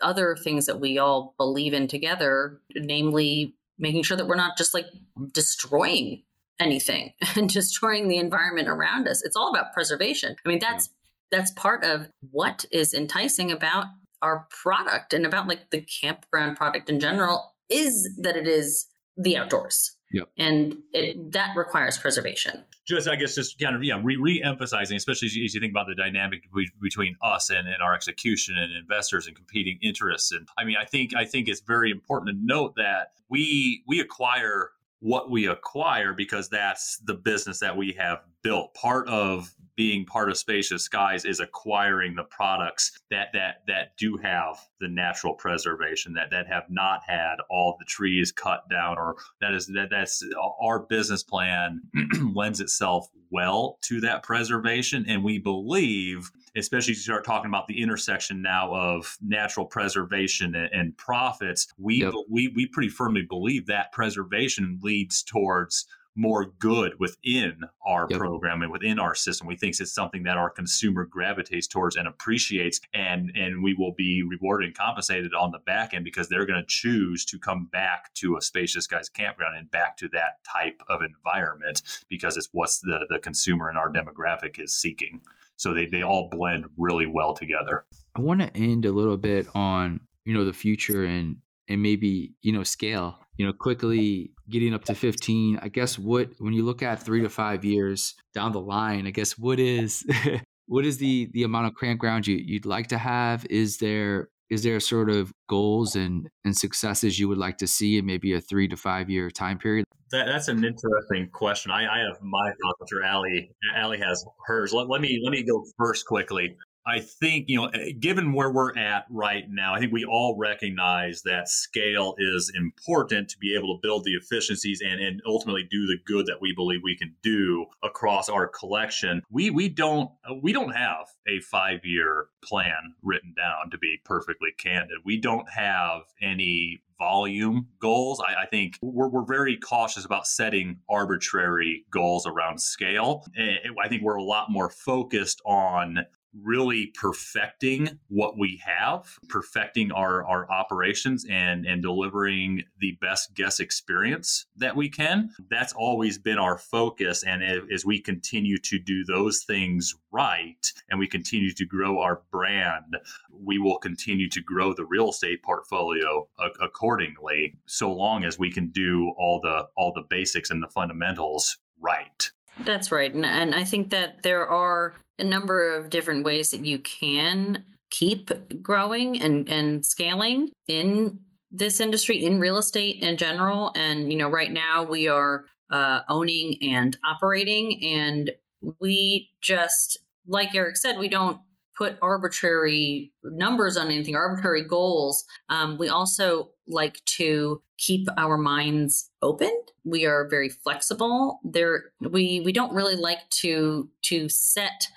other 0.02 0.36
things 0.36 0.66
that 0.66 0.80
we 0.80 0.98
all 0.98 1.34
believe 1.38 1.74
in 1.74 1.88
together, 1.88 2.60
namely 2.76 3.56
making 3.78 4.04
sure 4.04 4.18
that 4.18 4.28
we're 4.28 4.36
not 4.36 4.58
just 4.58 4.74
like 4.74 4.88
destroying 5.32 6.24
anything 6.60 7.14
and 7.36 7.50
destroying 7.50 8.08
the 8.08 8.18
environment 8.18 8.68
around 8.68 9.08
us. 9.08 9.24
It's 9.24 9.36
all 9.36 9.50
about 9.50 9.74
preservation. 9.74 10.36
I 10.46 10.50
mean, 10.50 10.60
that's 10.60 10.88
yeah. 11.32 11.38
that's 11.38 11.52
part 11.52 11.84
of 11.84 12.08
what 12.32 12.66
is 12.72 12.94
enticing 12.94 13.52
about 13.52 13.86
our 14.22 14.48
product 14.50 15.14
and 15.14 15.26
about 15.26 15.48
like 15.48 15.70
the 15.72 15.82
campground 15.82 16.58
product 16.58 16.90
in 16.90 17.00
general 17.00 17.54
is 17.70 18.10
that 18.18 18.36
it 18.36 18.48
is 18.48 18.88
the 19.18 19.38
outdoors. 19.38 19.95
Yep. 20.12 20.30
And 20.38 20.78
it, 20.94 21.32
that 21.32 21.56
requires 21.56 21.98
preservation. 21.98 22.64
Just, 22.88 23.08
I 23.08 23.16
guess, 23.16 23.36
just 23.36 23.60
kind 23.60 23.76
of, 23.76 23.84
yeah, 23.84 24.00
re 24.04 24.42
emphasizing, 24.44 24.96
especially 24.96 25.28
as 25.28 25.36
you, 25.36 25.44
as 25.44 25.54
you, 25.54 25.60
think 25.60 25.72
about 25.72 25.88
the 25.88 25.96
dynamic 25.96 26.44
between 26.82 27.16
us 27.22 27.50
and, 27.50 27.68
and 27.68 27.82
our 27.82 27.94
execution 27.94 28.56
and 28.58 28.72
investors 28.72 29.28
and 29.28 29.36
competing 29.36 29.80
interests. 29.82 30.32
And 30.32 30.48
I 30.58 30.64
mean, 30.64 30.78
I 30.80 30.86
think, 30.86 31.16
I 31.16 31.26
think 31.26 31.48
it's 31.48 31.62
very 31.62 31.92
important 31.92 32.38
to 32.38 32.46
note 32.46 32.76
that 32.76 33.14
we, 33.30 33.84
we 33.88 34.00
acquire 34.00 34.70
what 35.00 35.30
we 35.30 35.48
acquire 35.48 36.14
because 36.14 36.50
that's 36.50 36.98
the 37.06 37.14
business 37.14 37.60
that 37.60 37.76
we 37.76 37.92
have 37.94 38.20
built. 38.46 38.76
Part 38.76 39.10
of 39.10 39.52
being 39.76 40.06
part 40.06 40.30
of 40.30 40.38
Spacious 40.38 40.84
Skies 40.84 41.26
is 41.26 41.40
acquiring 41.40 42.16
the 42.16 42.24
products 42.24 42.98
that 43.10 43.30
that 43.34 43.64
that 43.68 43.98
do 43.98 44.18
have 44.18 44.58
the 44.80 44.88
natural 44.88 45.34
preservation 45.34 46.14
that 46.14 46.30
that 46.30 46.48
have 46.48 46.66
not 46.70 47.02
had 47.06 47.38
all 47.50 47.76
the 47.80 47.86
trees 47.86 48.32
cut 48.32 48.70
down 48.70 48.98
or 48.98 49.16
that 49.42 49.54
is 49.54 49.68
that 49.68 49.90
that's 49.90 50.24
our 50.62 50.80
business 50.80 51.24
plan 51.24 51.82
lends 52.34 52.62
itself 52.62 53.10
well 53.32 53.78
to 53.82 54.00
that 54.00 54.24
preservation 54.24 55.04
and 55.10 55.24
we 55.24 55.40
believe 55.40 56.32
especially 56.56 56.92
as 56.92 56.98
you 56.98 57.04
start 57.04 57.26
talking 57.26 57.50
about 57.50 57.68
the 57.68 57.82
intersection 57.82 58.42
now 58.42 58.74
of 58.74 59.18
natural 59.22 59.66
preservation 59.66 60.56
and, 60.56 60.70
and 60.72 60.98
profits 60.98 61.68
we 61.78 61.96
yep. 61.96 62.14
we 62.30 62.48
we 62.56 62.66
pretty 62.68 62.90
firmly 62.90 63.24
believe 63.28 63.66
that 63.66 63.92
preservation 63.92 64.80
leads 64.82 65.22
towards 65.22 65.86
more 66.16 66.46
good 66.60 66.94
within 67.00 67.60
our 67.86 68.08
yep. 68.10 68.20
program 68.20 68.62
and 68.62 68.72
within 68.72 69.00
our 69.00 69.14
system. 69.14 69.48
We 69.48 69.58
think 69.58 69.80
it's 69.80 69.94
something 69.94 70.24
that 70.24 70.38
our 70.38 70.50
consumer 70.50 71.06
gravitates 71.06 71.68
towards 71.68 71.96
and 71.96 72.08
appreciates, 72.08 72.80
and 72.94 73.32
and 73.36 73.64
we 73.64 73.74
will 73.74 73.94
be 73.94 74.24
rewarded 74.24 74.68
and 74.68 74.78
compensated 74.78 75.34
on 75.34 75.52
the 75.52 75.60
back 75.60 75.94
end 75.94 76.06
because 76.06 76.30
they're 76.30 76.46
going 76.46 76.62
to 76.62 76.68
choose 76.68 77.26
to 77.26 77.40
come 77.40 77.66
back 77.72 78.14
to 78.16 78.38
a 78.38 78.42
Spacious 78.42 78.86
Skies 78.86 79.10
campground 79.10 79.58
and 79.58 79.70
back 79.72 79.98
to 79.98 80.08
that 80.10 80.44
type 80.44 80.82
of 80.88 81.02
environment 81.02 81.82
because 82.10 82.38
it's 82.38 82.50
what's 82.52 82.80
the 82.80 83.06
the 83.10 83.20
consumer 83.20 83.70
and 83.70 83.78
our 83.78 83.92
demographic 83.92 84.60
is 84.60 84.74
seeking. 84.74 85.22
So 85.58 85.74
they 85.74 85.86
they 85.86 86.02
all 86.02 86.30
blend 86.30 86.66
really 86.78 87.08
well 87.08 87.34
together. 87.34 87.86
I 88.16 88.22
want 88.22 88.40
to 88.42 88.56
end 88.56 88.86
a 88.86 88.92
little 88.92 89.18
bit 89.18 89.48
on 89.54 90.00
you 90.24 90.34
know 90.34 90.46
the 90.46 90.54
future 90.54 91.04
and 91.06 91.38
and 91.68 91.82
maybe 91.82 92.34
you 92.42 92.52
know 92.52 92.64
scale 92.64 93.20
you 93.38 93.46
know 93.46 93.54
quickly 93.54 94.32
getting 94.50 94.74
up 94.74 94.84
to 94.86 94.96
15 94.96 95.60
i 95.62 95.68
guess 95.68 96.00
what 96.00 96.30
when 96.40 96.54
you 96.54 96.64
look 96.64 96.82
at 96.82 97.02
three 97.02 97.22
to 97.22 97.30
five 97.30 97.66
years 97.66 98.16
down 98.34 98.52
the 98.52 98.62
line 98.62 99.08
i 99.08 99.12
guess 99.12 99.38
what 99.38 99.60
is 99.60 100.06
what 100.68 100.86
is 100.86 100.98
the 100.98 101.30
the 101.34 101.44
amount 101.44 101.68
of 101.68 101.74
campgrounds 101.74 102.28
you, 102.28 102.38
you'd 102.38 102.66
like 102.66 102.88
to 102.88 102.98
have? 102.98 103.46
Is 103.50 103.78
there 103.78 104.30
is 104.50 104.64
there 104.64 104.80
sort 104.80 105.10
of 105.10 105.32
goals 105.50 105.96
and 105.96 106.28
and 106.44 106.56
successes 106.56 107.20
you 107.20 107.28
would 107.28 107.38
like 107.38 107.58
to 107.58 107.68
see 107.68 107.98
in 107.98 108.06
maybe 108.06 108.34
a 108.34 108.42
three 108.42 108.68
to 108.68 108.78
five 108.78 109.10
year 109.10 109.30
time 109.30 109.58
period? 109.58 109.86
That, 110.12 110.28
that's 110.28 110.48
an 110.48 110.64
interesting 110.64 111.30
question. 111.32 111.72
I 111.72 111.84
i 111.84 112.00
have 112.00 112.22
my 112.22 112.48
thoughts 112.48 112.90
sure 112.90 113.06
Ali 113.06 113.52
Ali 113.78 114.00
has 114.00 114.26
hers. 114.46 114.74
Let, 114.74 114.90
let 114.90 115.02
me 115.02 115.22
let 115.24 115.32
me 115.32 115.44
go 115.44 115.64
first 115.78 116.06
quickly 116.06 116.56
I 116.88 117.00
think, 117.00 117.46
you 117.48 117.58
know, 117.58 117.66
eh, 117.68 117.92
given 118.00 118.34
where 118.34 118.52
we're 118.52 118.78
at 118.78 119.06
right 119.10 119.46
now, 119.50 119.74
I 119.74 119.80
think 119.80 119.92
we 119.92 120.06
all 120.06 120.38
recognize 120.38 121.24
that 121.24 121.50
scale 121.50 122.16
is 122.18 122.52
important 122.56 123.30
to 123.30 123.38
be 123.40 123.56
able 123.56 123.76
to 123.76 123.80
build 123.82 124.04
the 124.04 124.14
efficiencies 124.14 124.82
and, 124.82 125.02
and 125.02 125.22
ultimately 125.26 125.64
do 125.70 125.88
the 125.88 125.98
good 126.06 126.28
that 126.28 126.42
we 126.42 126.54
believe 126.54 126.82
we 126.84 126.98
can 126.98 127.16
do 127.24 127.66
across 127.84 128.30
our 128.30 128.48
collection. 128.48 129.24
We 129.32 129.50
we 129.50 129.70
don't 129.70 130.12
we 130.42 130.54
don't 130.54 130.76
have 130.76 131.08
a 131.28 131.40
five 131.40 131.80
year 131.84 132.28
plan 132.44 132.94
written 133.02 133.34
down 133.36 133.72
to 133.72 133.78
be 133.78 134.00
perfectly 134.06 134.50
candid. 134.58 135.00
We 135.04 135.20
don't 135.20 135.50
have 135.50 136.02
any 136.22 136.82
volume 136.98 137.68
goals. 137.82 138.22
I, 138.22 138.44
I, 138.44 138.46
think 138.46 138.78
we're, 138.82 139.10
we're 139.10 139.26
very 139.26 139.58
cautious 139.58 140.06
about 140.06 140.28
setting 140.28 140.80
arbitrary 140.90 141.86
goals 141.92 142.26
around 142.26 142.62
scale. 142.62 143.26
Eh, 143.38 143.58
I 143.84 143.88
think 143.90 144.02
we're 144.02 144.16
a 144.16 144.24
lot 144.24 144.50
more 144.50 144.70
focused 144.70 145.42
on 145.46 146.06
really 146.44 146.88
perfecting 146.88 148.00
what 148.08 148.38
we 148.38 148.62
have, 148.66 149.18
perfecting 149.30 149.92
our, 149.92 150.26
our 150.26 150.50
operations 150.52 151.26
and, 151.30 151.66
and 151.66 151.82
delivering 151.82 152.64
the 152.80 152.98
best 153.02 153.34
guest 153.34 153.60
experience 153.60 154.46
that 154.58 154.76
we 154.76 154.90
can. 154.90 155.30
That's 155.50 155.74
always 155.74 156.18
been 156.18 156.38
our 156.38 156.58
focus. 156.58 157.24
And 157.24 157.44
as 157.44 157.86
we 157.86 158.00
continue 158.00 158.58
to 158.60 158.80
do 158.80 159.04
those 159.06 159.44
things 159.44 159.96
right 160.12 160.72
and 160.90 161.00
we 161.00 161.08
continue 161.08 161.52
to 161.54 161.66
grow 161.66 162.00
our 162.00 162.22
brand, 162.32 162.98
we 163.32 163.58
will 163.58 163.78
continue 163.78 164.30
to 164.30 164.42
grow 164.42 164.74
the 164.74 164.86
real 164.86 165.10
estate 165.10 165.44
portfolio 165.44 166.28
accordingly, 166.62 167.56
so 167.66 167.92
long 167.92 168.24
as 168.24 168.40
we 168.40 168.52
can 168.52 168.70
do 168.70 169.14
all 169.18 169.40
the 169.42 169.68
all 169.76 169.92
the 169.94 170.04
basics 170.10 170.50
and 170.50 170.62
the 170.62 170.68
fundamentals 170.68 171.58
right. 171.80 172.32
That's 172.60 172.92
right. 172.92 173.14
And, 173.14 173.26
and 173.26 173.54
I 173.54 173.64
think 173.66 173.90
that 173.90 174.24
there 174.24 174.48
are 174.48 174.94
a 175.20 175.24
number 175.24 175.74
of 175.76 175.90
different 175.90 176.24
ways 176.24 176.52
that 176.52 176.66
you 176.66 176.80
can 176.80 177.64
keep 177.90 178.62
growing 178.62 179.22
and, 179.22 179.48
and 179.50 179.86
scaling 179.86 180.50
in 180.68 181.20
this 181.52 181.80
industry 181.80 182.26
in 182.26 182.40
real 182.40 182.58
estate 182.58 183.02
in 183.02 183.16
general 183.16 183.72
and 183.76 184.12
you 184.12 184.18
know 184.18 184.28
right 184.28 184.52
now 184.52 184.84
we 184.84 185.08
are 185.08 185.46
uh, 185.72 186.02
owning 186.10 186.58
and 186.62 186.98
operating. 187.04 187.84
And 187.84 188.32
we 188.80 189.30
just, 189.42 189.98
like 190.28 190.56
Eric 190.56 190.78
said, 190.78 190.98
we 190.98 191.10
don't 191.10 191.40
put 191.78 191.98
arbitrary 192.02 193.12
numbers 193.24 193.78
on 193.78 193.88
anything, 193.88 194.16
arbitrary 194.16 194.64
goals. 194.64 195.26
Um, 195.50 195.78
we 195.78 195.90
also 195.90 196.52
like 196.68 197.04
to 197.06 197.62
keep 197.78 198.08
our 198.18 198.38
minds 198.38 199.10
open. 199.22 199.52
We 199.84 200.06
are 200.06 200.28
very 200.28 200.50
flexible. 200.50 201.40
There, 201.44 201.92
we 202.00 202.42
we 202.44 202.52
don't 202.52 202.74
really 202.74 202.96
like 202.96 203.30
to 203.42 203.90
to 204.04 204.30
set 204.30 204.88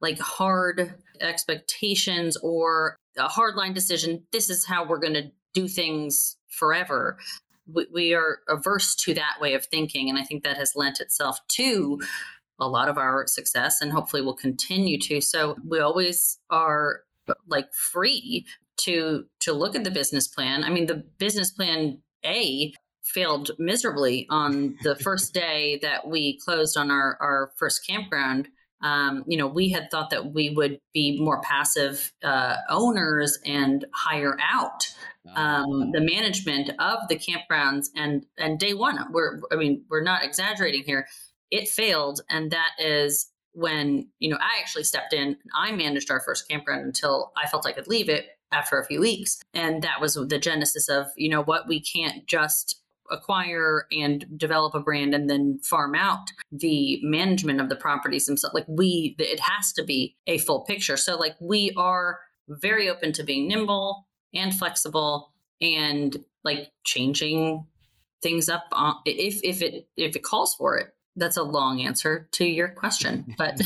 like 0.00 0.18
hard 0.18 0.94
expectations 1.20 2.36
or 2.36 2.96
a 3.18 3.28
hard 3.28 3.56
line 3.56 3.72
decision. 3.72 4.22
This 4.32 4.48
is 4.50 4.64
how 4.64 4.86
we're 4.86 4.98
going 4.98 5.14
to 5.14 5.30
do 5.52 5.68
things 5.68 6.36
forever. 6.48 7.18
We, 7.72 7.86
we 7.92 8.14
are 8.14 8.38
averse 8.48 8.94
to 8.96 9.14
that 9.14 9.36
way 9.40 9.54
of 9.54 9.66
thinking, 9.66 10.08
and 10.08 10.18
I 10.18 10.22
think 10.22 10.44
that 10.44 10.56
has 10.56 10.72
lent 10.74 11.00
itself 11.00 11.38
to 11.48 12.00
a 12.60 12.68
lot 12.68 12.88
of 12.88 12.98
our 12.98 13.26
success 13.26 13.80
and 13.80 13.92
hopefully 13.92 14.22
will 14.22 14.34
continue 14.34 14.98
to. 14.98 15.20
So 15.20 15.56
we 15.66 15.80
always 15.80 16.38
are 16.50 17.00
like 17.48 17.72
free 17.72 18.46
to 18.78 19.24
to 19.40 19.52
look 19.52 19.76
at 19.76 19.84
the 19.84 19.90
business 19.90 20.28
plan. 20.28 20.64
I 20.64 20.70
mean, 20.70 20.86
the 20.86 21.04
business 21.18 21.50
plan 21.50 21.98
A 22.24 22.72
failed 23.02 23.50
miserably 23.58 24.26
on 24.30 24.76
the 24.82 24.96
first 25.02 25.34
day 25.34 25.78
that 25.82 26.06
we 26.06 26.38
closed 26.38 26.76
on 26.76 26.90
our, 26.90 27.16
our 27.20 27.52
first 27.58 27.86
campground. 27.86 28.48
Um, 28.82 29.24
you 29.26 29.36
know, 29.36 29.46
we 29.46 29.68
had 29.68 29.90
thought 29.90 30.08
that 30.10 30.32
we 30.32 30.50
would 30.50 30.80
be 30.94 31.20
more 31.20 31.42
passive 31.42 32.12
uh, 32.24 32.56
owners 32.70 33.38
and 33.44 33.84
hire 33.92 34.38
out 34.40 34.86
um, 35.36 35.92
the 35.92 36.00
management 36.00 36.70
of 36.78 37.06
the 37.08 37.16
campgrounds. 37.16 37.88
And 37.94 38.24
and 38.38 38.58
day 38.58 38.72
one, 38.72 38.98
we're 39.12 39.40
I 39.52 39.56
mean, 39.56 39.84
we're 39.90 40.02
not 40.02 40.24
exaggerating 40.24 40.84
here 40.84 41.06
it 41.50 41.68
failed. 41.68 42.20
And 42.30 42.50
that 42.50 42.70
is 42.78 43.30
when, 43.52 44.08
you 44.18 44.30
know, 44.30 44.38
I 44.40 44.60
actually 44.60 44.84
stepped 44.84 45.12
in. 45.12 45.28
and 45.28 45.36
I 45.54 45.72
managed 45.72 46.10
our 46.10 46.20
first 46.20 46.48
campground 46.48 46.84
until 46.84 47.32
I 47.36 47.48
felt 47.48 47.66
I 47.66 47.72
could 47.72 47.88
leave 47.88 48.08
it 48.08 48.26
after 48.52 48.78
a 48.78 48.86
few 48.86 49.00
weeks. 49.00 49.40
And 49.54 49.82
that 49.82 50.00
was 50.00 50.14
the 50.14 50.38
genesis 50.38 50.88
of, 50.88 51.06
you 51.16 51.28
know 51.28 51.42
what, 51.42 51.68
we 51.68 51.80
can't 51.80 52.26
just 52.26 52.80
acquire 53.10 53.86
and 53.90 54.24
develop 54.36 54.74
a 54.74 54.80
brand 54.80 55.14
and 55.14 55.28
then 55.28 55.58
farm 55.64 55.96
out 55.96 56.28
the 56.52 57.00
management 57.02 57.60
of 57.60 57.68
the 57.68 57.74
properties 57.74 58.26
themselves. 58.26 58.54
Like 58.54 58.66
we, 58.68 59.16
it 59.18 59.40
has 59.40 59.72
to 59.72 59.84
be 59.84 60.16
a 60.28 60.38
full 60.38 60.60
picture. 60.60 60.96
So 60.96 61.16
like 61.16 61.34
we 61.40 61.72
are 61.76 62.20
very 62.48 62.88
open 62.88 63.12
to 63.14 63.24
being 63.24 63.48
nimble 63.48 64.06
and 64.32 64.54
flexible 64.54 65.32
and 65.60 66.24
like 66.44 66.70
changing 66.84 67.66
things 68.22 68.48
up 68.48 68.64
on, 68.72 68.96
if 69.04 69.40
if 69.42 69.62
it 69.62 69.88
if 69.96 70.14
it 70.14 70.22
calls 70.22 70.54
for 70.54 70.76
it 70.76 70.94
that's 71.16 71.36
a 71.36 71.42
long 71.42 71.80
answer 71.80 72.28
to 72.32 72.44
your 72.44 72.68
question, 72.68 73.34
but 73.38 73.58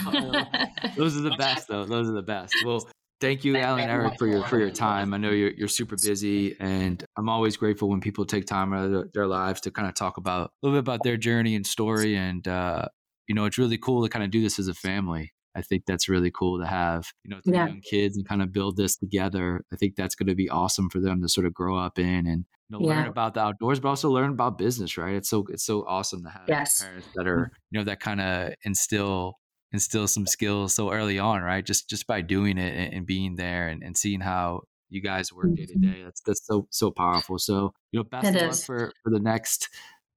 those 0.96 1.16
are 1.16 1.20
the 1.20 1.34
best 1.38 1.68
though. 1.68 1.84
Those 1.84 2.08
are 2.08 2.12
the 2.12 2.22
best. 2.22 2.54
Well, 2.64 2.88
thank 3.20 3.44
you, 3.44 3.56
Ali 3.58 3.82
and, 3.82 3.90
Eric, 3.90 4.18
for 4.18 4.26
your 4.26 4.44
for 4.44 4.58
your 4.58 4.70
time. 4.70 5.14
I 5.14 5.18
know 5.18 5.30
you're 5.30 5.52
you're 5.52 5.68
super 5.68 5.96
busy, 5.96 6.56
and 6.58 7.04
I'm 7.16 7.28
always 7.28 7.56
grateful 7.56 7.88
when 7.88 8.00
people 8.00 8.24
take 8.24 8.46
time 8.46 8.72
out 8.72 8.90
of 8.90 9.12
their 9.12 9.26
lives 9.26 9.60
to 9.62 9.70
kind 9.70 9.88
of 9.88 9.94
talk 9.94 10.16
about 10.16 10.50
a 10.50 10.66
little 10.66 10.76
bit 10.76 10.80
about 10.80 11.02
their 11.02 11.16
journey 11.16 11.54
and 11.54 11.66
story. 11.66 12.16
And 12.16 12.46
uh, 12.46 12.86
you 13.28 13.34
know, 13.34 13.44
it's 13.44 13.58
really 13.58 13.78
cool 13.78 14.02
to 14.02 14.08
kind 14.08 14.24
of 14.24 14.30
do 14.30 14.42
this 14.42 14.58
as 14.58 14.68
a 14.68 14.74
family. 14.74 15.32
I 15.56 15.62
think 15.62 15.84
that's 15.86 16.08
really 16.08 16.30
cool 16.30 16.58
to 16.60 16.66
have, 16.66 17.12
you 17.24 17.30
know, 17.30 17.40
yeah. 17.44 17.66
young 17.66 17.80
kids 17.80 18.16
and 18.16 18.26
kind 18.26 18.42
of 18.42 18.52
build 18.52 18.76
this 18.76 18.96
together. 18.96 19.64
I 19.72 19.76
think 19.76 19.94
that's 19.94 20.14
going 20.14 20.28
to 20.28 20.34
be 20.34 20.48
awesome 20.48 20.90
for 20.90 21.00
them 21.00 21.22
to 21.22 21.28
sort 21.28 21.46
of 21.46 21.54
grow 21.54 21.78
up 21.78 21.98
in 21.98 22.26
and 22.26 22.44
you 22.68 22.78
know, 22.78 22.80
yeah. 22.80 22.96
learn 22.96 23.06
about 23.06 23.34
the 23.34 23.40
outdoors, 23.40 23.80
but 23.80 23.88
also 23.88 24.10
learn 24.10 24.30
about 24.30 24.58
business, 24.58 24.96
right? 24.96 25.14
It's 25.14 25.28
so 25.28 25.44
it's 25.48 25.64
so 25.64 25.84
awesome 25.86 26.24
to 26.24 26.30
have 26.30 26.44
yes. 26.48 26.82
parents 26.82 27.08
that 27.14 27.26
are, 27.26 27.52
you 27.70 27.78
know, 27.78 27.84
that 27.84 28.00
kind 28.00 28.20
of 28.20 28.54
instill 28.64 29.38
instill 29.72 30.06
some 30.06 30.26
skills 30.26 30.74
so 30.74 30.92
early 30.92 31.18
on, 31.18 31.42
right? 31.42 31.64
Just 31.64 31.88
just 31.88 32.06
by 32.06 32.20
doing 32.20 32.58
it 32.58 32.74
and, 32.74 32.94
and 32.94 33.06
being 33.06 33.36
there 33.36 33.68
and, 33.68 33.82
and 33.82 33.96
seeing 33.96 34.20
how 34.20 34.62
you 34.88 35.02
guys 35.02 35.32
work 35.32 35.54
day 35.54 35.66
to 35.66 35.74
mm-hmm. 35.74 35.92
day. 35.92 36.02
That's 36.04 36.20
that's 36.22 36.46
so 36.46 36.66
so 36.70 36.90
powerful. 36.90 37.38
So 37.38 37.72
you 37.92 38.00
know, 38.00 38.04
best 38.04 38.26
it 38.26 38.36
of 38.36 38.50
is. 38.50 38.60
luck 38.60 38.66
for 38.66 38.92
for 39.02 39.10
the 39.10 39.20
next 39.20 39.68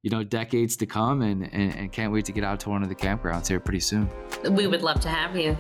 you 0.03 0.09
know 0.09 0.23
decades 0.23 0.75
to 0.77 0.85
come 0.85 1.21
and, 1.21 1.43
and, 1.53 1.75
and 1.75 1.91
can't 1.91 2.11
wait 2.11 2.25
to 2.25 2.31
get 2.31 2.43
out 2.43 2.59
to 2.61 2.69
one 2.69 2.83
of 2.83 2.89
the 2.89 2.95
campgrounds 2.95 3.47
here 3.47 3.59
pretty 3.59 3.79
soon. 3.79 4.09
We 4.51 4.67
would 4.67 4.81
love 4.81 4.99
to 5.01 5.09
have 5.09 5.35
you 5.35 5.57